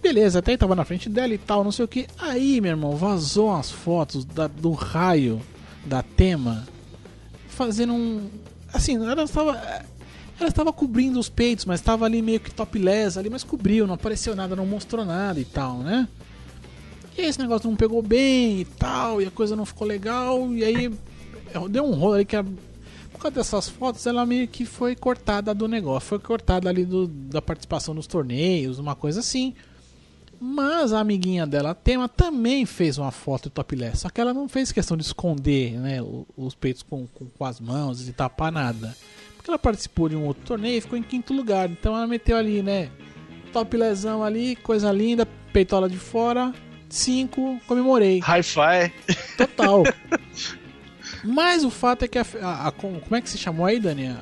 Beleza, 0.00 0.38
até 0.38 0.52
aí 0.52 0.56
tava 0.58 0.76
na 0.76 0.84
frente 0.84 1.08
dela 1.08 1.34
e 1.34 1.38
tal, 1.38 1.64
não 1.64 1.72
sei 1.72 1.84
o 1.84 1.88
que. 1.88 2.06
Aí, 2.18 2.60
meu 2.60 2.70
irmão, 2.70 2.94
vazou 2.96 3.48
umas 3.48 3.70
fotos 3.72 4.24
da- 4.24 4.46
do 4.46 4.70
raio 4.70 5.40
da 5.84 6.00
tema 6.02 6.64
fazendo 7.48 7.92
um. 7.92 8.30
Assim, 8.72 8.94
ela 8.96 9.24
estava. 9.24 9.60
Ela 10.38 10.50
estava 10.50 10.72
cobrindo 10.72 11.18
os 11.18 11.28
peitos, 11.28 11.64
mas 11.64 11.80
estava 11.80 12.04
ali 12.04 12.20
meio 12.20 12.40
que 12.40 12.50
topless 12.50 13.18
ali, 13.18 13.30
mas 13.30 13.42
cobriu, 13.42 13.86
não 13.86 13.94
apareceu 13.94 14.36
nada, 14.36 14.54
não 14.54 14.66
mostrou 14.66 15.04
nada 15.04 15.40
e 15.40 15.44
tal, 15.44 15.78
né? 15.78 16.06
E 17.16 17.22
esse 17.22 17.38
negócio 17.38 17.68
não 17.68 17.76
pegou 17.76 18.02
bem 18.02 18.60
e 18.60 18.64
tal, 18.64 19.22
e 19.22 19.26
a 19.26 19.30
coisa 19.30 19.56
não 19.56 19.64
ficou 19.64 19.86
legal, 19.86 20.52
e 20.52 20.62
aí 20.62 20.92
deu 21.70 21.84
um 21.84 21.94
rolo 21.94 22.14
ali 22.14 22.26
que 22.26 22.36
a, 22.36 22.44
por 23.16 23.22
causa 23.22 23.36
dessas 23.36 23.66
fotos, 23.66 24.06
ela 24.06 24.26
meio 24.26 24.46
que 24.46 24.66
foi 24.66 24.94
cortada 24.94 25.54
do 25.54 25.66
negócio. 25.66 26.06
Foi 26.06 26.18
cortada 26.18 26.68
ali 26.68 26.84
do, 26.84 27.06
da 27.06 27.40
participação 27.40 27.94
nos 27.94 28.06
torneios, 28.06 28.78
uma 28.78 28.94
coisa 28.94 29.20
assim. 29.20 29.54
Mas 30.38 30.92
a 30.92 31.00
amiguinha 31.00 31.46
dela, 31.46 31.70
a 31.70 31.74
Tema, 31.74 32.10
também 32.10 32.66
fez 32.66 32.98
uma 32.98 33.10
foto 33.10 33.48
topless. 33.48 34.00
Só 34.02 34.10
que 34.10 34.20
ela 34.20 34.34
não 34.34 34.50
fez 34.50 34.70
questão 34.70 34.98
de 34.98 35.02
esconder 35.02 35.78
né, 35.78 35.98
os 36.36 36.54
peitos 36.54 36.82
com, 36.82 37.06
com, 37.06 37.24
com 37.24 37.44
as 37.46 37.58
mãos 37.58 38.06
e 38.06 38.12
tapar 38.12 38.52
nada. 38.52 38.94
Porque 39.46 39.52
ela 39.52 39.58
participou 39.60 40.08
de 40.08 40.16
um 40.16 40.24
outro 40.24 40.42
torneio 40.44 40.78
e 40.78 40.80
ficou 40.80 40.98
em 40.98 41.02
quinto 41.04 41.32
lugar. 41.32 41.70
Então 41.70 41.94
ela 41.96 42.04
meteu 42.08 42.36
ali, 42.36 42.62
né? 42.62 42.90
Toplessão 43.52 44.24
ali, 44.24 44.56
coisa 44.56 44.90
linda, 44.90 45.24
peitola 45.52 45.88
de 45.88 45.96
fora. 45.96 46.52
Cinco, 46.88 47.60
comemorei. 47.68 48.18
Hi-Fi. 48.26 48.92
Total. 49.38 49.84
Mas 51.22 51.62
o 51.64 51.70
fato 51.70 52.04
é 52.04 52.08
que 52.08 52.18
a, 52.18 52.26
a- 52.42 52.68
a- 52.68 52.72
como 52.72 52.98
é 53.12 53.20
que 53.20 53.30
se 53.30 53.38
chamou 53.38 53.64
aí, 53.66 53.78
Dani? 53.78 54.08
A, 54.08 54.12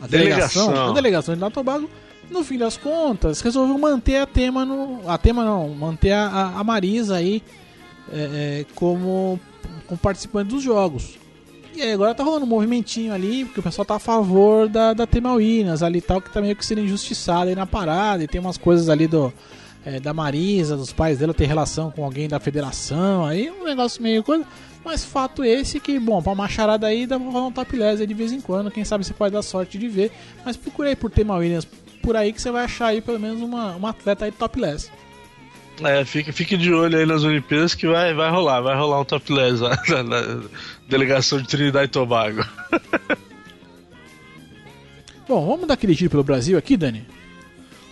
a- 0.00 0.04
a 0.04 0.06
delegação, 0.06 0.66
Delegação. 0.68 0.90
a 0.90 0.94
delegação 0.94 1.36
de 1.36 1.50
Tobago, 1.50 1.90
no 2.30 2.42
fim 2.42 2.56
das 2.56 2.78
contas, 2.78 3.42
resolveu 3.42 3.76
manter 3.76 4.16
a 4.16 4.26
tema 4.26 4.64
no. 4.64 5.02
A 5.10 5.18
tema 5.18 5.44
não, 5.44 5.68
manter 5.74 6.12
a, 6.12 6.26
a- 6.26 6.60
a 6.60 6.64
Marisa 6.64 7.16
aí 7.16 7.42
é, 8.10 8.62
é, 8.62 8.66
como, 8.74 9.38
como 9.86 9.98
participante 9.98 10.48
dos 10.48 10.62
jogos. 10.62 11.18
E 11.78 11.92
agora 11.92 12.12
tá 12.14 12.24
rolando 12.24 12.44
um 12.44 12.48
movimentinho 12.48 13.14
ali, 13.14 13.44
porque 13.44 13.60
o 13.60 13.62
pessoal 13.62 13.84
tá 13.84 13.94
a 13.94 13.98
favor 14.00 14.68
da, 14.68 14.92
da 14.92 15.06
Tema 15.06 15.34
ali 15.34 15.98
e 15.98 16.00
tal, 16.00 16.20
que 16.20 16.28
tá 16.28 16.40
meio 16.40 16.56
que 16.56 16.66
sendo 16.66 16.80
injustiçada 16.80 17.50
aí 17.50 17.54
na 17.54 17.66
parada, 17.66 18.24
e 18.24 18.26
tem 18.26 18.40
umas 18.40 18.58
coisas 18.58 18.88
ali 18.88 19.06
do. 19.06 19.32
é, 19.84 20.00
da 20.00 20.12
Marisa, 20.12 20.76
dos 20.76 20.92
pais 20.92 21.18
dela 21.18 21.32
ter 21.32 21.46
relação 21.46 21.90
com 21.90 22.04
alguém 22.04 22.28
da 22.28 22.40
federação, 22.40 23.24
aí 23.24 23.50
um 23.50 23.64
negócio 23.64 24.02
meio 24.02 24.22
coisa. 24.22 24.44
Mas 24.84 25.04
fato 25.04 25.44
esse 25.44 25.78
que, 25.78 25.98
bom, 25.98 26.22
pra 26.22 26.34
macharada 26.34 26.86
aí 26.86 27.06
dá 27.06 27.18
pra 27.18 27.30
rolar 27.30 27.46
um 27.46 27.52
topless 27.52 28.00
aí 28.00 28.06
de 28.06 28.14
vez 28.14 28.32
em 28.32 28.40
quando, 28.40 28.70
quem 28.70 28.84
sabe 28.84 29.04
você 29.04 29.14
pode 29.14 29.32
dar 29.32 29.42
sorte 29.42 29.78
de 29.78 29.88
ver. 29.88 30.10
Mas 30.44 30.56
procure 30.56 30.88
aí 30.88 30.96
por 30.96 31.10
Tema 31.10 31.38
por 32.02 32.16
aí 32.16 32.32
que 32.32 32.40
você 32.40 32.50
vai 32.50 32.64
achar 32.64 32.86
aí 32.86 33.00
pelo 33.00 33.20
menos 33.20 33.40
uma, 33.42 33.76
uma 33.76 33.90
atleta 33.90 34.24
aí 34.24 34.32
topless. 34.32 34.90
É, 35.84 36.04
fique, 36.04 36.32
fique 36.32 36.56
de 36.56 36.72
olho 36.72 36.98
aí 36.98 37.06
nas 37.06 37.22
Olimpíadas 37.22 37.74
que 37.74 37.86
vai, 37.86 38.12
vai 38.12 38.30
rolar, 38.30 38.60
vai 38.60 38.76
rolar 38.76 39.00
um 39.00 39.04
topless 39.04 39.62
lá 39.62 39.76
delegação 40.88 41.40
de 41.40 41.46
Trinidad 41.46 41.84
e 41.84 41.88
Tobago. 41.88 42.44
Bom, 45.28 45.46
vamos 45.46 45.66
dar 45.68 45.74
aquele 45.74 45.92
giro 45.92 46.10
pelo 46.10 46.24
Brasil 46.24 46.56
aqui, 46.56 46.76
Dani? 46.76 47.06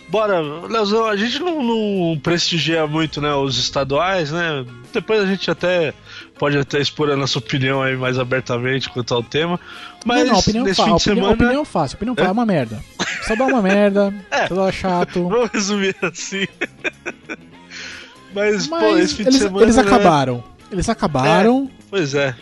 Bora, 0.09 0.39
Leozão, 0.39 1.05
a 1.05 1.15
gente 1.17 1.37
não, 1.39 1.61
não 1.61 2.17
prestigia 2.19 2.87
muito 2.87 3.19
né, 3.21 3.33
os 3.35 3.59
estaduais, 3.59 4.31
né? 4.31 4.65
Depois 4.93 5.21
a 5.21 5.25
gente 5.25 5.51
até 5.51 5.93
pode 6.39 6.57
até 6.57 6.79
expor 6.79 7.11
a 7.11 7.15
nossa 7.15 7.37
opinião 7.37 7.81
aí 7.83 7.95
mais 7.97 8.17
abertamente 8.17 8.89
quanto 8.89 9.13
ao 9.13 9.21
tema. 9.21 9.59
Mas 10.05 10.25
não, 10.25 10.33
não, 10.33 10.39
opinião, 10.39 10.63
nesse 10.63 10.81
fim 10.81 10.87
de 10.87 10.93
opinião, 10.93 10.99
semana. 10.99 11.33
opinião 11.33 11.65
fácil, 11.65 11.95
opinião 11.97 12.15
fácil, 12.15 12.29
é 12.29 12.31
uma 12.31 12.45
merda. 12.45 12.83
Só 13.23 13.35
dá 13.35 13.45
uma 13.45 13.61
merda, 13.61 14.13
É. 14.31 14.47
só 14.47 14.55
dá 14.55 14.71
chato. 14.71 15.27
Vamos 15.27 15.49
resumir 15.51 15.95
assim. 16.01 16.47
Mas, 18.33 18.67
pô, 18.67 18.77
Mas 18.79 18.99
esse 18.99 19.15
fim 19.15 19.23
de 19.23 19.29
eles, 19.29 19.41
semana. 19.41 19.65
eles 19.65 19.75
né? 19.75 19.81
acabaram. 19.81 20.43
Eles 20.71 20.89
acabaram. 20.89 21.69
Pois 21.89 22.13
é. 22.13 22.33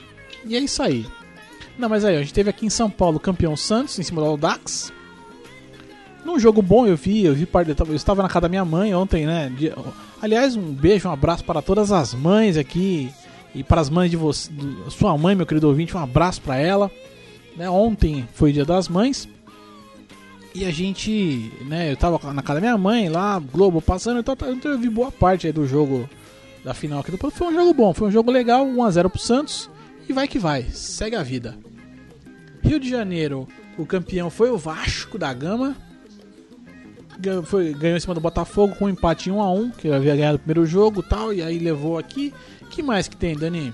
E 0.45 0.55
é 0.55 0.59
isso 0.59 0.81
aí. 0.81 1.05
Não, 1.77 1.89
mas 1.89 2.05
aí, 2.05 2.15
a 2.15 2.19
gente 2.21 2.33
teve 2.33 2.49
aqui 2.49 2.65
em 2.65 2.69
São 2.69 2.89
Paulo 2.89 3.19
campeão 3.19 3.55
Santos 3.57 3.97
em 3.99 4.03
cima 4.03 4.21
do 4.21 4.27
Audax. 4.27 4.93
Num 6.23 6.39
jogo 6.39 6.61
bom, 6.61 6.87
eu 6.87 6.95
vi, 6.95 7.23
eu 7.25 7.33
vi 7.35 7.45
parte. 7.45 7.69
Eu 7.69 7.75
tava- 7.75 7.91
eu 7.91 7.95
estava 7.95 8.23
na 8.23 8.27
casa 8.29 8.41
da 8.41 8.49
minha 8.49 8.65
mãe 8.65 8.93
ontem, 8.95 9.25
né? 9.25 9.51
Aliás, 10.21 10.55
um 10.55 10.71
beijo, 10.73 11.07
um 11.07 11.11
abraço 11.11 11.43
para 11.43 11.61
todas 11.61 11.91
as 11.91 12.13
mães 12.13 12.57
aqui. 12.57 13.11
E 13.53 13.63
para 13.63 13.79
as 13.81 13.89
mães 13.89 14.09
de 14.11 14.17
você. 14.17 14.49
Sua 14.89 15.17
mãe, 15.17 15.35
meu 15.35 15.45
querido 15.45 15.67
ouvinte, 15.67 15.95
um 15.95 15.99
abraço 15.99 16.41
para 16.41 16.57
ela. 16.57 16.91
Né, 17.55 17.69
ontem 17.69 18.27
foi 18.33 18.51
dia 18.51 18.65
das 18.65 18.89
mães. 18.89 19.29
E 20.53 20.65
a 20.65 20.71
gente, 20.71 21.51
né, 21.61 21.91
eu 21.91 21.95
tava 21.97 22.33
na 22.33 22.41
casa 22.41 22.55
da 22.59 22.61
minha 22.67 22.77
mãe 22.77 23.07
lá, 23.07 23.39
Globo 23.39 23.81
passando, 23.81 24.19
então 24.19 24.35
então 24.51 24.71
eu 24.71 24.79
vi 24.79 24.89
boa 24.89 25.09
parte 25.11 25.49
do 25.51 25.65
jogo 25.67 26.09
da 26.65 26.73
final 26.73 26.99
aqui 26.99 27.11
do. 27.11 27.17
Foi 27.17 27.47
um 27.47 27.53
jogo 27.53 27.73
bom, 27.73 27.93
foi 27.93 28.07
um 28.07 28.11
jogo 28.11 28.29
legal, 28.31 28.65
1x0 28.65 29.09
pro 29.09 29.19
Santos. 29.19 29.69
E 30.07 30.13
vai 30.13 30.27
que 30.27 30.39
vai, 30.39 30.63
segue 30.71 31.15
a 31.15 31.23
vida. 31.23 31.57
Rio 32.63 32.79
de 32.79 32.89
Janeiro, 32.89 33.47
o 33.77 33.85
campeão 33.85 34.29
foi 34.29 34.49
o 34.49 34.57
Vasco 34.57 35.17
da 35.17 35.33
Gama. 35.33 35.75
ganhou, 37.19 37.43
foi, 37.43 37.73
ganhou 37.73 37.97
em 37.97 37.99
cima 37.99 38.13
do 38.13 38.21
Botafogo 38.21 38.75
com 38.75 38.85
um 38.85 38.89
empate 38.89 39.29
1 39.29 39.41
a 39.41 39.51
1 39.51 39.71
que 39.71 39.91
havia 39.91 40.15
ganhado 40.15 40.35
o 40.35 40.39
primeiro 40.39 40.65
jogo 40.65 41.01
e 41.01 41.03
tal, 41.03 41.33
e 41.33 41.41
aí 41.41 41.59
levou 41.59 41.97
aqui. 41.97 42.33
que 42.69 42.81
mais 42.81 43.07
que 43.07 43.15
tem, 43.15 43.35
Dani? 43.35 43.73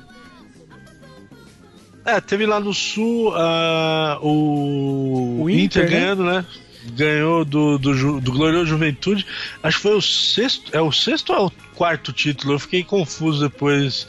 É, 2.04 2.20
teve 2.20 2.46
lá 2.46 2.60
no 2.60 2.74
Sul 2.74 3.30
uh, 3.30 4.26
o, 4.26 5.44
O 5.44 5.50
Inter, 5.50 5.86
Inter, 5.86 5.90
ganhando, 5.90 6.24
né? 6.24 6.46
Ganhou 6.94 7.46
do, 7.46 7.78
do, 7.78 8.20
do 8.20 8.32
Glorioso 8.32 8.66
Juventude. 8.66 9.26
Acho 9.62 9.78
que 9.78 9.84
foi 9.84 9.96
o 9.96 10.02
sexto. 10.02 10.76
É 10.76 10.82
o 10.82 10.92
sexto 10.92 11.32
ou 11.32 11.38
é 11.38 11.42
o 11.44 11.52
quarto 11.76 12.12
título? 12.12 12.56
Eu 12.56 12.60
fiquei 12.60 12.84
confuso 12.84 13.48
depois. 13.48 14.08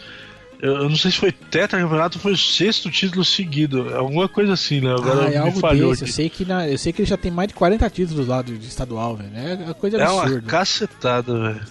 Eu, 0.63 0.89
não 0.89 0.95
sei 0.95 1.11
se 1.11 1.19
foi 1.19 1.33
tetracampeonato 1.33 2.19
ou 2.19 2.23
foi 2.23 2.33
o 2.33 2.37
sexto 2.37 2.89
título 2.89 3.25
seguido. 3.25 3.93
Alguma 3.97 4.29
coisa 4.29 4.53
assim, 4.53 4.81
né? 4.81 4.93
Agora 4.93 5.27
ah, 5.27 5.33
é 5.33 5.37
algo 5.37 5.59
falhou 5.59 5.91
desse. 5.91 6.05
Eu 6.05 6.09
sei, 6.09 6.31
que 6.31 6.45
na- 6.45 6.69
eu 6.69 6.79
sei 6.79 6.93
que 6.93 7.03
ele 7.03 7.09
já 7.09 7.17
tem 7.17 7.33
mais 7.33 7.49
de 7.49 7.55
40 7.55 7.91
títulos 7.91 8.29
lá 8.29 8.43
de, 8.43 8.57
de 8.57 8.69
estadual, 8.69 9.17
velho. 9.17 9.31
É 9.35 9.55
uma 9.57 9.75
coisa 9.75 9.97
É 9.99 10.09
uma 10.09 10.23
absurda. 10.23 10.47
cacetada, 10.47 11.53
velho. 11.53 11.67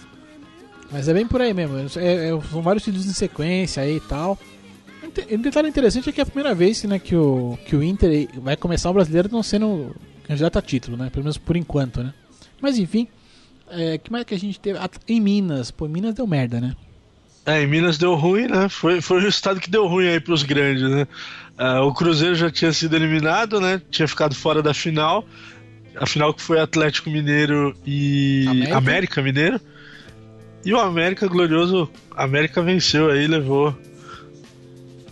Mas 0.90 1.08
é 1.08 1.14
bem 1.14 1.26
por 1.26 1.40
aí 1.40 1.54
mesmo. 1.54 1.78
É- 1.98 2.28
é- 2.28 2.40
são 2.50 2.60
vários 2.60 2.84
títulos 2.84 3.06
em 3.06 3.14
sequência 3.14 3.82
aí 3.82 3.96
e 3.96 4.00
tal. 4.00 4.38
Um 5.30 5.38
detalhe 5.40 5.68
interessante 5.68 6.08
é 6.10 6.12
que 6.12 6.20
é 6.20 6.22
a 6.22 6.26
primeira 6.26 6.54
vez 6.54 6.84
né, 6.84 6.98
que, 6.98 7.16
o, 7.16 7.58
que 7.64 7.74
o 7.74 7.82
Inter 7.82 8.28
vai 8.42 8.56
começar 8.56 8.90
o 8.90 8.92
brasileiro 8.94 9.28
não 9.32 9.42
sendo 9.42 9.96
candidato 10.24 10.58
a 10.58 10.62
título, 10.62 10.98
né? 10.98 11.08
Pelo 11.10 11.24
menos 11.24 11.38
por 11.38 11.56
enquanto, 11.56 12.02
né? 12.02 12.12
Mas 12.60 12.78
enfim, 12.78 13.08
é, 13.70 13.96
que 13.96 14.12
mais 14.12 14.24
que 14.24 14.34
a 14.34 14.38
gente 14.38 14.60
teve? 14.60 14.78
Em 15.08 15.18
Minas, 15.18 15.70
pô, 15.70 15.88
Minas 15.88 16.14
deu 16.14 16.26
merda, 16.26 16.60
né? 16.60 16.74
É, 17.44 17.62
em 17.62 17.66
Minas 17.66 17.98
deu 17.98 18.14
ruim, 18.14 18.46
né? 18.46 18.68
Foi, 18.68 19.00
foi 19.00 19.24
o 19.24 19.28
estado 19.28 19.58
que 19.58 19.68
deu 19.68 19.86
ruim 19.86 20.06
aí 20.06 20.20
pros 20.20 20.42
grandes, 20.42 20.88
né? 20.88 21.06
Ah, 21.58 21.82
o 21.82 21.92
Cruzeiro 21.92 22.34
já 22.34 22.50
tinha 22.50 22.72
sido 22.72 22.94
eliminado, 22.94 23.60
né? 23.60 23.80
Tinha 23.90 24.06
ficado 24.06 24.34
fora 24.34 24.62
da 24.62 24.72
final. 24.72 25.24
A 25.96 26.06
final 26.06 26.32
que 26.32 26.40
foi 26.40 26.60
Atlético 26.60 27.10
Mineiro 27.10 27.76
e 27.84 28.46
América. 28.48 28.78
América, 28.78 29.22
Mineiro. 29.22 29.60
E 30.64 30.72
o 30.72 30.78
América 30.78 31.26
glorioso, 31.26 31.90
América 32.16 32.62
venceu 32.62 33.10
aí, 33.10 33.26
levou 33.26 33.76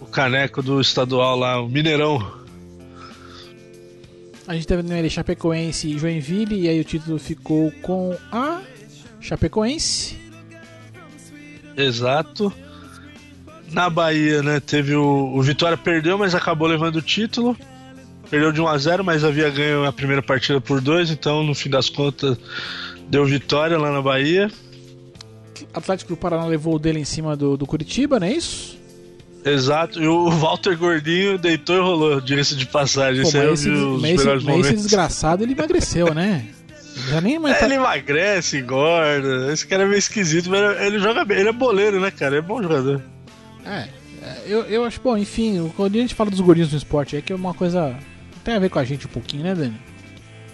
o 0.00 0.06
caneco 0.06 0.62
do 0.62 0.80
estadual 0.80 1.36
lá, 1.36 1.60
o 1.60 1.68
Mineirão. 1.68 2.40
A 4.46 4.54
gente 4.54 4.66
teve 4.66 4.82
no 4.82 5.10
Chapecoense 5.10 5.88
e 5.88 5.98
Joinville, 5.98 6.60
e 6.60 6.68
aí 6.68 6.80
o 6.80 6.84
título 6.84 7.18
ficou 7.18 7.72
com 7.82 8.16
a 8.30 8.60
Chapecoense. 9.20 10.19
Exato. 11.84 12.52
Na 13.72 13.88
Bahia, 13.88 14.42
né, 14.42 14.58
teve 14.60 14.94
o, 14.96 15.32
o 15.34 15.40
Vitória 15.42 15.76
perdeu, 15.76 16.18
mas 16.18 16.34
acabou 16.34 16.66
levando 16.66 16.96
o 16.96 17.02
título. 17.02 17.56
Perdeu 18.28 18.52
de 18.52 18.60
1 18.60 18.66
a 18.68 18.78
0, 18.78 19.04
mas 19.04 19.24
havia 19.24 19.48
ganho 19.50 19.84
a 19.84 19.92
primeira 19.92 20.22
partida 20.22 20.60
por 20.60 20.80
2, 20.80 21.10
então 21.10 21.42
no 21.42 21.54
fim 21.54 21.68
das 21.70 21.88
contas 21.88 22.36
deu 23.08 23.24
vitória 23.24 23.76
lá 23.78 23.90
na 23.92 24.00
Bahia. 24.02 24.50
Atlético 25.74 26.12
do 26.12 26.16
Paraná 26.16 26.46
levou 26.46 26.74
o 26.74 26.78
dele 26.78 27.00
em 27.00 27.04
cima 27.04 27.36
do, 27.36 27.56
do 27.56 27.66
Curitiba, 27.66 28.18
não 28.20 28.26
é 28.26 28.32
isso? 28.32 28.78
Exato. 29.44 30.00
E 30.02 30.06
o 30.06 30.30
Walter 30.30 30.76
Gordinho 30.76 31.38
deitou 31.38 31.76
e 31.76 31.80
rolou, 31.80 32.20
diga-se 32.20 32.54
de 32.56 32.66
passagem. 32.66 33.22
Pô, 33.22 33.28
Esse 33.28 33.38
aí 33.38 33.44
eu 33.44 33.50
mas, 33.50 33.60
esse, 33.60 33.70
vi 33.70 33.76
os 33.76 34.00
mas 34.00 34.10
esse- 34.12 34.18
melhores 34.18 34.44
mas 34.44 34.54
esse 34.54 34.62
momentos. 34.62 34.82
desgraçado 34.82 35.42
ele 35.42 35.52
emagreceu, 35.52 36.12
né? 36.14 36.44
Já 37.09 37.20
nem 37.20 37.38
mais 37.38 37.57
É, 37.57 37.61
tá- 37.61 37.66
Ele 37.66 37.74
emagrece, 37.74 38.59
engorda. 38.59 39.53
Esse 39.53 39.66
cara 39.66 39.82
é 39.84 39.86
meio 39.86 39.99
esquisito, 39.99 40.51
mas 40.51 40.80
ele 40.80 40.99
joga 40.99 41.24
bem. 41.24 41.38
Ele 41.38 41.49
é 41.49 41.53
boleiro, 41.53 42.01
né, 42.01 42.11
cara? 42.11 42.36
É 42.36 42.41
bom 42.41 42.62
jogador. 42.62 43.03
É, 43.64 43.88
é, 44.22 44.43
eu, 44.47 44.61
eu 44.64 44.84
acho 44.84 45.01
bom, 45.01 45.16
enfim, 45.16 45.70
quando 45.76 45.95
a 45.97 45.99
gente 45.99 46.14
fala 46.14 46.30
dos 46.30 46.41
gordinhos 46.41 46.72
no 46.72 46.78
esporte, 46.78 47.16
é 47.16 47.20
que 47.20 47.32
é 47.32 47.36
uma 47.36 47.55
coisa. 47.55 47.95
Tem 48.45 48.55
a 48.55 48.59
ver 48.59 48.70
com 48.70 48.78
a 48.78 48.84
gente 48.84 49.07
um 49.07 49.11
pouquinho, 49.11 49.45
né, 49.45 49.55
Dani? 49.55 49.76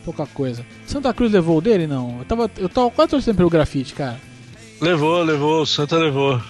Pouca 0.04 0.26
coisa. 0.26 0.64
Santa 0.86 1.12
Cruz 1.12 1.32
levou 1.32 1.58
o 1.58 1.60
dele? 1.60 1.86
Não. 1.86 2.18
Eu 2.18 2.24
tava, 2.24 2.50
eu 2.58 2.68
tava 2.68 2.90
quase 2.90 3.10
torcendo 3.10 3.36
pelo 3.36 3.50
grafite, 3.50 3.94
cara. 3.94 4.20
Levou, 4.80 5.22
levou, 5.22 5.62
o 5.62 5.66
Santa 5.66 5.96
levou. 5.96 6.40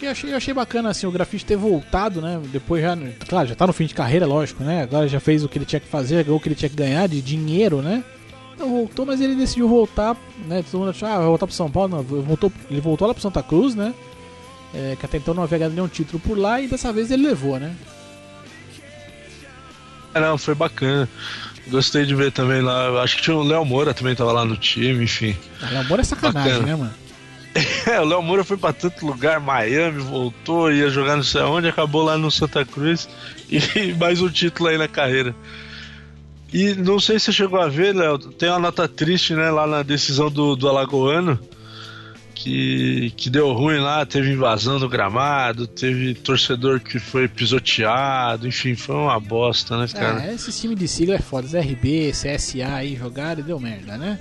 Eu 0.00 0.10
achei, 0.10 0.32
eu 0.32 0.36
achei 0.36 0.54
bacana, 0.54 0.88
assim, 0.88 1.06
o 1.06 1.10
grafite 1.10 1.44
ter 1.44 1.56
voltado, 1.56 2.22
né? 2.22 2.40
Depois 2.50 2.80
já. 2.82 2.96
Claro, 3.28 3.48
já 3.48 3.54
tá 3.54 3.66
no 3.66 3.72
fim 3.74 3.84
de 3.84 3.92
carreira, 3.92 4.24
lógico, 4.26 4.64
né? 4.64 4.82
Agora 4.82 5.06
já 5.06 5.20
fez 5.20 5.44
o 5.44 5.48
que 5.48 5.58
ele 5.58 5.66
tinha 5.66 5.80
que 5.80 5.88
fazer, 5.88 6.24
ganhou 6.24 6.38
o 6.38 6.40
que 6.40 6.48
ele 6.48 6.54
tinha 6.54 6.70
que 6.70 6.76
ganhar 6.76 7.06
de 7.06 7.20
dinheiro, 7.20 7.82
né? 7.82 8.02
Então 8.60 8.70
voltou, 8.70 9.06
mas 9.06 9.22
ele 9.22 9.34
decidiu 9.34 9.66
voltar, 9.66 10.14
né? 10.46 10.62
Todo 10.62 10.80
mundo 10.80 10.90
achou, 10.90 11.08
ah, 11.08 11.16
vai 11.16 11.26
voltar 11.26 11.46
pro 11.46 11.56
São 11.56 11.70
Paulo. 11.70 11.96
Não, 11.96 12.02
voltou, 12.02 12.52
ele 12.70 12.78
voltou 12.78 13.08
lá 13.08 13.14
pro 13.14 13.22
Santa 13.22 13.42
Cruz, 13.42 13.74
né? 13.74 13.94
É, 14.74 14.96
que 15.00 15.06
até 15.06 15.16
então 15.16 15.32
não 15.32 15.42
havia 15.42 15.56
ganhado 15.56 15.74
nenhum 15.74 15.88
título 15.88 16.20
por 16.20 16.36
lá 16.36 16.60
e 16.60 16.68
dessa 16.68 16.92
vez 16.92 17.10
ele 17.10 17.26
levou, 17.26 17.58
né? 17.58 17.74
É, 20.12 20.20
não, 20.20 20.36
foi 20.36 20.54
bacana. 20.54 21.08
Gostei 21.68 22.04
de 22.04 22.14
ver 22.14 22.32
também 22.32 22.60
lá. 22.60 23.02
Acho 23.02 23.16
que 23.16 23.22
tinha 23.22 23.34
o 23.34 23.42
Léo 23.42 23.64
Moura 23.64 23.94
também 23.94 24.14
tava 24.14 24.30
lá 24.30 24.44
no 24.44 24.58
time, 24.58 25.04
enfim. 25.04 25.34
Ah, 25.62 25.70
Léo 25.70 25.84
Moura 25.84 26.02
é 26.02 26.04
sacanagem, 26.04 26.52
Bacana. 26.52 26.66
né, 26.66 26.76
mano? 26.76 26.94
É, 27.90 27.98
o 27.98 28.04
Léo 28.04 28.22
Moura 28.22 28.44
foi 28.44 28.58
pra 28.58 28.74
tanto 28.74 29.06
lugar, 29.06 29.40
Miami, 29.40 30.00
voltou, 30.00 30.70
ia 30.70 30.90
jogar 30.90 31.16
não 31.16 31.22
sei 31.22 31.40
aonde, 31.40 31.66
acabou 31.66 32.02
lá 32.02 32.16
no 32.18 32.30
Santa 32.30 32.64
Cruz 32.64 33.08
e 33.50 33.92
mais 33.94 34.20
um 34.20 34.28
título 34.28 34.68
aí 34.68 34.76
na 34.76 34.86
carreira. 34.86 35.34
E 36.52 36.74
não 36.74 36.98
sei 36.98 37.18
se 37.18 37.26
você 37.26 37.32
chegou 37.32 37.60
a 37.60 37.68
ver, 37.68 37.94
Léo, 37.94 38.18
tem 38.18 38.48
uma 38.48 38.58
nota 38.58 38.88
triste, 38.88 39.34
né, 39.34 39.50
lá 39.50 39.66
na 39.66 39.82
decisão 39.82 40.30
do, 40.30 40.56
do 40.56 40.68
Alagoano, 40.68 41.38
que, 42.34 43.12
que 43.16 43.28
deu 43.28 43.52
ruim 43.52 43.78
lá, 43.78 44.04
teve 44.04 44.32
invasão 44.32 44.78
do 44.78 44.88
gramado, 44.88 45.66
teve 45.66 46.14
torcedor 46.14 46.80
que 46.80 46.98
foi 46.98 47.28
pisoteado, 47.28 48.48
enfim, 48.48 48.74
foi 48.74 48.96
uma 48.96 49.20
bosta, 49.20 49.78
né, 49.78 49.86
cara? 49.88 50.24
É, 50.24 50.34
esse 50.34 50.50
time 50.50 50.74
de 50.74 50.88
sigla 50.88 51.16
é 51.16 51.20
foda. 51.20 51.60
RB, 51.60 52.12
CSA 52.12 52.74
aí 52.74 52.96
jogaram 52.96 53.40
e 53.40 53.44
deu 53.44 53.60
merda, 53.60 53.96
né? 53.96 54.18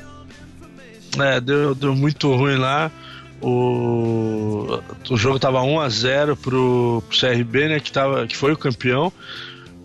É, 1.17 1.39
deu, 1.39 1.73
deu 1.73 1.95
muito 1.95 2.33
ruim 2.35 2.57
lá. 2.57 2.91
O, 3.41 4.81
o 5.09 5.17
jogo 5.17 5.39
tava 5.39 5.61
1 5.61 5.79
a 5.79 5.89
0 5.89 6.35
pro, 6.35 7.01
pro 7.07 7.17
CRB, 7.17 7.69
né, 7.69 7.79
que, 7.79 7.91
tava, 7.91 8.27
que 8.27 8.35
foi 8.35 8.51
o 8.51 8.57
campeão. 8.57 9.13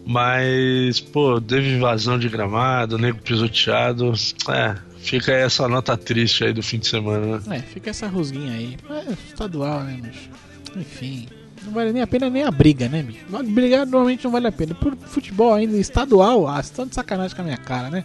Mas, 0.07 1.00
pô, 1.00 1.40
teve 1.40 1.76
invasão 1.76 2.18
de 2.18 2.28
gramado, 2.28 2.98
nego 2.98 3.18
pisoteado. 3.18 4.12
É, 4.48 4.76
fica 4.98 5.32
aí 5.32 5.42
essa 5.42 5.66
nota 5.66 5.96
triste 5.96 6.44
aí 6.44 6.52
do 6.52 6.62
fim 6.62 6.78
de 6.78 6.88
semana, 6.88 7.40
né? 7.46 7.57
É, 7.57 7.61
fica 7.61 7.90
essa 7.90 8.07
rusguinha 8.07 8.52
aí. 8.52 8.76
É 8.90 9.12
estadual, 9.28 9.80
né, 9.80 10.00
bicho? 10.02 10.28
Enfim. 10.76 11.26
Não 11.64 11.72
vale 11.72 11.92
nem 11.92 12.02
a 12.02 12.07
pena 12.07 12.28
nem 12.28 12.42
a 12.42 12.50
briga, 12.50 12.88
né, 12.88 13.02
bicho? 13.02 13.24
Brigar 13.44 13.86
normalmente 13.86 14.24
não 14.24 14.30
vale 14.30 14.46
a 14.46 14.52
pena. 14.52 14.74
Por 14.74 14.94
futebol 15.07 15.55
ainda, 15.55 15.76
estadual, 15.78 16.46
ah, 16.46 16.62
você 16.62 16.74
tá 16.74 16.84
de 16.84 16.94
sacanagem 16.94 17.34
com 17.34 17.42
a 17.42 17.44
minha 17.46 17.57
cara, 17.57 17.88
né? 17.88 18.05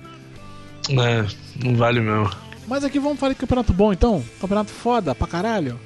É, 0.90 1.26
não 1.64 1.76
vale 1.76 2.00
mesmo. 2.00 2.30
Mas 2.66 2.84
aqui 2.84 3.00
vamos 3.00 3.20
falar 3.20 3.34
de 3.34 3.40
campeonato 3.40 3.74
bom 3.74 3.92
então? 3.92 4.24
Campeonato 4.40 4.72
foda 4.72 5.14
pra 5.14 5.28
caralho? 5.28 5.80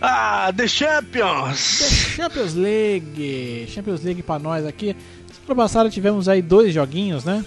Ah, 0.00 0.52
The 0.56 0.66
Champions! 0.66 1.78
The 1.78 1.86
Champions 2.16 2.54
League. 2.54 3.66
Champions 3.68 4.02
League 4.02 4.22
pra 4.22 4.38
nós 4.38 4.66
aqui. 4.66 4.96
Semana 5.32 5.62
passada 5.62 5.90
tivemos 5.90 6.28
aí 6.28 6.40
dois 6.40 6.72
joguinhos, 6.72 7.24
né? 7.24 7.44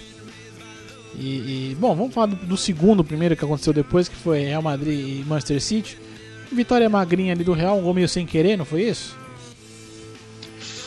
E, 1.16 1.72
e, 1.72 1.78
bom, 1.80 1.96
vamos 1.96 2.14
falar 2.14 2.28
do, 2.28 2.36
do 2.36 2.58
segundo 2.58 3.04
primeiro 3.04 3.36
que 3.36 3.46
aconteceu 3.46 3.74
depois, 3.74 4.08
que 4.08 4.16
foi 4.16 4.42
Real 4.42 4.62
Madrid 4.62 5.22
e 5.22 5.24
Manchester 5.26 5.62
City. 5.62 5.98
Vitória 6.52 6.90
magrinha 6.90 7.34
ali 7.34 7.44
do 7.44 7.54
Real, 7.54 7.78
um 7.78 7.82
gol 7.82 7.94
meio 7.94 8.08
sem 8.08 8.26
querer, 8.26 8.58
não 8.58 8.66
foi 8.66 8.84
isso? 8.84 9.18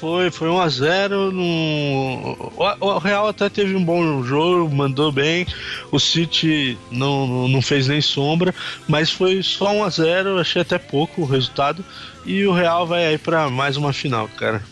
Foi, 0.01 0.31
foi 0.31 0.51
1 0.51 0.61
a 0.61 0.69
0 0.69 1.33
no... 1.33 2.53
o, 2.81 2.99
Real 2.99 3.29
até 3.29 3.49
teve 3.49 3.75
um 3.75 3.83
bom 3.83 4.23
jogo, 4.23 4.75
mandou 4.75 5.11
bem. 5.11 5.47
O 5.91 5.99
City 5.99 6.77
não, 6.91 7.49
não- 7.49 7.63
fez 7.63 7.89
nem 7.89 8.03
sombra, 8.03 8.55
mas 8.87 9.11
foi 9.11 9.43
só 9.43 9.73
1 9.73 9.85
a 9.85 9.89
0 9.89 10.39
achei 10.39 10.61
até 10.61 10.79
pouco 10.79 11.23
o 11.23 11.25
resultado. 11.25 11.83
E 12.27 12.47
o 12.47 12.53
Real 12.53 12.87
vai 12.87 13.07
aí 13.07 13.17
pra 13.17 13.49
mais 13.49 13.79
uma 13.79 13.93
final, 13.93 14.29
cara. 14.37 14.63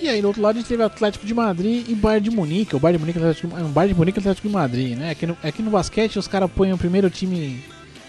E 0.00 0.08
aí 0.08 0.22
do 0.22 0.28
outro 0.28 0.42
lado 0.42 0.56
a 0.56 0.58
gente 0.58 0.68
teve 0.68 0.82
Atlético 0.82 1.26
de 1.26 1.34
Madrid 1.34 1.86
e 1.86 1.94
Bayern 1.94 2.30
de 2.30 2.34
Munique. 2.34 2.74
O 2.74 2.80
Bayern 2.80 2.98
de 2.98 3.02
Munique, 3.02 3.18
Atlético, 3.18 3.46
um 3.54 3.70
Bayern 3.70 3.92
de 3.92 3.98
Munique 3.98 4.18
Atlético 4.18 4.48
de 4.48 4.54
Madrid, 4.54 4.96
né? 4.96 5.10
Aqui 5.10 5.26
no, 5.26 5.36
aqui 5.42 5.62
no 5.62 5.70
basquete 5.70 6.18
os 6.18 6.26
caras 6.26 6.50
põem 6.50 6.72
o 6.72 6.78
primeiro 6.78 7.10
time. 7.10 7.62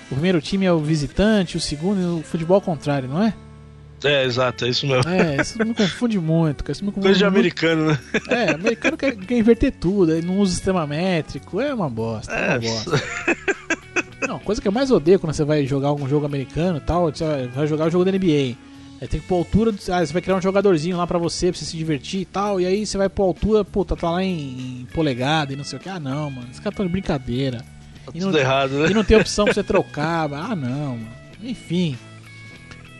O 0.10 0.14
primeiro 0.16 0.40
time 0.42 0.66
é 0.66 0.72
o 0.72 0.80
visitante, 0.80 1.58
o 1.58 1.60
segundo 1.60 2.02
é 2.02 2.20
o 2.20 2.24
futebol 2.24 2.62
contrário, 2.62 3.10
não 3.10 3.22
é? 3.22 3.34
É, 4.04 4.24
exato, 4.26 4.66
é 4.66 4.70
isso 4.70 4.86
mesmo. 4.88 5.10
É, 5.10 5.42
isso 5.42 5.58
me 5.66 5.74
confunde 5.74 6.20
muito, 6.20 6.64
cara. 6.64 6.72
Isso 6.74 6.84
me 6.84 6.92
confunde 6.92 7.08
Coisa 7.08 7.18
de 7.20 7.24
muito. 7.26 7.36
americano, 7.38 7.86
né? 7.88 8.00
É, 8.30 8.52
americano 8.52 8.98
quer, 8.98 9.16
quer 9.16 9.38
inverter 9.38 9.72
tudo, 9.72 10.12
aí 10.12 10.22
não 10.22 10.38
usa 10.40 10.54
sistema 10.56 10.86
métrico, 10.86 11.60
é 11.62 11.74
uma 11.74 11.90
bosta, 11.90 12.34
é 12.34 12.48
uma 12.48 12.54
É, 12.56 12.60
bosta. 12.60 13.04
Não, 14.28 14.40
coisa 14.40 14.62
que 14.62 14.68
eu 14.68 14.72
mais 14.72 14.90
odeio 14.92 15.20
quando 15.20 15.34
você 15.34 15.44
vai 15.44 15.66
jogar 15.66 15.90
algum 15.90 16.08
jogo 16.08 16.26
americano 16.26 16.78
e 16.78 16.82
tal, 16.82 17.12
você 17.12 17.48
vai- 17.54 17.68
jogar 17.68 17.88
o 17.88 17.90
jogo 17.90 18.06
da 18.06 18.12
NBA. 18.12 18.56
Aí 19.02 19.08
tem 19.08 19.20
que 19.20 19.28
pôr 19.28 19.36
altura, 19.36 19.72
do- 19.72 19.80
ah, 19.92 20.06
você 20.06 20.14
vai 20.14 20.22
criar 20.22 20.38
um 20.38 20.42
jogadorzinho 20.42 20.96
lá 20.96 21.06
pra 21.06 21.18
você, 21.20 21.52
pra 21.52 21.60
você 21.60 21.66
se 21.66 21.76
divertir 21.76 22.22
e 22.22 22.26
tal, 22.26 22.62
e 22.62 22.66
aí 22.66 22.86
você 22.86 22.98
vai 22.98 23.10
pôr 23.10 23.24
altura, 23.24 23.66
puta, 23.66 23.98
tá 23.98 24.10
lá 24.12 24.24
em, 24.24 24.82
em 24.82 24.88
polegada 24.94 25.52
e 25.52 25.56
não 25.58 25.64
sei 25.66 25.78
o 25.78 25.82
que. 25.82 25.90
Ah 25.90 26.00
não, 26.00 26.32
mano, 26.32 26.48
esses 26.50 26.60
caras 26.62 26.78
tão 26.78 26.86
de 26.86 26.92
brincadeira. 26.92 27.58
Tá 28.06 28.12
E 28.16 28.20
tudo 28.20 28.32
não- 28.32 28.40
errado, 28.40 28.72
né? 28.80 28.88
E 28.90 28.94
não 28.94 29.04
tem 29.04 29.18
opção 29.18 29.44
pra 29.46 29.54
você 29.54 29.64
trocar. 29.64 30.32
Ah, 30.34 30.56
não, 30.56 30.98
mano. 30.98 31.08
Enfim. 31.44 31.98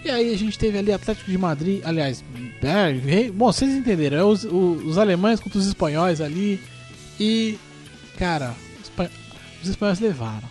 E 0.04 0.10
aí 0.10 0.34
a 0.34 0.38
gente 0.38 0.58
teve 0.60 0.78
ali 0.78 0.92
Atlético 0.92 1.32
de 1.32 1.38
Madrid, 1.38 1.82
aliás, 1.86 2.24
é, 2.62 3.32
bom, 3.32 3.46
vocês 3.52 3.72
entenderam, 3.72 4.18
é 4.18 4.24
os, 4.24 4.44
o- 4.44 4.82
os 4.86 4.98
alemães 4.98 5.40
contra 5.40 5.58
os 5.60 5.66
espanhóis 5.68 6.20
ali. 6.20 6.60
E, 7.20 7.58
cara, 8.18 8.54
espa- 8.84 9.10
Os 9.62 9.70
espanhóis 9.70 10.00
levaram. 10.02 10.50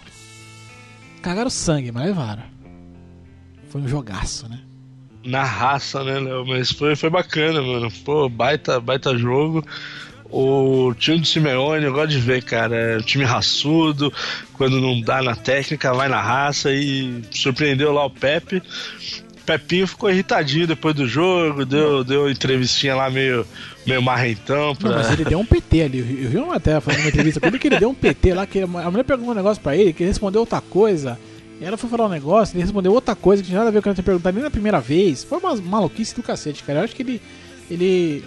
Cagaram 1.20 1.50
sangue, 1.50 1.92
mas 1.92 2.07
levaram. 2.07 2.42
Foi 3.68 3.80
um 3.82 3.88
jogaço, 3.88 4.48
né? 4.48 4.59
Na 5.24 5.44
raça, 5.44 6.03
né, 6.03 6.18
Léo? 6.18 6.46
Mas 6.46 6.70
foi, 6.72 6.96
foi 6.96 7.11
bacana, 7.11 7.61
mano. 7.62 7.90
Pô, 8.05 8.28
baita, 8.28 8.80
baita 8.80 9.16
jogo. 9.16 9.64
O 10.30 10.94
time 10.98 11.20
do 11.20 11.26
Simeone, 11.26 11.84
eu 11.84 11.92
gosto 11.92 12.09
de 12.09 12.18
ver, 12.18 12.42
cara. 12.42 12.74
É 12.74 12.96
um 12.98 13.03
time 13.03 13.22
raçudo, 13.24 14.11
quando 14.55 14.80
não 14.80 14.98
dá 15.00 15.22
na 15.22 15.36
técnica, 15.36 15.92
vai 15.92 16.09
na 16.09 16.20
raça 16.20 16.72
e 16.72 17.22
surpreendeu 17.30 17.92
lá 17.92 18.07
o 18.07 18.11
Pepe. 18.11 18.62
Pepinho 19.43 19.86
ficou 19.86 20.11
irritadinho 20.11 20.66
depois 20.66 20.95
do 20.95 21.07
jogo, 21.07 21.64
deu, 21.64 22.03
deu 22.05 22.30
entrevistinha 22.30 22.95
lá 22.95 23.11
meio, 23.11 23.47
meio 23.86 24.01
marrentão. 24.03 24.74
Pra... 24.76 24.90
Não, 24.90 24.97
mas 24.99 25.11
ele 25.12 25.24
deu 25.24 25.38
um 25.40 25.45
PT 25.47 25.82
ali. 25.82 25.99
Eu 26.24 26.30
vi 26.30 26.36
uma 26.38 26.57
até 26.57 26.80
fazendo 26.80 27.01
uma 27.03 27.09
entrevista 27.09 27.40
com 27.40 27.47
ele 27.47 27.59
que 27.59 27.68
ele 27.68 27.78
deu 27.78 27.90
um 27.90 27.95
PT 27.95 28.34
lá, 28.34 28.47
que 28.47 28.61
a 28.61 28.66
mulher 28.66 29.05
perguntou 29.05 29.32
um 29.32 29.36
negócio 29.36 29.62
pra 29.62 29.76
ele, 29.76 29.93
que 29.93 30.03
ele 30.03 30.11
respondeu 30.11 30.40
outra 30.40 30.61
coisa. 30.61 31.18
E 31.61 31.64
ela 31.64 31.76
foi 31.76 31.88
falar 31.90 32.07
um 32.07 32.11
negócio, 32.11 32.55
ele 32.57 32.62
respondeu 32.62 32.93
outra 32.93 33.14
coisa 33.14 33.43
que 33.43 33.49
não 33.49 33.53
tinha 33.53 33.59
nada 33.59 33.68
a 33.68 33.72
ver 33.72 33.78
com 33.78 33.80
o 33.80 33.82
que 33.82 33.88
ela 33.90 33.95
tinha 33.95 34.05
perguntado 34.05 34.34
nem 34.34 34.43
na 34.45 34.51
primeira 34.51 34.80
vez. 34.80 35.22
Foi 35.24 35.38
uma 35.38 35.55
maluquice 35.57 36.14
do 36.14 36.22
cacete, 36.22 36.62
cara. 36.64 36.80
Eu 36.80 36.84
acho 36.84 36.95
que 36.97 37.03
ele. 37.03 37.22
Ele. 37.70 38.24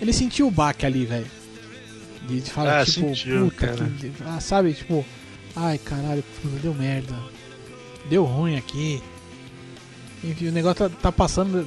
Ele 0.00 0.12
sentiu 0.12 0.46
o 0.48 0.50
baque 0.50 0.84
ali, 0.84 1.04
velho. 1.06 1.26
De, 2.28 2.40
de 2.40 2.50
falar, 2.50 2.80
Ah, 2.80 2.84
tipo, 2.84 3.06
sentiu, 3.08 3.44
puta, 3.46 3.66
cara. 3.68 3.90
que- 4.00 4.10
ah, 4.26 4.40
sabe, 4.40 4.72
tipo, 4.74 5.04
ai 5.54 5.78
caralho, 5.78 6.24
deu 6.62 6.74
merda. 6.74 7.14
Deu 8.10 8.24
ruim 8.24 8.56
aqui. 8.56 9.00
Enfim, 10.24 10.48
o 10.48 10.52
negócio 10.52 10.88
tá, 10.88 10.96
tá 11.02 11.12
passando. 11.12 11.66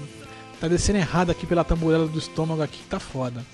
Tá 0.60 0.68
descendo 0.68 1.00
errado 1.00 1.30
aqui 1.30 1.46
pela 1.48 1.64
tamborela 1.64 2.06
do 2.08 2.20
estômago 2.20 2.62
aqui, 2.62 2.80
tá 2.90 3.00
foda. 3.00 3.46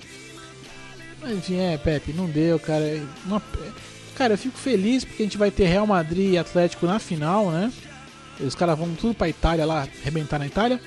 Mas 1.20 1.32
enfim, 1.38 1.56
é, 1.58 1.78
Pepe, 1.78 2.12
não 2.12 2.26
deu, 2.26 2.58
cara. 2.58 3.00
Uma- 3.24 3.42
cara, 4.16 4.34
eu 4.34 4.38
fico 4.38 4.58
feliz 4.58 5.04
porque 5.04 5.22
a 5.22 5.26
gente 5.26 5.38
vai 5.38 5.50
ter 5.52 5.66
Real 5.66 5.86
Madrid 5.86 6.32
e 6.32 6.38
Atlético 6.38 6.84
na 6.86 6.98
final, 6.98 7.50
né? 7.50 7.72
Os 8.40 8.54
caras 8.56 8.76
vão 8.78 8.92
tudo 8.94 9.14
pra 9.14 9.28
Itália 9.28 9.64
lá, 9.64 9.86
arrebentar 10.02 10.38
na 10.38 10.46
Itália. 10.46 10.80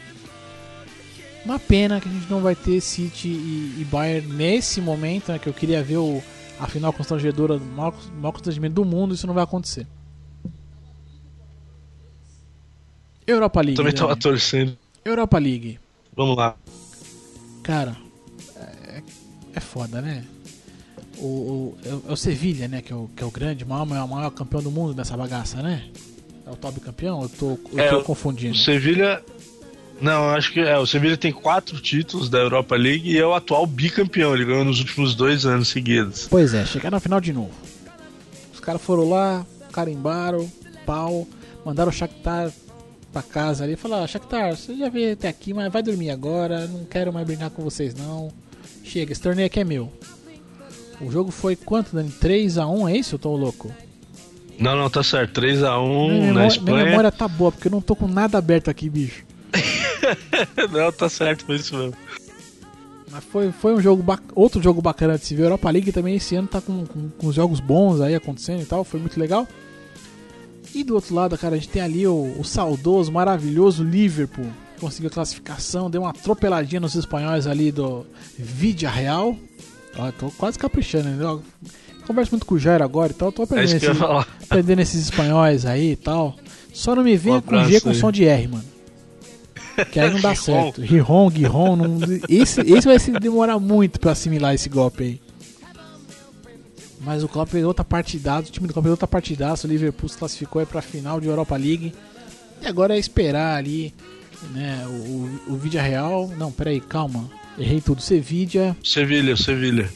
Uma 1.45 1.57
pena 1.57 2.01
que 2.01 2.09
a 2.09 2.11
gente 2.11 2.29
não 2.29 2.41
vai 2.41 2.53
ter 2.53 2.81
City 2.81 3.29
e, 3.29 3.75
e 3.79 3.87
Bayern 3.89 4.27
nesse 4.33 4.81
momento, 4.81 5.31
né? 5.31 5.39
Que 5.39 5.47
eu 5.47 5.53
queria 5.53 5.81
ver 5.81 5.97
o, 5.97 6.21
a 6.59 6.67
final 6.67 6.91
constrangedora, 6.91 7.55
o 7.55 7.59
maior, 7.61 7.95
maior 8.19 8.33
constrangimento 8.33 8.75
do 8.75 8.83
mundo, 8.85 9.15
isso 9.15 9.25
não 9.25 9.33
vai 9.33 9.45
acontecer. 9.45 9.87
Europa 13.31 13.61
League. 13.61 13.75
Também 13.77 13.93
tava 13.93 14.15
torcendo. 14.15 14.77
Europa 15.05 15.37
League. 15.37 15.79
Vamos 16.15 16.35
lá. 16.37 16.55
Cara, 17.63 17.95
é, 18.55 19.01
é 19.55 19.59
foda, 19.59 20.01
né? 20.01 20.23
O, 21.17 21.25
o, 21.25 21.77
é 21.83 21.89
o- 21.93 22.03
é 22.09 22.11
o 22.13 22.15
Sevilha, 22.17 22.67
né? 22.67 22.81
Que 22.81 22.93
é 22.93 22.95
o, 22.95 23.09
que 23.15 23.23
é 23.23 23.25
o 23.25 23.31
grande, 23.31 23.65
maior, 23.65 23.85
maior, 23.85 24.07
maior 24.07 24.29
campeão 24.31 24.61
do 24.61 24.71
mundo 24.71 24.93
dessa 24.93 25.15
bagaça, 25.17 25.61
né? 25.61 25.83
É 26.45 26.49
o 26.51 26.55
top 26.55 26.79
campeão? 26.79 27.21
Eu 27.21 27.29
tô, 27.29 27.59
eu 27.73 27.79
É, 27.79 27.89
tô 27.89 28.01
confundindo. 28.03 28.53
O 28.55 28.57
Sevilha. 28.57 29.21
Não, 30.01 30.29
acho 30.29 30.53
que 30.53 30.61
é. 30.61 30.77
O 30.77 30.85
Sevilha 30.85 31.17
tem 31.17 31.31
quatro 31.31 31.79
títulos 31.81 32.29
da 32.29 32.37
Europa 32.39 32.75
League 32.75 33.11
e 33.11 33.17
é 33.17 33.25
o 33.25 33.33
atual 33.33 33.65
bicampeão. 33.67 34.33
Ele 34.33 34.45
ganhou 34.45 34.63
nos 34.63 34.79
últimos 34.79 35.13
dois 35.13 35.45
anos 35.45 35.67
seguidos. 35.67 36.27
Pois 36.29 36.53
é, 36.53 36.65
chegaram 36.65 36.95
na 36.95 36.99
final 37.01 37.19
de 37.19 37.33
novo. 37.33 37.51
Os 38.53 38.59
caras 38.61 38.81
foram 38.81 39.09
lá, 39.09 39.45
carimbaram, 39.73 40.49
pau, 40.85 41.27
mandaram 41.65 41.89
o 41.89 41.93
Shakhtar 41.93 42.49
pra 43.11 43.21
casa 43.21 43.63
ali 43.63 43.73
e 43.73 43.75
falaram: 43.75 44.03
ah, 44.03 44.07
Shakhtar, 44.07 44.55
você 44.55 44.75
já 44.75 44.89
veio 44.89 45.13
até 45.13 45.27
aqui, 45.27 45.53
mas 45.53 45.71
vai 45.71 45.83
dormir 45.83 46.09
agora, 46.09 46.67
não 46.67 46.85
quero 46.85 47.11
mais 47.11 47.25
brincar 47.25 47.49
com 47.49 47.63
vocês 47.63 47.93
não. 47.95 48.31
Chega, 48.83 49.11
esse 49.11 49.21
torneio 49.21 49.47
aqui 49.47 49.59
é 49.59 49.63
meu. 49.63 49.91
O 51.01 51.11
jogo 51.11 51.31
foi 51.31 51.55
quanto, 51.55 51.95
Dani? 51.95 52.09
3x1, 52.09 52.89
é 52.89 52.97
isso? 52.97 53.15
Eu 53.15 53.19
tô 53.19 53.35
louco? 53.35 53.71
Não, 54.57 54.75
não, 54.75 54.89
tá 54.89 55.01
certo. 55.01 55.39
3x1 55.41 55.47
minha, 55.47 55.63
na 55.63 55.67
memória, 55.69 56.31
minha 56.33 56.47
Espanha. 56.47 56.85
memória 56.85 57.11
tá 57.11 57.27
boa, 57.27 57.51
porque 57.51 57.67
eu 57.67 57.71
não 57.71 57.81
tô 57.81 57.95
com 57.95 58.07
nada 58.07 58.37
aberto 58.37 58.69
aqui, 58.69 58.89
bicho. 58.89 59.23
não, 60.71 60.91
tá 60.91 61.07
certo, 61.07 61.45
foi 61.45 61.55
isso 61.55 61.77
mesmo. 61.77 61.93
Mas 63.09 63.23
foi, 63.23 63.51
foi 63.51 63.73
um 63.73 63.81
jogo 63.81 64.03
outro 64.35 64.61
jogo 64.61 64.81
bacana 64.81 65.17
de 65.17 65.25
se 65.25 65.33
ver. 65.33 65.43
A 65.43 65.45
Europa 65.45 65.69
League 65.71 65.91
também 65.91 66.15
esse 66.15 66.35
ano 66.35 66.47
tá 66.47 66.61
com, 66.61 66.85
com, 66.85 67.09
com 67.09 67.31
jogos 67.31 67.59
bons 67.59 68.01
aí 68.01 68.13
acontecendo 68.13 68.61
e 68.61 68.65
tal, 68.65 68.83
foi 68.83 68.99
muito 68.99 69.19
legal. 69.19 69.47
E 70.73 70.83
do 70.83 70.95
outro 70.95 71.15
lado, 71.15 71.37
cara, 71.37 71.55
a 71.55 71.57
gente 71.57 71.69
tem 71.69 71.81
ali 71.81 72.05
o, 72.05 72.35
o 72.37 72.43
saudoso, 72.43 73.11
maravilhoso 73.11 73.83
Liverpool. 73.83 74.45
Conseguiu 74.79 75.09
a 75.09 75.13
classificação, 75.13 75.89
deu 75.89 76.01
uma 76.01 76.11
atropeladinha 76.11 76.79
nos 76.79 76.95
espanhóis 76.95 77.47
ali 77.47 77.71
do 77.71 78.05
Vidia 78.37 78.89
Real. 78.89 79.35
Ó, 79.97 80.11
tô 80.11 80.31
quase 80.31 80.57
caprichando, 80.57 81.09
né? 81.09 81.39
Converso 82.07 82.31
muito 82.31 82.45
com 82.45 82.55
o 82.55 82.59
Jair 82.59 82.81
agora 82.81 83.11
e 83.11 83.15
tal, 83.15 83.31
tô 83.31 83.41
É 83.41 83.45
aprendendo, 83.45 83.71
ia 83.71 83.77
esses, 83.77 84.01
aprendendo 84.43 84.81
esses 84.81 85.01
espanhóis 85.03 85.65
aí 85.65 85.91
e 85.91 85.95
tal. 85.95 86.35
Só 86.73 86.95
não 86.95 87.03
me 87.03 87.17
venha 87.17 87.37
Um 87.37 87.41
com 87.41 87.63
G 87.65 87.81
com 87.81 87.89
aí. 87.89 87.95
som 87.95 88.11
de 88.11 88.25
R, 88.25 88.47
mano. 88.47 88.63
Que 89.91 89.99
aí 89.99 90.11
não 90.11 90.19
dá 90.21 90.33
certo. 90.35 90.81
Riron, 90.81 91.29
Guiron, 91.29 91.75
não... 91.75 91.99
esse, 92.27 92.61
esse 92.61 92.87
vai 92.87 92.99
se 92.99 93.11
demorar 93.11 93.59
muito 93.59 93.99
pra 93.99 94.11
assimilar 94.13 94.53
esse 94.53 94.69
golpe 94.69 95.03
aí. 95.03 95.21
Mas 96.99 97.23
o 97.23 97.29
Klopp 97.29 97.53
outra 97.65 97.83
partidaça, 97.85 98.49
o 98.49 98.51
time 98.51 98.67
do 98.67 98.73
Klopp 98.73 98.83
pegou 98.83 98.93
outra 98.93 99.07
partidaça, 99.07 99.65
o 99.65 99.69
Liverpool 99.69 100.09
se 100.09 100.17
classificou 100.17 100.59
aí 100.59 100.65
pra 100.65 100.81
final 100.81 101.19
de 101.19 101.27
Europa 101.27 101.55
League. 101.55 101.93
E 102.61 102.67
agora 102.67 102.95
é 102.95 102.99
esperar 102.99 103.57
ali, 103.57 103.93
né, 104.51 104.85
o, 104.85 104.91
o, 104.91 105.53
o 105.53 105.57
Vidia 105.57 105.81
Real. 105.81 106.27
Não, 106.37 106.51
peraí, 106.51 106.81
calma. 106.81 107.29
Errei 107.57 107.81
tudo. 107.81 108.01
Sevilla. 108.01 108.75
Sevilha, 108.83 109.35
Sevilha. 109.35 109.89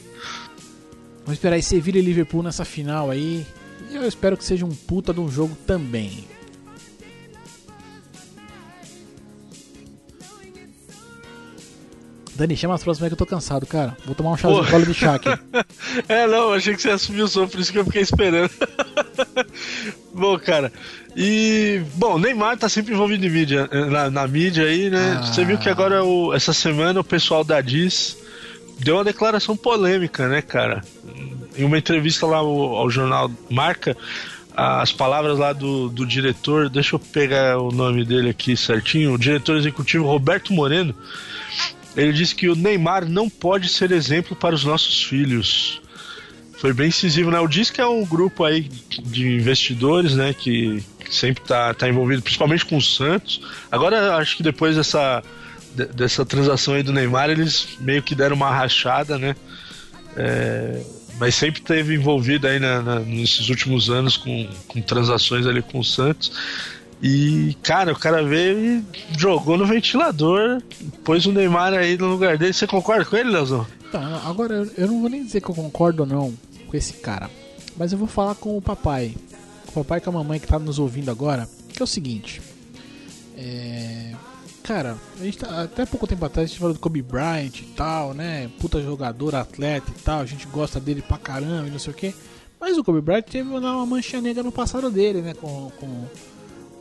Vamos 1.24 1.38
esperar 1.38 1.56
aí 1.56 1.62
Sevilla 1.62 1.98
e 1.98 2.02
Liverpool 2.02 2.42
nessa 2.42 2.64
final 2.64 3.10
aí. 3.10 3.46
E 3.90 3.96
eu 3.96 4.06
espero 4.06 4.36
que 4.36 4.44
seja 4.44 4.64
um 4.64 4.74
puta 4.74 5.12
de 5.12 5.20
um 5.20 5.30
jogo 5.30 5.56
também. 5.66 6.24
Dani, 12.36 12.56
chama 12.56 12.74
as 12.74 12.82
próximas 12.82 13.08
que 13.08 13.14
eu 13.14 13.18
tô 13.18 13.26
cansado, 13.26 13.64
cara. 13.66 13.96
Vou 14.04 14.14
tomar 14.14 14.30
um 14.32 14.36
chá 14.36 14.48
de 14.48 14.70
bola 14.70 14.84
de 14.86 14.94
chá 14.94 15.14
aqui. 15.14 15.28
É, 16.08 16.26
não, 16.26 16.52
achei 16.52 16.74
que 16.74 16.82
você 16.82 16.88
ia 16.88 16.94
assumir 16.94 17.22
o 17.22 17.28
som, 17.28 17.46
por 17.46 17.60
isso 17.60 17.70
que 17.72 17.78
eu 17.78 17.84
fiquei 17.84 18.02
esperando. 18.02 18.50
bom, 20.12 20.36
cara, 20.38 20.72
e. 21.16 21.82
Bom, 21.94 22.18
Neymar 22.18 22.56
tá 22.58 22.68
sempre 22.68 22.92
envolvido 22.92 23.24
em 23.24 23.30
mídia, 23.30 23.68
na, 23.90 24.10
na 24.10 24.26
mídia 24.26 24.64
aí, 24.64 24.90
né? 24.90 25.18
Ah. 25.20 25.22
Você 25.26 25.44
viu 25.44 25.56
que 25.58 25.68
agora, 25.68 26.02
o- 26.04 26.34
essa 26.34 26.52
semana, 26.52 26.98
o 27.00 27.04
pessoal 27.04 27.44
da 27.44 27.60
Diz 27.60 28.16
deu 28.80 28.96
uma 28.96 29.04
declaração 29.04 29.56
polêmica, 29.56 30.26
né, 30.28 30.42
cara? 30.42 30.82
Em 31.56 31.62
uma 31.64 31.78
entrevista 31.78 32.26
lá 32.26 32.38
ao, 32.38 32.48
ao 32.76 32.90
jornal 32.90 33.30
Marca, 33.48 33.96
as 34.56 34.90
palavras 34.92 35.38
lá 35.38 35.52
do, 35.52 35.88
do 35.88 36.04
diretor, 36.04 36.68
deixa 36.68 36.96
eu 36.96 36.98
pegar 36.98 37.58
o 37.58 37.70
nome 37.70 38.04
dele 38.04 38.30
aqui 38.30 38.56
certinho, 38.56 39.12
o 39.14 39.18
diretor 39.18 39.56
executivo 39.56 40.04
Roberto 40.06 40.52
Moreno. 40.52 40.94
Ele 41.96 42.12
disse 42.12 42.34
que 42.34 42.48
o 42.48 42.54
Neymar 42.56 43.08
não 43.08 43.28
pode 43.30 43.68
ser 43.68 43.92
exemplo 43.92 44.34
para 44.36 44.54
os 44.54 44.64
nossos 44.64 45.02
filhos. 45.04 45.80
Foi 46.58 46.72
bem 46.72 46.88
incisivo, 46.88 47.30
né? 47.30 47.38
O 47.40 47.46
Disque 47.48 47.80
é 47.80 47.86
um 47.86 48.04
grupo 48.04 48.42
aí 48.44 48.62
de 49.02 49.34
investidores, 49.36 50.14
né? 50.14 50.32
Que, 50.34 50.82
sempre 51.10 51.44
tá, 51.44 51.72
tá 51.74 51.88
envolvido, 51.88 52.22
principalmente 52.22 52.64
com 52.64 52.76
o 52.76 52.82
Santos. 52.82 53.40
Agora, 53.70 54.16
acho 54.16 54.36
que 54.36 54.42
depois 54.42 54.74
dessa, 54.76 55.22
de- 55.74 55.86
dessa 55.86 56.24
transação 56.24 56.74
aí 56.74 56.82
do 56.82 56.92
Neymar, 56.92 57.30
eles 57.30 57.68
meio 57.80 58.02
que 58.02 58.14
deram 58.14 58.34
uma 58.34 58.50
rachada, 58.50 59.18
né? 59.18 59.36
É, 60.16 60.80
mas 61.18 61.34
sempre 61.34 61.60
teve 61.60 61.94
envolvido 61.94 62.46
aí 62.46 62.58
na- 62.58 62.82
na- 62.82 63.00
nesses 63.00 63.48
últimos 63.48 63.90
anos 63.90 64.16
com, 64.16 64.48
com 64.66 64.80
transações 64.80 65.46
ali 65.46 65.62
com 65.62 65.78
o 65.78 65.84
Santos. 65.84 66.32
E, 67.02 67.56
cara, 67.62 67.92
o 67.92 67.98
cara 67.98 68.22
veio 68.22 68.58
e 68.58 68.84
jogou 69.18 69.58
no 69.58 69.66
ventilador, 69.66 70.62
pôs 71.04 71.26
o 71.26 71.32
Neymar 71.32 71.74
aí 71.74 71.98
no 71.98 72.06
lugar 72.06 72.38
dele. 72.38 72.52
Você 72.52 72.66
concorda 72.66 73.04
com 73.04 73.16
ele, 73.16 73.30
Leozão? 73.30 73.66
Tá, 73.92 74.22
agora 74.24 74.66
eu- 74.76 74.86
não 74.88 75.00
vou 75.00 75.10
nem 75.10 75.22
dizer 75.24 75.40
que 75.42 75.48
eu 75.50 75.54
concordo 75.54 76.02
ou 76.02 76.08
não 76.08 76.34
com 76.68 76.76
esse 76.76 76.94
cara. 76.94 77.28
Mas 77.76 77.92
eu 77.92 77.98
vou 77.98 78.08
falar 78.08 78.34
com 78.36 78.56
o 78.56 78.62
papai. 78.62 79.14
Com 79.72 79.80
o 79.80 79.84
papai 79.84 79.98
e 79.98 80.00
com 80.00 80.10
a 80.10 80.12
mamãe 80.14 80.40
que 80.40 80.46
tá 80.46 80.58
nos 80.58 80.78
ouvindo 80.78 81.10
agora. 81.10 81.48
Que 81.68 81.82
é 81.82 81.84
o 81.84 81.86
seguinte. 81.86 82.40
É. 83.36 84.12
Cara, 84.62 84.96
a 85.20 85.24
gente 85.24 85.36
tá, 85.36 85.62
até 85.62 85.84
pouco 85.84 86.06
tempo 86.06 86.24
atrás 86.24 86.46
a 86.46 86.48
gente 86.48 86.58
falou 86.58 86.72
do 86.72 86.80
Kobe 86.80 87.02
Bryant 87.02 87.58
e 87.60 87.64
tal, 87.76 88.14
né? 88.14 88.48
Puta 88.58 88.80
jogador, 88.80 89.34
atleta 89.34 89.90
e 89.90 90.02
tal. 90.02 90.20
A 90.20 90.26
gente 90.26 90.46
gosta 90.46 90.80
dele 90.80 91.02
pra 91.02 91.18
caramba 91.18 91.66
e 91.68 91.70
não 91.70 91.78
sei 91.78 91.92
o 91.92 91.96
que. 91.96 92.14
Mas 92.58 92.78
o 92.78 92.82
Kobe 92.84 93.02
Bryant 93.02 93.24
teve 93.24 93.46
uma 93.50 93.84
mancha 93.84 94.22
negra 94.22 94.42
no 94.42 94.50
passado 94.50 94.90
dele, 94.90 95.20
né? 95.20 95.34
Com, 95.34 95.70
com 95.78 96.06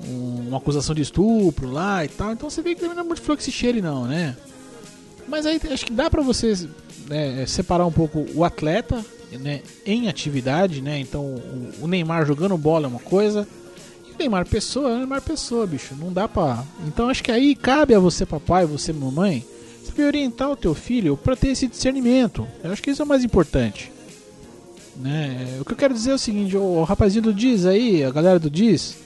um- 0.08 0.48
uma 0.50 0.58
acusação 0.58 0.94
de 0.96 1.02
estupro 1.02 1.70
lá 1.72 2.04
e 2.06 2.08
tal. 2.08 2.32
Então 2.32 2.50
você 2.50 2.62
vê 2.62 2.74
que 2.76 2.82
também 2.82 2.96
não 2.96 3.04
é 3.04 3.08
muito 3.08 3.22
flor 3.22 3.38
que 3.38 3.44
se 3.44 3.52
cheire, 3.52 3.82
não, 3.82 4.06
né? 4.06 4.36
Mas 5.28 5.46
aí 5.46 5.60
acho 5.72 5.86
que 5.86 5.94
dá 5.94 6.10
pra 6.10 6.22
vocês 6.22 6.68
né, 7.08 7.46
separar 7.46 7.86
um 7.86 7.92
pouco 7.92 8.26
o 8.36 8.44
atleta 8.44 9.04
né, 9.40 9.62
em 9.86 10.08
atividade, 10.08 10.82
né? 10.82 11.00
Então 11.00 11.22
o, 11.24 11.74
o 11.84 11.88
Neymar 11.88 12.26
jogando 12.26 12.58
bola 12.58 12.86
é 12.86 12.90
uma 12.90 13.00
coisa. 13.00 13.48
E 14.08 14.12
o 14.14 14.18
Neymar 14.20 14.46
pessoa 14.48 14.92
é 14.92 14.98
Neymar 14.98 15.22
pessoa, 15.22 15.66
bicho. 15.66 15.96
Não 16.00 16.12
dá 16.14 16.28
pra. 16.28 16.64
Então 16.88 17.10
acho 17.10 17.24
que 17.24 17.32
aí 17.32 17.56
cabe 17.56 17.96
a 17.96 18.00
você, 18.00 18.26
papai, 18.26 18.66
você, 18.66 18.94
mamãe, 18.94 19.46
saber 19.86 20.04
orientar 20.06 20.52
o 20.52 20.56
teu 20.56 20.74
filho 20.76 21.18
pra 21.18 21.36
ter 21.36 21.48
esse 21.50 21.68
discernimento. 21.68 22.48
Eu 22.64 22.72
acho 22.72 22.82
que 22.84 22.92
isso 22.92 23.02
é 23.02 23.06
o 23.06 23.08
mais 23.08 23.24
importante. 23.24 23.92
Né? 24.96 25.58
O 25.60 25.66
que 25.66 25.72
eu 25.74 25.78
quero 25.78 25.94
dizer 25.94 26.12
é 26.12 26.14
o 26.14 26.20
seguinte, 26.20 26.56
o 26.56 26.84
rapazinho 26.84 27.24
do 27.24 27.34
Diz 27.34 27.66
aí, 27.66 28.04
a 28.04 28.12
galera 28.12 28.38
do 28.40 28.50
Diz, 28.50 28.96
é 28.96 29.03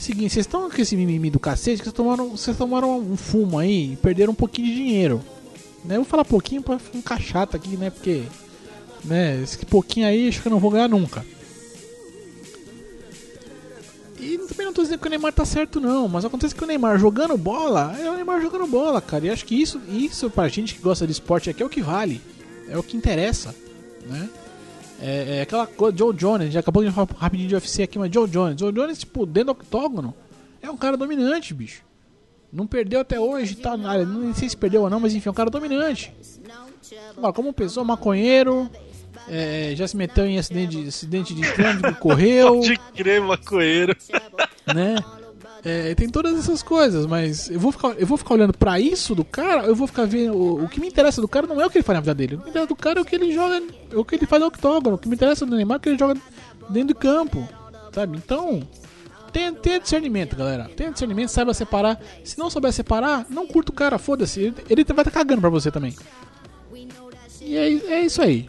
seguinte, 0.00 0.34
vocês 0.34 0.46
estão 0.46 0.70
com 0.70 0.80
esse 0.80 0.96
mimimi 0.96 1.30
do 1.30 1.38
cacete, 1.38 1.78
que 1.78 1.84
vocês 1.84 1.94
tomaram, 1.94 2.30
vocês 2.30 2.56
tomaram 2.56 2.98
um 2.98 3.16
fumo 3.16 3.58
aí 3.58 3.92
e 3.92 3.96
perderam 3.96 4.32
um 4.32 4.36
pouquinho 4.36 4.68
de 4.68 4.74
dinheiro. 4.74 5.22
Né? 5.84 5.96
Eu 5.96 6.00
vou 6.00 6.04
falar 6.04 6.24
pouquinho 6.24 6.62
pra 6.62 6.78
ficar 6.78 7.20
chato 7.20 7.56
aqui, 7.56 7.76
né? 7.76 7.90
Porque 7.90 8.22
né, 9.04 9.40
esse 9.42 9.64
pouquinho 9.66 10.06
aí 10.06 10.28
acho 10.28 10.42
que 10.42 10.48
eu 10.48 10.52
não 10.52 10.58
vou 10.58 10.70
ganhar 10.70 10.88
nunca. 10.88 11.24
E 14.18 14.36
também 14.38 14.66
não 14.66 14.72
tô 14.72 14.82
dizendo 14.82 14.98
que 14.98 15.06
o 15.06 15.10
Neymar 15.10 15.32
tá 15.32 15.46
certo 15.46 15.80
não, 15.80 16.06
mas 16.06 16.24
acontece 16.24 16.54
que 16.54 16.62
o 16.62 16.66
Neymar 16.66 16.98
jogando 16.98 17.36
bola, 17.38 17.96
é 17.98 18.10
o 18.10 18.14
Neymar 18.14 18.42
jogando 18.42 18.66
bola, 18.66 19.00
cara. 19.00 19.26
E 19.26 19.30
acho 19.30 19.46
que 19.46 19.60
isso, 19.60 19.80
isso 19.88 20.28
pra 20.28 20.48
gente 20.48 20.74
que 20.74 20.82
gosta 20.82 21.06
de 21.06 21.12
esporte 21.12 21.48
aqui 21.48 21.62
é 21.62 21.66
o 21.66 21.70
que 21.70 21.80
vale. 21.80 22.20
É 22.68 22.76
o 22.76 22.82
que 22.82 22.96
interessa, 22.96 23.54
né? 24.06 24.28
É, 25.00 25.38
é 25.38 25.42
aquela 25.42 25.66
coisa, 25.66 25.96
Joe 25.96 26.14
Jones, 26.14 26.42
a 26.42 26.44
gente 26.44 26.58
acabou 26.58 26.84
de 26.84 26.90
falar 26.90 27.08
rapidinho 27.16 27.48
de 27.48 27.54
UFC 27.54 27.82
aqui, 27.82 27.98
mas 27.98 28.12
Joe 28.12 28.28
Jones. 28.28 28.60
Joe 28.60 28.72
Jones, 28.72 28.98
tipo, 28.98 29.24
dentro 29.24 29.46
do 29.46 29.52
octógono, 29.52 30.14
é 30.60 30.70
um 30.70 30.76
cara 30.76 30.96
dominante, 30.96 31.54
bicho. 31.54 31.82
Não 32.52 32.66
perdeu 32.66 33.00
até 33.00 33.18
hoje, 33.18 33.56
tá? 33.56 33.76
Não 33.76 34.34
sei 34.34 34.48
se 34.48 34.56
perdeu 34.56 34.82
ou 34.82 34.90
não, 34.90 35.00
mas 35.00 35.14
enfim, 35.14 35.28
é 35.28 35.32
um 35.32 35.34
cara 35.34 35.50
dominante. 35.50 36.12
Agora, 37.16 37.32
como 37.32 37.52
pessoa, 37.52 37.84
maconheiro, 37.84 38.68
é, 39.28 39.72
já 39.76 39.86
se 39.86 39.96
meteu 39.96 40.26
em 40.26 40.38
acidente, 40.38 40.88
acidente 40.88 41.34
de 41.34 41.52
trânsito, 41.52 41.94
correu. 42.00 42.56
Pode 42.56 42.78
crer, 42.94 43.20
maconheiro. 43.20 43.96
Né? 44.74 44.96
É, 45.62 45.94
tem 45.94 46.08
todas 46.08 46.38
essas 46.38 46.62
coisas, 46.62 47.04
mas 47.04 47.50
eu 47.50 47.60
vou 47.60 47.70
ficar, 47.70 47.88
eu 47.98 48.06
vou 48.06 48.16
ficar 48.16 48.34
olhando 48.34 48.56
pra 48.56 48.80
isso 48.80 49.14
do 49.14 49.24
cara, 49.24 49.64
eu 49.64 49.74
vou 49.74 49.86
ficar 49.86 50.06
vendo. 50.06 50.34
O, 50.34 50.64
o, 50.64 50.68
que 50.68 50.80
me 50.80 50.88
interessa 50.88 51.20
do 51.20 51.28
cara 51.28 51.46
não 51.46 51.60
é 51.60 51.66
o 51.66 51.70
que 51.70 51.78
ele 51.78 51.84
faz 51.84 51.96
na 51.96 52.00
vida 52.00 52.14
dele. 52.14 52.34
O 52.36 52.38
que 52.38 52.44
me 52.44 52.50
interessa 52.50 52.68
do 52.68 52.76
cara 52.76 52.98
é 52.98 53.02
o 53.02 53.04
que 53.04 53.14
ele 53.14 53.32
joga, 53.32 53.62
é 53.92 53.96
o 53.96 54.04
que 54.04 54.14
ele 54.14 54.26
faz 54.26 54.40
no 54.40 54.48
octógono. 54.48 54.96
O 54.96 54.98
que 54.98 55.08
me 55.08 55.14
interessa 55.14 55.44
do 55.44 55.54
Neymar 55.54 55.76
é 55.76 55.78
o 55.78 55.80
que 55.80 55.88
ele 55.90 55.98
joga 55.98 56.20
dentro 56.70 56.94
do 56.94 56.94
campo. 56.94 57.46
Sabe? 57.92 58.16
Então, 58.16 58.62
tenha, 59.32 59.52
tenha 59.52 59.80
discernimento, 59.80 60.34
galera. 60.34 60.70
Tenha 60.76 60.92
discernimento, 60.92 61.28
saiba 61.28 61.52
separar. 61.52 62.00
Se 62.24 62.38
não 62.38 62.48
souber 62.48 62.72
separar, 62.72 63.26
não 63.28 63.46
curta 63.46 63.70
o 63.70 63.74
cara, 63.74 63.98
foda-se. 63.98 64.40
Ele, 64.40 64.54
ele 64.70 64.84
vai 64.84 65.02
estar 65.02 65.04
tá 65.04 65.10
cagando 65.10 65.40
pra 65.42 65.50
você 65.50 65.70
também. 65.70 65.94
E 67.40 67.56
é, 67.56 67.66
é 67.66 68.00
isso 68.02 68.22
aí. 68.22 68.48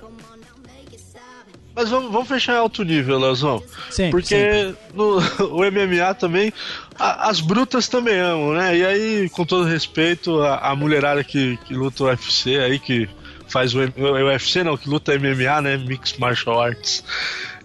Mas 1.76 1.90
vamos, 1.90 2.12
vamos 2.12 2.28
fechar 2.28 2.54
em 2.54 2.58
alto 2.58 2.84
nível, 2.84 3.18
Leozão. 3.20 3.64
Sempre, 3.90 4.12
Porque. 4.12 4.74
No, 4.94 5.18
o 5.52 5.60
MMA 5.72 6.14
também, 6.16 6.52
a, 7.00 7.30
as 7.30 7.40
brutas 7.40 7.88
também 7.88 8.20
amam, 8.20 8.54
né? 8.54 8.78
E 8.78 8.86
aí, 8.86 9.30
com 9.30 9.46
todo 9.46 9.66
respeito, 9.66 10.42
a, 10.42 10.58
a 10.72 10.76
mulherada 10.76 11.24
que, 11.24 11.58
que 11.66 11.74
luta 11.74 12.04
o 12.04 12.08
UFC 12.08 12.58
aí, 12.58 12.78
que 12.78 13.10
faz 13.48 13.74
o, 13.74 13.80
o 13.80 14.28
UFC, 14.28 14.64
não, 14.64 14.78
que 14.78 14.90
luta 14.90 15.18
MMA, 15.18 15.62
né? 15.62 15.78
Mixed 15.78 16.20
Martial 16.20 16.62
Arts. 16.62 17.04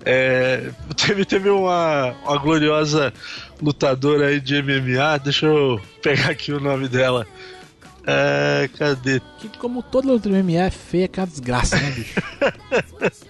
É, 0.04 0.70
teve, 0.96 1.24
teve 1.24 1.50
uma, 1.50 2.14
uma 2.24 2.38
gloriosa 2.38 3.12
lutadora 3.60 4.28
aí 4.28 4.40
de 4.40 4.62
MMA, 4.62 5.18
deixa 5.22 5.46
eu 5.46 5.80
pegar 6.02 6.30
aqui 6.30 6.52
o 6.52 6.60
nome 6.60 6.88
dela. 6.88 7.26
É, 8.06 8.70
cadê? 8.78 9.20
Que 9.38 9.48
como 9.58 9.82
todo 9.82 10.12
outro 10.12 10.30
MMA 10.30 10.66
é 10.66 10.70
feia, 10.70 11.08
que 11.08 11.18
é 11.18 11.22
uma 11.22 11.26
desgraça, 11.26 11.76
né, 11.76 11.90
bicho? 11.90 12.20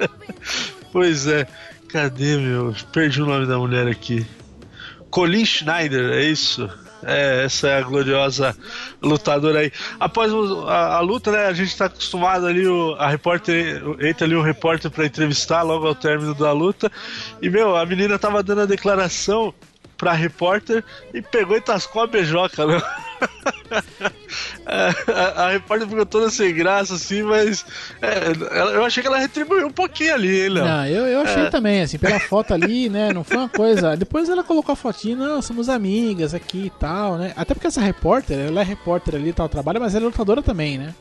pois 0.92 1.26
é. 1.26 1.46
Cadê, 1.88 2.36
meu? 2.36 2.74
Perdi 2.92 3.22
o 3.22 3.26
nome 3.26 3.46
da 3.46 3.58
mulher 3.58 3.86
aqui. 3.86 4.26
Colin 5.10 5.46
Schneider, 5.46 6.12
é 6.12 6.24
isso? 6.24 6.68
É, 7.02 7.44
essa 7.44 7.68
é 7.68 7.78
a 7.78 7.82
gloriosa 7.82 8.54
lutadora 9.02 9.60
aí. 9.60 9.72
Após 9.98 10.32
a, 10.66 10.96
a 10.96 11.00
luta, 11.00 11.30
né, 11.30 11.46
a 11.46 11.52
gente 11.52 11.68
está 11.68 11.86
acostumado 11.86 12.46
ali, 12.46 12.66
o, 12.66 12.94
a 12.98 13.08
repórter, 13.08 13.82
entra 14.00 14.26
ali 14.26 14.36
um 14.36 14.42
repórter 14.42 14.90
para 14.90 15.06
entrevistar 15.06 15.62
logo 15.62 15.86
ao 15.86 15.94
término 15.94 16.34
da 16.34 16.52
luta. 16.52 16.90
E, 17.40 17.48
meu, 17.48 17.76
a 17.76 17.86
menina 17.86 18.18
tava 18.18 18.42
dando 18.42 18.62
a 18.62 18.66
declaração 18.66 19.54
pra 19.96 20.12
repórter 20.12 20.84
e 21.14 21.22
pegou 21.22 21.56
e 21.56 21.60
tascou 21.60 22.02
a 22.02 22.06
beijoca, 22.06 22.66
meu. 22.66 22.82
a, 24.66 25.44
a, 25.44 25.50
repórter 25.50 25.88
ficou 25.88 26.06
toda 26.06 26.30
sem 26.30 26.54
graça, 26.54 26.94
assim, 26.94 27.22
mas 27.22 27.64
é, 28.02 28.76
eu 28.76 28.84
achei 28.84 29.02
que 29.02 29.08
ela 29.08 29.18
retribuiu 29.18 29.66
um 29.66 29.72
pouquinho 29.72 30.14
ali, 30.14 30.42
hein, 30.42 30.48
Léo? 30.48 30.64
Não, 30.64 30.86
eu, 30.86 31.06
eu 31.06 31.20
achei 31.20 31.44
é. 31.44 31.50
também, 31.50 31.82
assim, 31.82 31.98
pela 31.98 32.18
foto 32.20 32.54
ali, 32.54 32.88
né? 32.88 33.12
Não 33.12 33.24
foi 33.24 33.36
uma 33.36 33.48
coisa. 33.48 33.96
Depois 33.96 34.28
ela 34.28 34.42
colocou 34.42 34.72
a 34.72 34.76
fotinha, 34.76 35.16
não, 35.16 35.42
somos 35.42 35.68
amigas 35.68 36.34
aqui 36.34 36.66
e 36.66 36.70
tal, 36.70 37.16
né? 37.16 37.32
Até 37.36 37.54
porque 37.54 37.66
essa 37.66 37.80
repórter, 37.80 38.38
ela 38.38 38.60
é 38.60 38.64
repórter 38.64 39.14
ali, 39.14 39.32
tal, 39.32 39.48
trabalha, 39.48 39.80
mas 39.80 39.94
ela 39.94 40.04
é 40.04 40.06
lutadora 40.06 40.42
também, 40.42 40.78
né? 40.78 40.94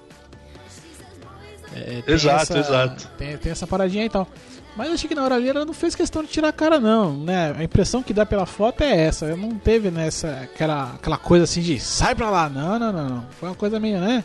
É, 1.76 2.04
exato, 2.08 2.54
essa, 2.54 2.60
exato. 2.60 3.08
Tem, 3.18 3.38
tem 3.38 3.52
essa 3.52 3.68
paradinha 3.68 4.04
aí 4.04 4.08
e 4.08 4.12
tal. 4.12 4.28
Mas 4.76 4.92
achei 4.92 5.08
que 5.08 5.16
na 5.16 5.24
hora 5.24 5.36
ali 5.36 5.50
ela 5.50 5.64
não 5.64 5.74
fez 5.74 5.96
questão 5.96 6.22
de 6.22 6.30
tirar 6.30 6.50
a 6.50 6.54
cara, 6.54 6.80
não, 6.80 7.16
né? 7.16 7.56
A 7.58 7.64
impressão 7.64 8.04
que 8.04 8.14
dá 8.14 8.26
pela 8.26 8.46
foto 8.46 8.82
é 8.82 9.06
essa. 9.06 9.26
Eu 9.26 9.38
não 9.38 9.52
teve 9.52 9.90
nessa 9.90 10.42
aquela, 10.44 10.94
aquela 10.96 11.18
coisa 11.18 11.46
assim 11.46 11.62
de 11.62 11.80
sai 11.80 12.14
pra 12.14 12.30
lá. 12.30 12.50
Não, 12.50 12.78
não, 12.78 12.92
não, 12.92 13.10
não. 13.10 13.26
Foi 13.40 13.48
uma 13.50 13.56
coisa 13.56 13.80
meio, 13.80 14.00
né? 14.00 14.24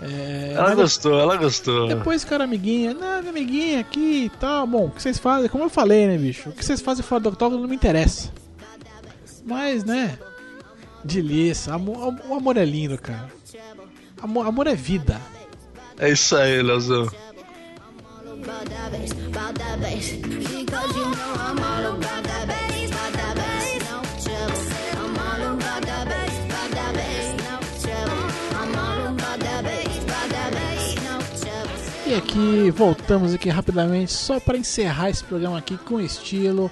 É, 0.00 0.52
ela 0.56 0.74
gostou, 0.74 1.18
ela 1.18 1.36
gostou. 1.36 1.88
Depois 1.88 2.24
cara 2.24 2.44
amiguinha, 2.44 2.94
não, 2.94 3.18
minha 3.18 3.30
amiguinha 3.30 3.80
aqui 3.80 4.24
e 4.24 4.28
tal. 4.30 4.66
Bom, 4.66 4.86
o 4.86 4.90
que 4.90 5.02
vocês 5.02 5.18
fazem, 5.18 5.50
como 5.50 5.64
eu 5.64 5.70
falei, 5.70 6.06
né, 6.06 6.16
bicho? 6.16 6.48
O 6.48 6.52
que 6.52 6.64
vocês 6.64 6.80
fazem 6.80 7.04
fora 7.04 7.20
do 7.20 7.28
octógono 7.28 7.60
não 7.60 7.68
me 7.68 7.76
interessa. 7.76 8.30
Mas, 9.44 9.84
né? 9.84 10.18
Delícia. 11.04 11.74
Amor, 11.74 12.14
o 12.28 12.34
amor 12.34 12.56
é 12.56 12.64
lindo, 12.64 12.96
cara. 12.96 13.28
Amor, 14.22 14.46
amor 14.46 14.66
é 14.66 14.74
vida. 14.74 15.20
É 15.98 16.10
isso 16.10 16.36
aí, 16.36 16.62
Leozão. 16.62 17.08
E 32.06 32.14
aqui 32.14 32.70
voltamos 32.70 33.34
aqui 33.34 33.50
rapidamente 33.50 34.12
só 34.12 34.40
para 34.40 34.56
encerrar 34.56 35.10
esse 35.10 35.22
programa 35.22 35.58
aqui 35.58 35.76
com 35.76 36.00
estilo 36.00 36.70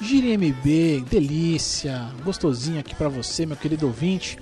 Gire 0.00 0.36
MB, 0.38 1.04
delícia, 1.10 2.08
gostosinho 2.24 2.78
aqui 2.78 2.94
para 2.94 3.08
você, 3.08 3.44
meu 3.44 3.56
querido 3.56 3.86
ouvinte. 3.86 4.38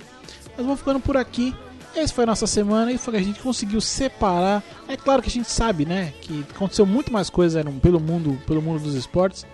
Mas 0.55 0.65
vou 0.65 0.77
ficando 0.77 0.99
por 0.99 1.17
aqui. 1.17 1.55
Essa 1.97 2.13
foi 2.13 2.25
a 2.25 2.27
nossa 2.27 2.45
semana 2.45 2.91
e 2.91 2.97
foi 2.97 3.13
que 3.15 3.19
a 3.19 3.23
gente 3.23 3.39
conseguiu 3.39 3.81
separar. 3.81 4.63
É 4.87 4.95
claro 4.95 5.19
que 5.19 5.29
a 5.29 5.31
gente 5.31 5.49
sabe, 5.49 5.83
né, 5.83 6.13
que 6.21 6.45
aconteceu 6.53 6.85
muito 6.85 7.11
mais 7.11 7.27
coisa 7.27 7.63
pelo 7.81 7.99
mundo, 7.99 8.39
pelo 8.45 8.61
mundo 8.61 8.83
dos 8.83 8.93
esportes. 8.93 9.47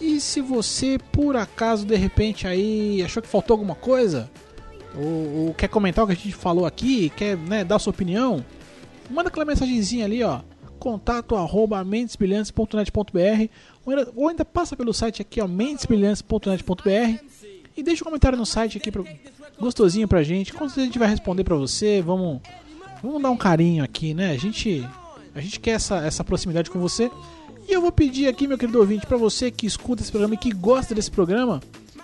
E 0.00 0.18
se 0.18 0.40
você 0.40 0.98
por 1.12 1.36
acaso 1.36 1.84
de 1.84 1.94
repente 1.94 2.46
aí 2.46 3.02
achou 3.02 3.22
que 3.22 3.28
faltou 3.28 3.54
alguma 3.54 3.74
coisa, 3.74 4.30
ou, 4.94 5.48
ou 5.48 5.54
quer 5.54 5.68
comentar 5.68 6.02
o 6.02 6.06
que 6.06 6.14
a 6.14 6.16
gente 6.16 6.32
falou 6.32 6.64
aqui, 6.64 7.10
quer 7.10 7.36
né, 7.36 7.62
dar 7.62 7.78
sua 7.78 7.90
opinião, 7.90 8.42
manda 9.10 9.28
aquela 9.28 9.44
mensagenzinha 9.44 10.06
ali, 10.06 10.22
ó, 10.22 10.40
contato 10.78 11.36
arroba 11.36 11.84
mentesbrilhantes.net.br 11.84 13.50
ou 14.14 14.28
ainda 14.28 14.46
passa 14.46 14.74
pelo 14.74 14.94
site 14.94 15.20
aqui, 15.20 15.42
ó, 15.42 15.46
mentesbrilhantes.net.br 15.46 17.22
e 17.76 17.82
deixa 17.82 18.02
um 18.02 18.06
comentário 18.06 18.38
no 18.38 18.46
site 18.46 18.78
aqui 18.78 18.90
pro, 18.90 19.04
gostosinho 19.58 20.06
pra 20.06 20.22
gente. 20.22 20.52
Com 20.52 20.60
certeza 20.68 20.80
a 20.82 20.84
gente 20.84 20.98
vai 20.98 21.08
responder 21.08 21.44
pra 21.44 21.56
você. 21.56 22.02
Vamos, 22.02 22.40
vamos 23.02 23.22
dar 23.22 23.30
um 23.30 23.36
carinho 23.36 23.82
aqui, 23.82 24.14
né? 24.14 24.30
A 24.30 24.36
gente, 24.36 24.86
a 25.34 25.40
gente 25.40 25.60
quer 25.60 25.72
essa, 25.72 25.98
essa 25.98 26.24
proximidade 26.24 26.70
com 26.70 26.78
você. 26.78 27.10
E 27.68 27.72
eu 27.72 27.80
vou 27.80 27.90
pedir 27.90 28.28
aqui, 28.28 28.46
meu 28.46 28.56
querido 28.56 28.78
ouvinte, 28.78 29.06
pra 29.06 29.16
você 29.16 29.50
que 29.50 29.66
escuta 29.66 30.02
esse 30.02 30.10
programa 30.10 30.34
e 30.34 30.38
que 30.38 30.52
gosta 30.52 30.94
desse 30.94 31.10
programa, 31.10 31.60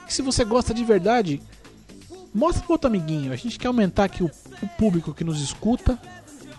que 0.07 0.13
se 0.13 0.21
você 0.21 0.45
gosta 0.45 0.75
de 0.75 0.85
verdade, 0.85 1.41
mostra 2.35 2.63
pro 2.63 2.73
outro 2.73 2.89
amiguinho. 2.89 3.33
A 3.33 3.37
gente 3.37 3.59
quer 3.59 3.69
aumentar 3.69 4.05
aqui 4.05 4.25
o, 4.25 4.31
o 4.63 4.69
público 4.77 5.15
que 5.15 5.23
nos 5.23 5.41
escuta, 5.41 5.99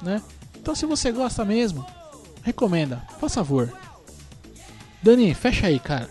né? 0.02 0.22
Então 0.58 0.74
se 0.74 0.86
você 0.86 1.12
gosta 1.12 1.44
mesmo, 1.44 1.86
recomenda, 2.42 3.04
por 3.20 3.30
favor. 3.30 3.74
Dani, 5.02 5.34
fecha 5.34 5.68
aí, 5.68 5.80
cara. 5.80 6.10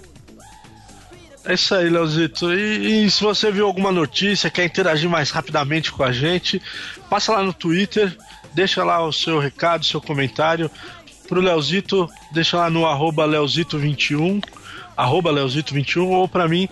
É 1.45 1.55
isso 1.55 1.75
aí, 1.75 1.89
Leozito. 1.89 2.53
E, 2.53 3.05
e, 3.05 3.11
se 3.11 3.23
você 3.23 3.51
viu 3.51 3.67
alguma 3.67 3.91
notícia, 3.91 4.51
quer 4.51 4.65
interagir 4.65 5.11
mais 5.11 5.31
rapidamente 5.31 5.91
com 5.91 6.05
a 6.05 6.13
gente, 6.13 6.63
passa 7.11 7.33
lá 7.33 7.43
no 7.43 7.53
Twitter, 7.53 8.17
deixa 8.55 8.85
lá 8.85 9.05
o 9.05 9.13
seu 9.13 9.39
recado, 9.39 9.85
seu 9.85 10.01
comentário. 10.01 10.71
Pro 11.29 11.41
Leozito, 11.41 12.09
deixa 12.31 12.57
lá 12.57 12.71
no 12.71 12.87
arroba 12.87 13.27
Leozito21, 13.27 14.43
arroba 14.97 15.33
Leozito21, 15.33 16.07
ou 16.07 16.29
para 16.29 16.47
mim, 16.47 16.69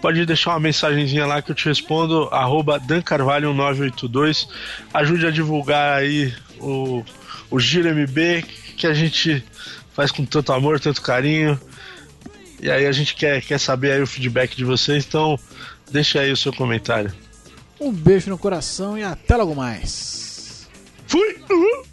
pode 0.00 0.24
deixar 0.24 0.50
uma 0.50 0.60
mensagenzinha 0.60 1.26
lá 1.26 1.42
que 1.42 1.50
eu 1.50 1.54
te 1.54 1.66
respondo, 1.66 2.28
arroba 2.30 2.80
dancarvalho982. 2.80 4.48
Ajude 4.92 5.26
a 5.26 5.30
divulgar 5.30 5.98
aí 5.98 6.32
o, 6.60 7.04
o 7.50 7.60
Giro 7.60 7.90
MB, 7.90 8.42
que 8.76 8.86
a 8.86 8.94
gente 8.94 9.44
faz 9.92 10.10
com 10.10 10.24
tanto 10.24 10.52
amor, 10.52 10.80
tanto 10.80 11.02
carinho. 11.02 11.60
E 12.64 12.70
aí 12.70 12.86
a 12.86 12.92
gente 12.92 13.14
quer, 13.14 13.40
quer 13.42 13.60
saber 13.60 13.92
aí 13.92 14.02
o 14.02 14.06
feedback 14.06 14.56
de 14.56 14.64
vocês, 14.64 15.04
então 15.06 15.38
deixa 15.92 16.20
aí 16.20 16.32
o 16.32 16.36
seu 16.36 16.52
comentário. 16.52 17.12
Um 17.78 17.92
beijo 17.92 18.30
no 18.30 18.38
coração 18.38 18.96
e 18.98 19.04
até 19.04 19.36
logo 19.36 19.54
mais. 19.54 20.66
Fui! 21.06 21.36
Uhum. 21.50 21.84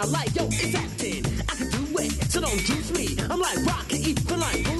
style 0.00 0.12
like, 0.12 0.34
yo, 0.34 0.46
it's 0.46 0.74
acting. 0.74 1.24
I 1.48 1.54
can 1.56 1.70
do 1.70 1.98
it, 1.98 2.32
so 2.32 2.40
don't 2.40 2.58
juice 2.60 2.90
me. 2.92 3.16
I'm 3.30 3.40
like 3.40 3.58
like. 3.66 4.79